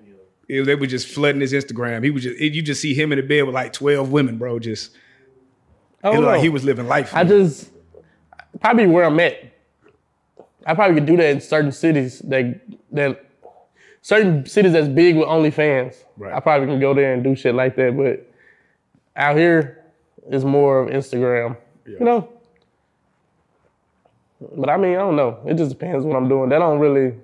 It- 0.49 0.65
they 0.65 0.75
were 0.75 0.87
just 0.87 1.09
flooding 1.09 1.41
his 1.41 1.53
Instagram. 1.53 2.05
He 2.05 2.11
was 2.11 2.23
just 2.23 2.39
you 2.41 2.63
just 2.63 2.81
see 2.81 2.95
him 2.95 3.13
in 3.13 3.19
the 3.19 3.23
bed 3.27 3.43
with 3.43 3.55
like 3.55 3.73
twelve 3.73 4.11
women, 4.13 4.39
bro. 4.39 4.59
Just 4.59 4.95
I 6.03 6.09
it 6.11 6.15
looked 6.15 6.27
like 6.27 6.41
he 6.43 6.49
was 6.49 6.65
living 6.65 6.87
life. 6.87 7.15
I 7.15 7.25
just 7.25 7.71
probably 8.61 8.87
where 8.87 9.05
I'm 9.05 9.19
at. 9.21 9.39
I 10.67 10.75
probably 10.75 10.95
could 10.97 11.07
do 11.07 11.17
that 11.19 11.31
in 11.31 11.41
certain 11.41 11.73
cities 11.73 12.21
that 12.21 12.61
that 12.93 13.25
certain 14.03 14.47
cities 14.47 14.73
that's 14.73 14.89
big 14.89 15.17
with 15.17 15.27
OnlyFans. 15.29 15.97
Right. 16.17 16.33
I 16.33 16.41
probably 16.41 16.67
can 16.69 16.81
go 16.81 16.95
there 16.95 17.13
and 17.13 17.23
do 17.25 17.35
shit 17.37 17.55
like 17.55 17.77
that. 17.77 17.97
But 17.97 18.31
out 19.17 19.37
here, 19.37 19.85
it's 20.31 20.45
more 20.45 20.81
of 20.81 20.89
Instagram. 20.91 21.57
Yeah. 21.87 21.97
You 21.99 22.05
know. 22.05 22.29
But 24.57 24.69
I 24.69 24.77
mean, 24.77 24.93
I 24.93 24.99
don't 24.99 25.17
know. 25.17 25.39
It 25.47 25.55
just 25.55 25.71
depends 25.71 26.05
what 26.05 26.17
I'm 26.17 26.29
doing. 26.29 26.51
That 26.51 26.59
don't 26.59 26.79
really. 26.79 27.15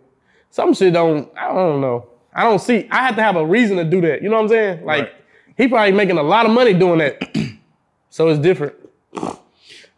Some 0.50 0.74
shit 0.74 0.92
don't. 0.92 1.30
I 1.36 1.48
don't 1.52 1.80
know. 1.80 2.06
I 2.34 2.44
don't 2.44 2.58
see. 2.60 2.86
I 2.90 3.06
have 3.06 3.16
to 3.16 3.22
have 3.22 3.36
a 3.36 3.44
reason 3.44 3.76
to 3.78 3.84
do 3.84 4.00
that. 4.02 4.22
You 4.22 4.28
know 4.28 4.36
what 4.36 4.42
I'm 4.44 4.48
saying? 4.48 4.84
Like 4.84 5.02
Right. 5.04 5.12
he 5.56 5.68
probably 5.68 5.92
making 5.92 6.18
a 6.18 6.22
lot 6.22 6.46
of 6.46 6.52
money 6.52 6.72
doing 6.74 6.98
that. 6.98 7.20
so 8.10 8.28
it's 8.28 8.38
different. 8.40 8.74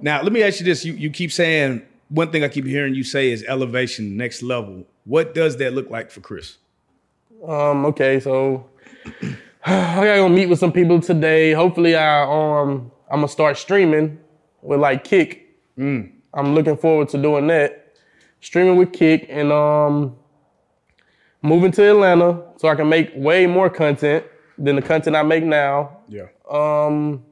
Now, 0.01 0.23
let 0.23 0.33
me 0.33 0.43
ask 0.43 0.59
you 0.59 0.65
this. 0.65 0.85
You 0.85 0.95
you 0.95 1.11
keep 1.11 1.31
saying 1.33 1.83
one 2.09 2.31
thing 2.33 2.43
I 2.45 2.49
keep 2.49 2.65
hearing 2.67 2.95
you 2.95 3.05
say 3.05 3.31
is 3.31 3.45
elevation, 3.45 4.17
next 4.17 4.43
level. 4.43 4.85
What 5.05 5.35
does 5.35 5.57
that 5.59 5.73
look 5.75 5.91
like 5.91 6.11
for 6.11 6.21
Chris? 6.21 6.57
Um, 7.47 7.85
okay, 7.87 8.19
so 8.21 8.67
I 9.65 9.95
gotta 9.97 10.17
go 10.17 10.29
meet 10.29 10.47
with 10.47 10.59
some 10.59 10.73
people 10.73 11.01
today. 11.01 11.53
Hopefully 11.53 11.95
I 11.97 12.23
um 12.25 12.91
I'm 13.11 13.19
gonna 13.19 13.29
start 13.29 13.59
streaming 13.59 14.19
with 14.63 14.81
like 14.81 15.05
Kick. 15.05 15.41
I'm 15.79 16.55
looking 16.55 16.77
forward 16.77 17.09
to 17.11 17.21
doing 17.21 17.47
that. 17.49 17.95
Streaming 18.41 18.77
with 18.77 18.93
Kick 18.93 19.27
and 19.29 19.53
um 19.53 20.17
moving 21.43 21.73
to 21.73 21.91
Atlanta 21.91 22.43
so 22.57 22.69
I 22.69 22.75
can 22.75 22.89
make 22.89 23.11
way 23.15 23.47
more 23.47 23.69
content 23.69 24.25
than 24.59 24.77
the 24.77 24.83
content 24.83 25.17
I 25.17 25.23
make 25.23 25.45
now. 25.45 25.99
Yeah. 26.09 26.27
Um 26.51 27.25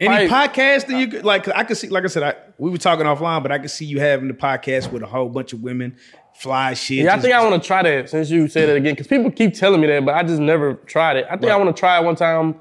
Any 0.00 0.28
podcast 0.28 0.86
that 0.86 0.98
you 0.98 1.08
could 1.08 1.24
like? 1.24 1.46
I 1.48 1.64
could 1.64 1.76
see, 1.76 1.88
like 1.88 2.04
I 2.04 2.06
said, 2.06 2.22
I, 2.22 2.34
we 2.58 2.70
were 2.70 2.78
talking 2.78 3.04
offline, 3.04 3.42
but 3.42 3.52
I 3.52 3.58
could 3.58 3.70
see 3.70 3.84
you 3.84 4.00
having 4.00 4.28
the 4.28 4.34
podcast 4.34 4.90
with 4.90 5.02
a 5.02 5.06
whole 5.06 5.28
bunch 5.28 5.52
of 5.52 5.62
women, 5.62 5.96
fly 6.34 6.72
shit. 6.72 7.04
yeah, 7.04 7.14
I 7.14 7.20
think 7.20 7.34
I 7.34 7.46
want 7.46 7.62
to 7.62 7.66
try 7.66 7.82
that 7.82 8.08
since 8.08 8.30
you 8.30 8.48
said 8.48 8.70
it 8.70 8.76
again 8.76 8.94
because 8.94 9.06
people 9.06 9.30
keep 9.30 9.52
telling 9.52 9.80
me 9.80 9.86
that, 9.88 10.04
but 10.06 10.14
I 10.14 10.22
just 10.22 10.40
never 10.40 10.74
tried 10.74 11.18
it. 11.18 11.26
I 11.30 11.36
think 11.36 11.52
I 11.52 11.56
want 11.56 11.74
to 11.74 11.78
try 11.78 12.00
it 12.00 12.04
one 12.04 12.16
time, 12.16 12.54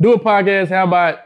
do 0.00 0.12
a 0.12 0.18
podcast. 0.20 0.68
How 0.68 0.84
about 0.84 1.20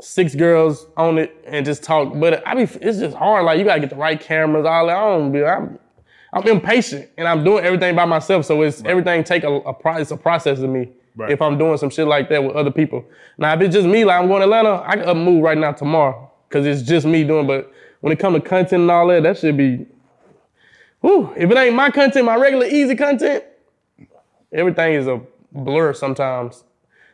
six 0.00 0.34
girls 0.34 0.86
on 0.96 1.18
it 1.18 1.36
and 1.46 1.64
just 1.64 1.84
talk? 1.84 2.12
But 2.18 2.42
I 2.46 2.54
mean, 2.54 2.68
it's 2.82 2.98
just 2.98 3.16
hard. 3.16 3.44
Like 3.44 3.60
you 3.60 3.64
gotta 3.64 3.80
get 3.80 3.90
the 3.90 3.96
right 3.96 4.20
cameras, 4.20 4.66
all 4.66 4.88
that. 4.88 4.96
I 4.96 5.00
don't 5.00 5.30
be. 5.30 5.44
I'm, 5.44 5.78
I'm 6.34 6.46
impatient 6.46 7.08
and 7.16 7.26
I'm 7.26 7.44
doing 7.44 7.64
everything 7.64 7.96
by 7.96 8.04
myself, 8.04 8.44
so 8.44 8.60
it's 8.62 8.84
everything 8.84 9.24
take 9.24 9.44
a, 9.44 9.52
a 9.52 9.72
pro, 9.72 9.96
it's 9.96 10.10
a 10.10 10.16
process 10.16 10.58
to 10.58 10.68
me. 10.68 10.90
Right. 11.16 11.30
If 11.30 11.40
I'm 11.40 11.56
doing 11.56 11.78
some 11.78 11.90
shit 11.90 12.08
like 12.08 12.28
that 12.30 12.42
with 12.42 12.56
other 12.56 12.72
people. 12.72 13.04
Now, 13.38 13.54
if 13.54 13.60
it's 13.60 13.72
just 13.72 13.86
me, 13.86 14.04
like 14.04 14.20
I'm 14.20 14.26
going 14.26 14.40
to 14.40 14.44
Atlanta, 14.44 14.82
I 14.84 14.96
can 14.96 15.08
up 15.08 15.16
move 15.16 15.44
right 15.44 15.56
now 15.56 15.70
tomorrow 15.70 16.30
because 16.48 16.66
it's 16.66 16.82
just 16.82 17.06
me 17.06 17.22
doing. 17.22 17.46
But 17.46 17.72
when 18.00 18.12
it 18.12 18.18
comes 18.18 18.34
to 18.34 18.40
content 18.40 18.82
and 18.82 18.90
all 18.90 19.06
that, 19.06 19.22
that 19.22 19.38
should 19.38 19.56
be 19.56 19.86
Whew, 21.04 21.34
if 21.36 21.50
it 21.50 21.56
ain't 21.58 21.76
my 21.76 21.90
content, 21.90 22.24
my 22.24 22.34
regular 22.34 22.64
easy 22.64 22.96
content, 22.96 23.44
everything 24.50 24.94
is 24.94 25.06
a 25.06 25.20
blur 25.52 25.92
sometimes. 25.92 26.64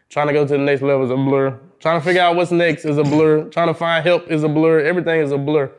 Trying 0.08 0.28
to 0.28 0.32
go 0.32 0.46
to 0.46 0.52
the 0.52 0.58
next 0.58 0.82
level 0.82 1.04
is 1.04 1.10
a 1.10 1.16
blur. 1.16 1.58
Trying 1.80 1.98
to 1.98 2.04
figure 2.04 2.22
out 2.22 2.36
what's 2.36 2.52
next 2.52 2.84
is 2.84 2.98
a 2.98 3.02
blur. 3.02 3.48
Trying 3.48 3.66
to 3.66 3.74
find 3.74 4.04
help 4.06 4.30
is 4.30 4.44
a 4.44 4.48
blur. 4.48 4.78
Everything 4.78 5.20
is 5.20 5.32
a 5.32 5.38
blur. 5.38 5.72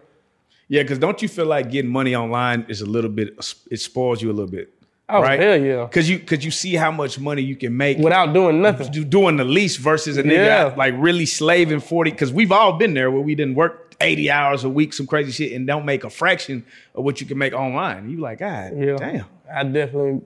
Yeah, 0.71 0.83
because 0.83 0.99
don't 0.99 1.21
you 1.21 1.27
feel 1.27 1.47
like 1.47 1.69
getting 1.69 1.91
money 1.91 2.15
online 2.15 2.65
is 2.69 2.79
a 2.79 2.85
little 2.85 3.09
bit? 3.09 3.35
It 3.69 3.79
spoils 3.81 4.21
you 4.21 4.29
a 4.31 4.37
little 4.39 4.49
bit, 4.49 4.73
Oh, 5.09 5.21
right? 5.21 5.37
hell 5.37 5.57
yeah. 5.61 5.83
Because 5.83 6.09
you 6.09 6.17
because 6.19 6.45
you 6.45 6.51
see 6.51 6.75
how 6.75 6.91
much 6.91 7.19
money 7.19 7.41
you 7.41 7.57
can 7.57 7.75
make 7.75 7.97
Without 7.97 8.31
doing 8.33 8.61
nothing. 8.61 8.89
do- 8.89 9.03
doing 9.03 9.35
the 9.35 9.43
least 9.43 9.79
versus 9.79 10.15
a 10.17 10.23
nigga 10.23 10.45
Yeah. 10.45 10.73
like 10.77 10.93
really 10.97 11.25
slaving 11.25 11.81
40 11.81 12.11
because 12.11 12.31
we've 12.31 12.53
all 12.53 12.73
been 12.77 12.93
there 12.93 13.11
where 13.11 13.21
we 13.21 13.35
didn't 13.35 13.55
work 13.55 13.95
80 13.99 14.31
hours 14.31 14.63
a 14.63 14.69
week 14.69 14.93
some 14.93 15.05
crazy 15.07 15.31
shit 15.33 15.51
and 15.51 15.67
don't 15.67 15.85
make 15.85 16.05
a 16.05 16.09
fraction 16.09 16.63
of 16.95 17.03
what 17.03 17.19
you 17.19 17.27
can 17.27 17.37
make 17.37 17.53
online 17.53 18.09
you 18.09 18.17
like 18.21 18.39
god 18.39 18.71
Yeah. 18.77 18.95
damn 18.95 19.25
I 19.53 19.63
definitely, 19.65 20.21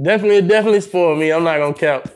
definitely, 0.00 0.40
definitely 0.48 0.80
spoiled 0.80 1.18
me. 1.18 1.30
I'm 1.30 1.44
not 1.44 1.58
gonna 1.58 1.74
cap. 1.74 2.08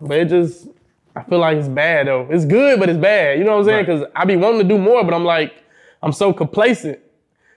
But 0.00 0.16
it 0.20 0.28
just, 0.30 0.66
I 1.14 1.22
feel 1.24 1.38
like 1.38 1.58
it's 1.58 1.68
bad 1.68 2.06
though. 2.06 2.26
It's 2.30 2.46
good, 2.46 2.80
but 2.80 2.88
it's 2.88 2.98
bad. 2.98 3.38
You 3.38 3.44
know 3.44 3.52
what 3.52 3.58
I'm 3.58 3.64
saying? 3.66 3.76
Right. 3.76 3.86
Because 3.86 4.04
I 4.16 4.24
be 4.24 4.36
wanting 4.36 4.60
to 4.60 4.68
do 4.68 4.78
more, 4.78 5.04
but 5.04 5.12
I'm 5.12 5.24
like, 5.26 5.52
I'm 6.04 6.12
so 6.12 6.34
complacent. 6.34 6.98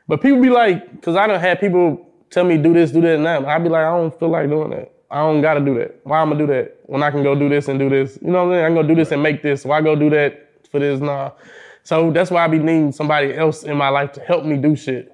But 0.08 0.22
people 0.22 0.42
be 0.42 0.50
like, 0.50 0.90
because 0.96 1.18
I 1.18 1.28
don't 1.28 1.42
have 1.42 1.60
people 1.60 2.08
tell 2.30 2.46
me 2.46 2.58
do 2.58 2.74
this, 2.74 2.92
do 2.92 3.02
that, 3.02 3.16
and 3.16 3.26
that. 3.26 3.44
I 3.44 3.60
be 3.60 3.68
like, 3.68 3.84
I 3.84 3.90
don't 3.90 4.18
feel 4.18 4.30
like 4.30 4.50
doing 4.50 4.70
that. 4.70 4.94
I 5.12 5.18
don't 5.18 5.42
gotta 5.42 5.60
do 5.60 5.78
that. 5.80 6.00
Why 6.04 6.20
I'm 6.22 6.30
gonna 6.30 6.40
do 6.40 6.48
that 6.54 6.80
when 6.86 7.04
I 7.04 7.12
can 7.12 7.24
go 7.24 7.36
do 7.36 7.50
this 7.50 7.68
and 7.68 7.78
do 7.78 7.90
this? 7.90 8.18
You 8.22 8.30
know 8.30 8.46
what 8.46 8.54
I'm 8.54 8.58
saying? 8.58 8.66
I'm 8.66 8.76
gonna 8.76 8.88
do 8.88 8.96
this 8.96 9.12
and 9.12 9.22
make 9.22 9.42
this. 9.42 9.66
Why 9.66 9.82
go 9.82 9.98
do 9.98 10.10
that 10.12 10.66
for 10.72 10.80
this? 10.80 11.02
Nah. 11.02 11.32
So 11.84 12.10
that's 12.12 12.32
why 12.32 12.46
I 12.46 12.48
be 12.48 12.58
needing 12.58 12.94
somebody 12.94 13.34
else 13.36 13.64
in 13.64 13.76
my 13.76 13.90
life 13.90 14.14
to 14.14 14.22
help 14.22 14.46
me 14.46 14.56
do 14.56 14.78
shit. 14.78 15.06
You 15.06 15.12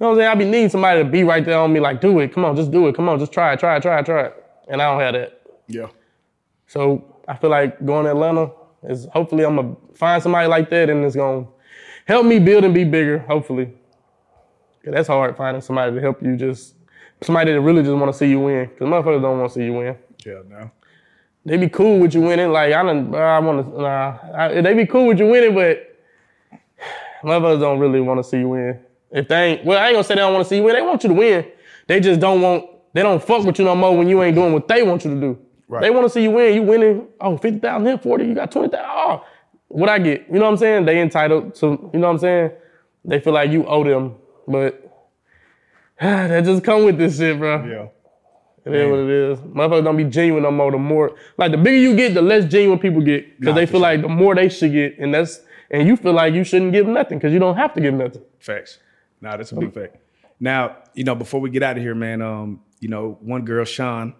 know 0.00 0.08
what 0.08 0.10
I'm 0.10 0.16
saying? 0.18 0.28
I 0.30 0.34
be 0.34 0.44
needing 0.44 0.68
somebody 0.68 1.04
to 1.04 1.08
be 1.08 1.22
right 1.22 1.44
there 1.44 1.58
on 1.58 1.72
me, 1.72 1.78
like, 1.78 2.00
do 2.00 2.18
it. 2.18 2.32
Come 2.32 2.44
on, 2.44 2.56
just 2.56 2.72
do 2.72 2.88
it. 2.88 2.96
Come 2.96 3.08
on, 3.08 3.20
just 3.20 3.32
try 3.32 3.52
it, 3.52 3.60
try 3.60 3.76
it, 3.76 3.82
try 3.82 4.00
it, 4.00 4.06
try 4.06 4.26
it. 4.26 4.44
And 4.68 4.82
I 4.82 4.90
don't 4.90 5.00
have 5.00 5.14
that. 5.14 5.40
Yeah. 5.68 5.86
So 6.66 7.22
I 7.28 7.36
feel 7.36 7.50
like 7.50 7.84
going 7.84 8.06
to 8.06 8.10
Atlanta 8.10 8.50
is 8.82 9.06
hopefully 9.12 9.44
I'm 9.44 9.56
gonna 9.56 9.76
find 9.94 10.20
somebody 10.20 10.48
like 10.48 10.70
that 10.70 10.90
and 10.90 11.04
it's 11.04 11.14
gonna 11.14 11.46
help 12.06 12.26
me 12.26 12.38
build 12.38 12.64
and 12.64 12.74
be 12.74 12.84
bigger, 12.84 13.18
hopefully. 13.20 13.72
that's 14.84 15.08
hard 15.08 15.36
finding 15.36 15.60
somebody 15.60 15.94
to 15.94 16.00
help 16.00 16.22
you 16.22 16.36
just 16.36 16.74
somebody 17.22 17.52
that 17.52 17.60
really 17.60 17.82
just 17.82 17.94
wanna 17.94 18.12
see 18.12 18.28
you 18.28 18.40
win. 18.40 18.68
Cause 18.68 18.88
motherfuckers 18.88 19.22
don't 19.22 19.38
wanna 19.38 19.50
see 19.50 19.64
you 19.64 19.74
win. 19.74 19.96
Yeah, 20.24 20.42
no. 20.48 20.70
They 21.44 21.56
be 21.56 21.68
cool 21.68 21.98
with 21.98 22.14
you 22.14 22.22
winning. 22.22 22.52
Like 22.52 22.72
I 22.72 22.82
don't 22.82 23.14
I 23.14 23.38
wanna 23.38 23.62
nah. 23.62 24.18
I, 24.34 24.60
they 24.60 24.74
be 24.74 24.86
cool 24.86 25.06
with 25.06 25.18
you 25.18 25.26
winning, 25.26 25.54
but 25.54 25.98
motherfuckers 27.22 27.60
don't 27.60 27.78
really 27.78 28.00
wanna 28.00 28.24
see 28.24 28.38
you 28.38 28.48
win. 28.48 28.80
If 29.10 29.28
they 29.28 29.52
ain't 29.52 29.64
well, 29.64 29.78
I 29.78 29.88
ain't 29.88 29.94
gonna 29.94 30.04
say 30.04 30.14
they 30.14 30.20
don't 30.20 30.32
wanna 30.32 30.44
see 30.44 30.56
you 30.56 30.62
win. 30.62 30.74
They 30.74 30.82
want 30.82 31.02
you 31.02 31.08
to 31.08 31.14
win. 31.14 31.46
They 31.86 32.00
just 32.00 32.20
don't 32.20 32.40
want 32.40 32.66
they 32.92 33.02
don't 33.02 33.22
fuck 33.22 33.44
with 33.44 33.58
you 33.58 33.64
no 33.64 33.74
more 33.74 33.96
when 33.96 34.08
you 34.08 34.22
ain't 34.22 34.34
doing 34.34 34.52
what 34.52 34.68
they 34.68 34.82
want 34.82 35.04
you 35.04 35.14
to 35.14 35.20
do. 35.20 35.38
Right. 35.68 35.80
They 35.80 35.90
want 35.90 36.04
to 36.04 36.10
see 36.10 36.22
you 36.22 36.30
win. 36.30 36.54
You 36.54 36.62
winning, 36.62 37.08
oh, 37.20 37.38
50,000 37.38 37.86
here, 37.86 37.96
40, 37.96 38.26
you 38.26 38.34
got 38.34 38.52
20,000. 38.52 38.84
Oh, 38.86 39.24
what 39.72 39.88
I 39.88 39.98
get? 39.98 40.26
You 40.28 40.34
know 40.34 40.44
what 40.44 40.52
I'm 40.52 40.56
saying? 40.58 40.84
They 40.84 41.00
entitled 41.00 41.54
to, 41.56 41.90
you 41.92 41.98
know 41.98 42.08
what 42.08 42.14
I'm 42.14 42.18
saying? 42.18 42.50
They 43.04 43.20
feel 43.20 43.32
like 43.32 43.50
you 43.50 43.66
owe 43.66 43.82
them, 43.82 44.14
but 44.46 44.78
that 46.00 46.44
just 46.44 46.62
come 46.62 46.84
with 46.84 46.98
this 46.98 47.18
shit, 47.18 47.38
bro. 47.38 47.64
Yeah. 47.64 47.88
it 48.64 48.74
It 48.74 48.74
is 48.74 48.90
what 48.90 48.98
it 49.00 49.10
is. 49.10 49.38
Motherfuckers 49.40 49.84
don't 49.84 49.96
be 49.96 50.04
genuine 50.04 50.42
no 50.42 50.50
more. 50.50 50.70
The 50.70 50.78
more, 50.78 51.16
like, 51.38 51.50
the 51.50 51.56
bigger 51.56 51.76
you 51.76 51.96
get, 51.96 52.14
the 52.14 52.22
less 52.22 52.44
genuine 52.44 52.78
people 52.78 53.00
get. 53.00 53.40
Because 53.40 53.54
they 53.54 53.66
feel 53.66 53.80
sure. 53.80 53.80
like 53.80 54.02
the 54.02 54.08
more 54.08 54.34
they 54.34 54.48
should 54.48 54.72
get, 54.72 54.98
and 54.98 55.12
that's, 55.12 55.40
and 55.70 55.88
you 55.88 55.96
feel 55.96 56.12
like 56.12 56.34
you 56.34 56.44
shouldn't 56.44 56.72
give 56.72 56.86
nothing 56.86 57.18
because 57.18 57.32
you 57.32 57.38
don't 57.38 57.56
have 57.56 57.72
to 57.74 57.80
give 57.80 57.94
nothing. 57.94 58.22
Facts. 58.38 58.78
Nah, 59.20 59.36
that's 59.36 59.52
a 59.52 59.56
big 59.56 59.72
fact. 59.72 59.96
Now, 60.38 60.76
you 60.94 61.04
know, 61.04 61.14
before 61.14 61.40
we 61.40 61.50
get 61.50 61.62
out 61.62 61.76
of 61.76 61.82
here, 61.82 61.94
man, 61.94 62.20
um, 62.20 62.60
you 62.80 62.88
know, 62.88 63.16
one 63.20 63.44
girl, 63.44 63.64
Sean, 63.64 64.14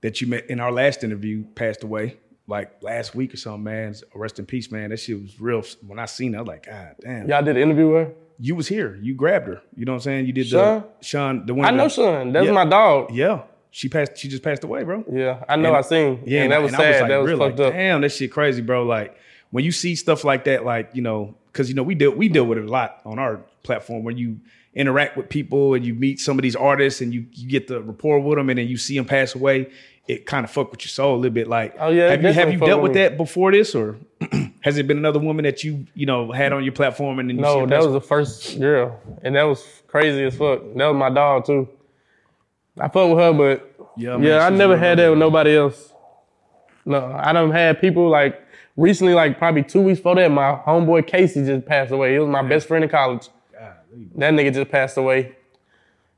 that 0.00 0.20
you 0.20 0.26
met 0.26 0.48
in 0.50 0.58
our 0.58 0.72
last 0.72 1.04
interview 1.04 1.44
passed 1.54 1.84
away 1.84 2.18
like 2.46 2.82
last 2.82 3.14
week 3.14 3.34
or 3.34 3.36
something, 3.36 3.64
man. 3.64 3.94
Rest 4.14 4.38
in 4.38 4.46
peace, 4.46 4.70
man. 4.70 4.90
That 4.90 4.98
shit 4.98 5.20
was 5.20 5.40
real. 5.40 5.62
When 5.86 5.98
I 5.98 6.06
seen 6.06 6.32
her, 6.32 6.38
I 6.38 6.42
was 6.42 6.48
like, 6.48 6.66
God 6.66 6.94
damn. 7.00 7.28
Y'all 7.28 7.42
did 7.42 7.56
an 7.56 7.62
interview 7.62 7.88
with 7.92 8.08
her? 8.08 8.14
You 8.38 8.54
was 8.54 8.68
here. 8.68 8.98
You 9.00 9.14
grabbed 9.14 9.48
her. 9.48 9.62
You 9.76 9.84
know 9.86 9.92
what 9.92 9.96
I'm 9.96 10.02
saying? 10.02 10.26
You 10.26 10.32
did 10.32 10.46
Sean? 10.46 10.84
the 11.00 11.04
Sean, 11.04 11.46
the 11.46 11.54
one 11.54 11.66
I 11.66 11.70
know 11.70 11.88
Sean. 11.88 12.32
That's 12.32 12.46
Yeah. 12.46 12.52
my 12.52 12.64
dog. 12.64 13.12
Yeah. 13.14 13.42
She 13.70 13.88
passed, 13.88 14.16
she 14.16 14.28
just 14.28 14.42
passed 14.42 14.64
away, 14.64 14.84
bro. 14.84 15.04
Yeah, 15.10 15.42
I 15.48 15.56
know. 15.56 15.68
And- 15.68 15.76
I 15.76 15.80
seen. 15.82 16.22
Yeah, 16.24 16.44
and 16.44 16.52
that 16.52 16.62
was 16.62 16.72
and 16.72 16.80
sad. 16.80 17.00
like, 17.02 17.10
that 17.10 17.16
was 17.18 17.28
real, 17.28 17.38
fucked 17.38 17.58
like, 17.58 17.68
up. 17.68 17.72
Damn, 17.74 18.00
that 18.02 18.10
shit 18.10 18.32
crazy, 18.32 18.62
bro. 18.62 18.84
Like 18.84 19.16
when 19.50 19.64
you 19.64 19.72
see 19.72 19.94
stuff 19.96 20.24
like 20.24 20.44
that, 20.44 20.64
like 20.64 20.90
you 20.94 21.02
know, 21.02 21.34
because 21.52 21.68
you 21.68 21.74
know 21.74 21.82
we 21.82 21.94
deal 21.94 22.10
we 22.12 22.28
deal 22.28 22.44
with 22.44 22.58
it 22.58 22.64
a 22.64 22.70
lot 22.70 23.00
on 23.04 23.18
our 23.18 23.40
platform 23.64 24.02
when 24.04 24.16
you 24.16 24.38
interact 24.74 25.16
with 25.16 25.28
people 25.28 25.74
and 25.74 25.84
you 25.84 25.94
meet 25.94 26.20
some 26.20 26.38
of 26.38 26.42
these 26.42 26.56
artists 26.56 27.00
and 27.00 27.12
you 27.12 27.26
you 27.32 27.48
get 27.48 27.66
the 27.68 27.80
rapport 27.82 28.18
with 28.20 28.38
them 28.38 28.48
and 28.50 28.58
then 28.58 28.66
you 28.68 28.76
see 28.78 28.96
them 28.96 29.04
pass 29.04 29.34
away. 29.34 29.68
It 30.08 30.24
kind 30.24 30.44
of 30.44 30.50
fuck 30.50 30.70
with 30.70 30.82
your 30.84 30.88
soul 30.90 31.14
a 31.14 31.18
little 31.18 31.34
bit. 31.34 31.48
Like, 31.48 31.74
Oh, 31.80 31.88
yeah, 31.90 32.10
have 32.10 32.22
you 32.22 32.32
have 32.32 32.52
you 32.52 32.58
dealt 32.58 32.80
with 32.82 32.92
me. 32.92 33.00
that 33.02 33.16
before 33.16 33.50
this, 33.50 33.74
or 33.74 33.96
has 34.62 34.78
it 34.78 34.86
been 34.86 34.98
another 34.98 35.18
woman 35.18 35.44
that 35.44 35.64
you 35.64 35.86
you 35.94 36.06
know 36.06 36.30
had 36.32 36.52
on 36.52 36.62
your 36.62 36.72
platform 36.72 37.18
and 37.18 37.28
then 37.28 37.36
No, 37.38 37.66
that 37.66 37.82
was 37.82 37.92
the 37.92 38.00
first 38.00 38.58
girl, 38.60 39.00
and 39.22 39.34
that 39.34 39.42
was 39.44 39.66
crazy 39.88 40.22
as 40.24 40.36
fuck. 40.36 40.60
That 40.76 40.86
was 40.86 40.96
my 40.96 41.10
dog 41.10 41.44
too. 41.46 41.68
I 42.78 42.88
fucked 42.88 43.10
with 43.10 43.18
her, 43.18 43.32
but 43.32 43.74
Yeah, 43.96 44.10
yeah, 44.12 44.16
man, 44.18 44.40
I 44.52 44.56
never 44.56 44.76
had 44.76 44.98
that 44.98 45.08
with 45.10 45.18
nobody 45.18 45.56
else. 45.56 45.92
No, 46.84 47.12
I 47.20 47.32
done 47.32 47.50
had 47.50 47.80
people 47.80 48.08
like 48.08 48.40
recently, 48.76 49.12
like 49.14 49.38
probably 49.38 49.64
two 49.64 49.80
weeks 49.82 49.98
before 49.98 50.14
that. 50.16 50.30
My 50.30 50.52
homeboy 50.66 51.06
Casey 51.08 51.44
just 51.44 51.66
passed 51.66 51.90
away. 51.90 52.12
He 52.12 52.18
was 52.20 52.28
my 52.28 52.42
best 52.42 52.68
friend 52.68 52.84
in 52.84 52.90
college. 52.90 53.28
Golly. 53.52 54.08
That 54.16 54.34
nigga 54.34 54.54
just 54.54 54.70
passed 54.70 54.96
away. 54.98 55.34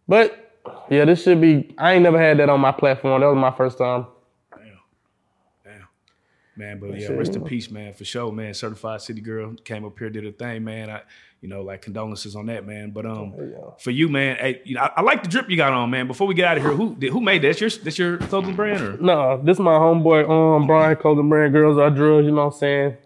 But 0.07 0.47
yeah, 0.91 1.05
this 1.05 1.23
should 1.23 1.41
be. 1.41 1.75
I 1.79 1.95
ain't 1.95 2.03
never 2.03 2.19
had 2.19 2.39
that 2.39 2.49
on 2.49 2.61
my 2.61 2.73
platform. 2.73 3.21
That 3.21 3.27
was 3.27 3.37
my 3.37 3.51
first 3.51 3.79
time. 3.79 4.07
Damn. 5.64 5.89
Man, 6.57 6.81
but 6.81 6.99
yeah, 6.99 7.09
rest 7.09 7.35
in 7.37 7.45
peace, 7.45 7.71
man. 7.71 7.95
For 7.95 8.05
sure, 8.05 8.33
man. 8.33 8.55
Certified 8.55 9.01
city 9.01 9.21
girl 9.21 9.55
came 9.64 9.85
up 9.85 9.99
here, 9.99 10.11
did 10.11 10.27
a 10.27 10.33
thing, 10.33 10.64
man. 10.64 10.91
I, 10.91 11.03
you 11.41 11.49
know, 11.49 11.62
like 11.62 11.83
condolences 11.83 12.35
on 12.35 12.47
that, 12.47 12.66
man. 12.66 12.91
But 12.91 13.07
um, 13.07 13.35
yeah. 13.39 13.71
for 13.79 13.91
you, 13.91 14.09
man, 14.09 14.37
hey, 14.37 14.61
you 14.64 14.75
know, 14.75 14.81
I, 14.81 14.93
I 14.97 15.01
like 15.03 15.23
the 15.23 15.29
drip 15.29 15.49
you 15.49 15.57
got 15.57 15.73
on, 15.73 15.91
man. 15.91 16.07
Before 16.07 16.27
we 16.27 16.35
get 16.35 16.47
out 16.47 16.57
of 16.57 16.62
here, 16.62 16.73
who 16.73 16.97
did, 16.97 17.12
who 17.12 17.21
made 17.21 17.43
that? 17.43 17.59
That's 17.59 17.61
your 17.61 17.71
that's 17.85 17.99
your 17.99 18.19
clothing 18.19 18.57
brand, 18.57 18.83
or 18.83 18.97
No, 18.97 19.41
this 19.43 19.59
my 19.59 19.73
homeboy, 19.73 20.29
um, 20.29 20.66
Brian 20.66 20.97
Clothing 20.97 21.29
Brand 21.29 21.53
Girls 21.53 21.79
Are 21.79 21.91
Drugs, 21.91 22.25
you 22.25 22.33
know 22.33 22.47
what 22.47 22.55
I'm 22.55 22.59
saying? 22.59 22.97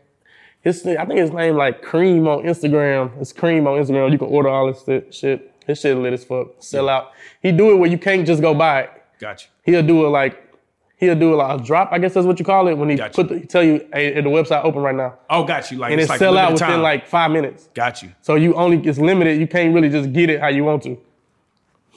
His, 0.62 0.86
I 0.86 1.04
think 1.04 1.18
his 1.18 1.32
name 1.32 1.56
like 1.56 1.82
Cream 1.82 2.28
on 2.28 2.44
Instagram. 2.44 3.20
It's 3.20 3.32
Cream 3.32 3.66
on 3.66 3.82
Instagram. 3.82 4.12
You 4.12 4.18
can 4.18 4.28
order 4.28 4.48
all 4.48 4.72
this 4.72 5.14
shit. 5.14 5.51
His 5.66 5.80
shit 5.80 5.96
lit 5.96 6.12
as 6.12 6.24
fuck. 6.24 6.48
Sell 6.58 6.88
out. 6.88 7.12
He 7.40 7.52
do 7.52 7.72
it 7.72 7.76
where 7.76 7.90
you 7.90 7.98
can't 7.98 8.26
just 8.26 8.40
go 8.42 8.54
buy 8.54 8.82
it. 8.82 8.90
got 9.18 9.42
you? 9.42 9.48
He'll 9.64 9.82
do 9.86 10.04
it 10.06 10.08
like, 10.10 10.52
he'll 10.96 11.14
do 11.18 11.32
it 11.32 11.36
like 11.36 11.60
a 11.60 11.62
drop, 11.62 11.90
I 11.92 11.98
guess 11.98 12.14
that's 12.14 12.26
what 12.26 12.38
you 12.38 12.44
call 12.44 12.68
it, 12.68 12.74
when 12.74 12.88
he 12.90 12.96
Gotcha. 12.96 13.14
put 13.14 13.28
the, 13.28 13.38
he 13.38 13.46
tell 13.46 13.62
you, 13.62 13.86
hey, 13.92 14.14
the 14.14 14.28
website 14.28 14.64
open 14.64 14.82
right 14.82 14.94
now. 14.94 15.14
Oh, 15.30 15.44
got 15.44 15.70
you. 15.70 15.78
Like 15.78 15.92
And 15.92 16.00
it's 16.00 16.08
it 16.08 16.12
like 16.12 16.18
sell 16.18 16.36
out 16.38 16.52
within 16.52 16.68
time. 16.68 16.82
like 16.82 17.06
five 17.06 17.30
minutes. 17.30 17.68
got 17.74 18.02
you. 18.02 18.12
So 18.22 18.34
you 18.34 18.54
only, 18.54 18.78
it's 18.88 18.98
limited. 18.98 19.38
You 19.40 19.46
can't 19.46 19.72
really 19.74 19.88
just 19.88 20.12
get 20.12 20.30
it 20.30 20.40
how 20.40 20.48
you 20.48 20.64
want 20.64 20.82
to. 20.84 20.98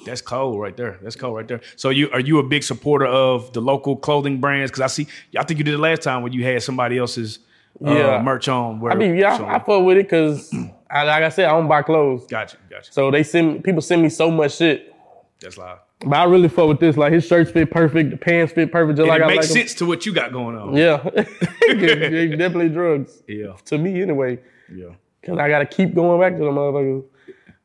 That's 0.05 0.21
cold 0.21 0.59
right 0.59 0.77
there. 0.77 0.99
That's 1.01 1.15
cold 1.15 1.35
right 1.35 1.47
there. 1.47 1.61
So 1.75 1.89
you 1.89 2.11
are 2.11 2.19
you 2.19 2.37
a 2.37 2.43
big 2.43 2.61
supporter 2.61 3.07
of 3.07 3.51
the 3.53 3.59
local 3.61 3.95
clothing 3.95 4.39
brands? 4.39 4.69
Because 4.69 4.81
I 4.81 4.87
see, 4.87 5.07
I 5.35 5.43
think 5.43 5.57
you 5.57 5.63
did 5.63 5.73
it 5.73 5.79
last 5.79 6.03
time 6.03 6.21
when 6.21 6.31
you 6.31 6.43
had 6.43 6.61
somebody 6.61 6.99
else's 6.99 7.39
uh, 7.85 7.91
Yeah. 7.91 8.21
merch 8.21 8.47
on. 8.47 8.79
Where, 8.79 8.91
I 8.91 8.95
mean, 8.95 9.15
yeah, 9.15 9.35
I, 9.35 9.55
I 9.55 9.59
fuck 9.59 9.83
with 9.83 9.97
it 9.97 10.03
because, 10.03 10.53
I, 10.89 11.03
like 11.03 11.23
I 11.23 11.29
said, 11.29 11.45
I 11.45 11.51
don't 11.51 11.67
buy 11.67 11.81
clothes. 11.81 12.25
Gotcha, 12.27 12.57
gotcha. 12.69 12.91
So 12.91 13.09
they 13.11 13.23
send, 13.23 13.63
people 13.63 13.81
send 13.81 14.01
me 14.01 14.09
so 14.09 14.29
much 14.31 14.55
shit. 14.57 14.93
That's 15.41 15.57
loud. 15.57 15.79
But 15.99 16.15
I 16.17 16.23
really 16.25 16.49
fuck 16.49 16.67
with 16.67 16.79
this. 16.79 16.97
Like 16.97 17.13
his 17.13 17.25
shirts 17.25 17.49
fit 17.51 17.71
perfect, 17.71 18.11
the 18.11 18.17
pants 18.17 18.53
fit 18.53 18.71
perfect, 18.71 18.97
just 18.97 19.09
And 19.09 19.09
like 19.09 19.21
it 19.21 19.25
I 19.25 19.35
makes 19.35 19.49
like 19.49 19.57
sense 19.57 19.73
to 19.75 19.85
what 19.85 20.05
you 20.05 20.13
got 20.13 20.31
going 20.31 20.55
on. 20.57 20.75
Yeah, 20.75 20.97
definitely 21.67 22.69
drugs 22.69 23.23
yeah, 23.27 23.53
to 23.65 23.77
me 23.77 24.01
anyway. 24.01 24.39
yeah. 24.71 24.89
Cause 25.23 25.37
I 25.39 25.49
gotta 25.49 25.65
keep 25.65 25.95
going 25.95 26.19
back 26.19 26.37
to 26.37 26.43
the 26.43 26.51
motherfuckers, 26.51 27.03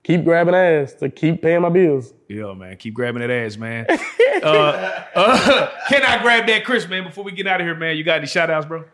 keep 0.02 0.24
grabbing 0.24 0.54
ass 0.54 0.94
to 0.94 1.10
keep 1.10 1.42
paying 1.42 1.60
my 1.60 1.68
bills. 1.68 2.14
Yeah, 2.28 2.54
man. 2.54 2.76
Keep 2.78 2.94
grabbing 2.94 3.20
that 3.20 3.30
ass, 3.30 3.56
man. 3.58 3.86
uh, 4.42 5.04
uh, 5.14 5.70
can 5.88 6.02
I 6.02 6.22
grab 6.22 6.46
that, 6.46 6.64
Chris, 6.64 6.88
man, 6.88 7.04
before 7.04 7.24
we 7.24 7.32
get 7.32 7.46
out 7.46 7.60
of 7.60 7.66
here, 7.66 7.74
man? 7.74 7.96
You 7.98 8.04
got 8.04 8.18
any 8.18 8.26
shout 8.26 8.48
outs, 8.48 8.64
bro? 8.64 8.84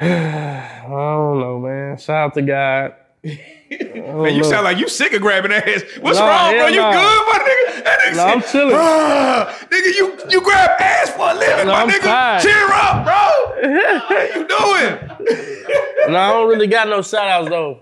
I 0.04 0.82
don't 0.88 1.40
know, 1.40 1.58
man. 1.58 1.98
Shout 1.98 2.16
out 2.16 2.34
to 2.34 2.42
God. 2.42 2.94
Man, 3.22 4.34
you 4.34 4.42
sound 4.44 4.64
like 4.64 4.78
you 4.78 4.88
sick 4.88 5.12
of 5.12 5.20
grabbing 5.20 5.52
ass. 5.52 5.82
What's 6.00 6.18
wrong, 6.18 6.52
bro? 6.56 6.66
You 6.68 6.80
good, 6.80 6.92
my 7.28 7.38
nigga? 7.38 7.84
That 7.84 7.98
nigga 8.00 8.16
Nah, 8.16 8.24
I'm 8.24 8.42
chilling. 8.42 8.74
"Ah, 8.76 9.58
nigga, 9.70 9.94
you 9.96 10.18
you 10.30 10.40
grab 10.40 10.70
ass 10.80 11.10
for 11.10 11.30
a 11.30 11.34
living, 11.34 11.66
my 11.66 11.82
I'm 11.82 11.88
nigga. 11.88 12.00
tired. 12.02 12.42
Cheer 12.42 12.68
up, 12.72 13.04
bro. 13.04 13.14
How 14.08 14.22
you 14.22 14.46
doing? 14.48 16.12
No, 16.12 16.18
I 16.18 16.32
don't 16.32 16.48
really 16.48 16.66
got 16.66 16.88
no 16.88 17.02
shout 17.02 17.28
outs 17.28 17.50
though. 17.50 17.80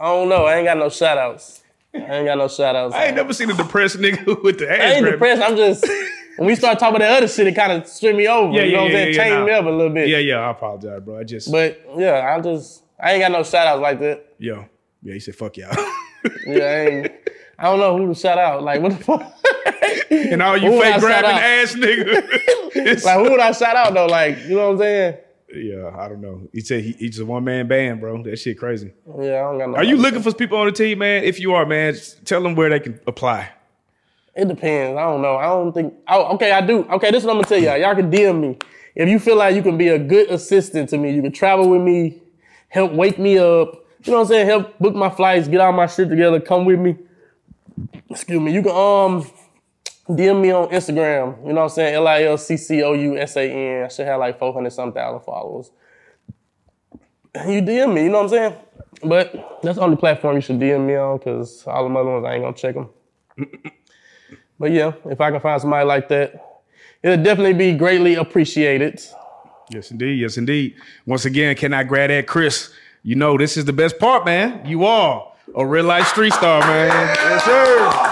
I 0.00 0.04
don't 0.06 0.28
know. 0.30 0.46
I 0.46 0.56
ain't 0.56 0.66
got 0.66 0.78
no 0.78 0.88
shout 0.88 1.18
outs. 1.18 1.60
I 1.94 1.98
ain't 1.98 2.26
got 2.26 2.38
no 2.38 2.48
shout 2.48 2.74
outs. 2.74 2.94
I 2.94 3.06
ain't 3.06 3.16
never 3.16 3.34
seen 3.34 3.50
a 3.50 3.54
depressed 3.54 3.98
nigga 3.98 4.42
with 4.42 4.58
the 4.58 4.72
ass 4.72 4.80
I 4.80 4.84
ain't 4.94 5.02
grabbing. 5.02 5.12
depressed. 5.20 5.42
I'm 5.42 5.56
just 5.56 5.84
when 6.36 6.46
we 6.46 6.54
start 6.54 6.78
talking 6.78 6.96
about 6.96 7.06
that 7.06 7.18
other 7.18 7.28
shit, 7.28 7.46
it 7.46 7.54
kind 7.54 7.72
of 7.72 7.86
stripped 7.86 8.16
me 8.16 8.26
over. 8.26 8.52
Yeah, 8.52 8.62
you 8.64 8.72
know 8.72 8.78
yeah, 8.78 8.82
what 8.82 8.86
I'm 8.86 9.14
saying? 9.14 9.32
yeah, 9.32 9.38
nah. 9.38 9.44
me 9.44 9.52
up 9.52 9.64
a 9.64 9.68
little 9.68 9.92
bit. 9.92 10.08
Yeah, 10.08 10.18
yeah. 10.18 10.36
I 10.38 10.50
apologize, 10.50 11.00
bro. 11.00 11.18
I 11.18 11.24
just 11.24 11.50
But 11.50 11.80
yeah, 11.96 12.34
I 12.36 12.40
just 12.40 12.82
I 12.98 13.12
ain't 13.12 13.20
got 13.22 13.32
no 13.32 13.42
shout 13.42 13.66
outs 13.66 13.80
like 13.80 14.00
that. 14.00 14.34
yo, 14.38 14.66
yeah. 15.02 15.14
He 15.14 15.20
said, 15.20 15.36
"Fuck 15.36 15.56
y'all." 15.56 15.74
Yeah, 16.46 16.64
I 16.64 16.86
ain't. 16.86 17.12
I 17.58 17.64
don't 17.64 17.80
know 17.80 17.98
who 17.98 18.06
to 18.06 18.14
shout 18.14 18.38
out. 18.38 18.62
Like 18.62 18.80
what 18.80 18.96
the 18.96 19.04
fuck? 19.04 19.22
and 20.10 20.40
all 20.40 20.56
you 20.56 20.72
Who 20.72 20.80
fake 20.80 21.00
grabbing 21.00 21.30
ass 21.30 21.74
nigga. 21.74 22.40
Like 23.04 23.18
who 23.18 23.30
would 23.30 23.40
I 23.40 23.52
shout 23.52 23.76
out 23.76 23.92
though? 23.92 24.06
Like 24.06 24.38
you 24.44 24.56
know 24.56 24.68
what 24.68 24.72
I'm 24.74 24.78
saying? 24.78 25.16
yeah, 25.54 25.90
I 25.96 26.08
don't 26.08 26.20
know. 26.20 26.48
He 26.52 26.60
said 26.60 26.82
he, 26.82 26.92
he's 26.92 27.18
a 27.18 27.26
one 27.26 27.44
man 27.44 27.68
band, 27.68 28.00
bro. 28.00 28.22
That 28.22 28.38
shit 28.38 28.58
crazy. 28.58 28.92
Yeah, 29.20 29.34
I 29.34 29.40
don't 29.40 29.58
got 29.58 29.70
no. 29.70 29.76
Are 29.76 29.84
you 29.84 29.96
looking 29.96 30.22
for 30.22 30.32
people 30.32 30.58
on 30.58 30.66
the 30.66 30.72
team, 30.72 30.98
man? 30.98 31.24
If 31.24 31.38
you 31.38 31.54
are, 31.54 31.66
man, 31.66 31.94
just 31.94 32.24
tell 32.24 32.42
them 32.42 32.54
where 32.54 32.70
they 32.70 32.80
can 32.80 32.98
apply. 33.06 33.50
It 34.34 34.48
depends. 34.48 34.96
I 34.96 35.02
don't 35.02 35.20
know. 35.20 35.36
I 35.36 35.44
don't 35.44 35.72
think. 35.72 35.94
Oh, 36.08 36.34
okay, 36.34 36.52
I 36.52 36.60
do. 36.60 36.84
Okay, 36.84 37.10
this 37.10 37.22
is 37.22 37.26
what 37.26 37.36
I'm 37.36 37.42
gonna 37.42 37.48
tell 37.48 37.58
y'all. 37.58 37.76
Y'all 37.76 37.94
can 37.94 38.10
DM 38.10 38.40
me 38.40 38.58
if 38.94 39.08
you 39.08 39.18
feel 39.18 39.36
like 39.36 39.54
you 39.54 39.62
can 39.62 39.76
be 39.76 39.88
a 39.88 39.98
good 39.98 40.30
assistant 40.30 40.88
to 40.90 40.98
me. 40.98 41.14
You 41.14 41.22
can 41.22 41.32
travel 41.32 41.68
with 41.68 41.82
me, 41.82 42.22
help 42.68 42.92
wake 42.92 43.18
me 43.18 43.38
up. 43.38 43.74
You 44.04 44.10
know 44.12 44.18
what 44.18 44.20
I'm 44.22 44.26
saying? 44.28 44.46
Help 44.46 44.78
book 44.78 44.94
my 44.94 45.10
flights, 45.10 45.48
get 45.48 45.60
all 45.60 45.72
my 45.72 45.86
shit 45.86 46.08
together, 46.08 46.40
come 46.40 46.64
with 46.64 46.78
me. 46.78 46.96
Excuse 48.08 48.40
me. 48.40 48.52
You 48.52 48.62
can 48.62 48.70
um 48.72 49.30
DM 50.08 50.40
me 50.40 50.50
on 50.50 50.68
Instagram. 50.68 51.38
You 51.46 51.52
know 51.52 51.60
what 51.60 51.62
I'm 51.64 51.68
saying? 51.68 51.94
L 51.94 52.08
I 52.08 52.24
L 52.24 52.38
C 52.38 52.56
C 52.56 52.82
O 52.82 52.94
U 52.94 53.16
S 53.18 53.36
A 53.36 53.50
N. 53.50 53.84
I 53.84 53.88
should 53.88 54.06
have 54.06 54.18
like 54.18 54.38
400 54.38 54.70
some 54.70 54.92
thousand 54.92 55.24
followers. 55.24 55.70
You 57.34 57.62
DM 57.62 57.94
me. 57.94 58.04
You 58.04 58.08
know 58.08 58.22
what 58.22 58.24
I'm 58.24 58.28
saying? 58.30 58.54
But 59.04 59.60
that's 59.62 59.76
the 59.76 59.82
only 59.82 59.96
platform 59.96 60.36
you 60.36 60.42
should 60.42 60.58
DM 60.58 60.86
me 60.86 60.96
on 60.96 61.18
because 61.18 61.64
all 61.66 61.88
the 61.88 61.94
other 61.94 62.10
ones 62.10 62.24
I 62.26 62.34
ain't 62.34 62.42
gonna 62.42 62.56
check 62.56 62.74
them. 62.74 62.90
But 64.58 64.72
yeah, 64.72 64.92
if 65.06 65.20
I 65.20 65.30
can 65.30 65.40
find 65.40 65.60
somebody 65.60 65.86
like 65.86 66.08
that, 66.08 66.62
it'll 67.02 67.22
definitely 67.22 67.54
be 67.54 67.76
greatly 67.76 68.14
appreciated. 68.14 69.00
Yes, 69.70 69.90
indeed. 69.90 70.20
Yes, 70.20 70.36
indeed. 70.36 70.76
Once 71.06 71.24
again, 71.24 71.54
can 71.56 71.72
I 71.72 71.82
grab 71.82 72.10
that, 72.10 72.26
Chris? 72.26 72.72
You 73.02 73.16
know, 73.16 73.36
this 73.36 73.56
is 73.56 73.64
the 73.64 73.72
best 73.72 73.98
part, 73.98 74.24
man. 74.24 74.64
You 74.66 74.84
are 74.84 75.32
a 75.56 75.66
real 75.66 75.84
life 75.84 76.06
street 76.06 76.32
star, 76.32 76.60
man. 76.60 76.88
Yes, 76.88 77.44
sir. 77.44 78.11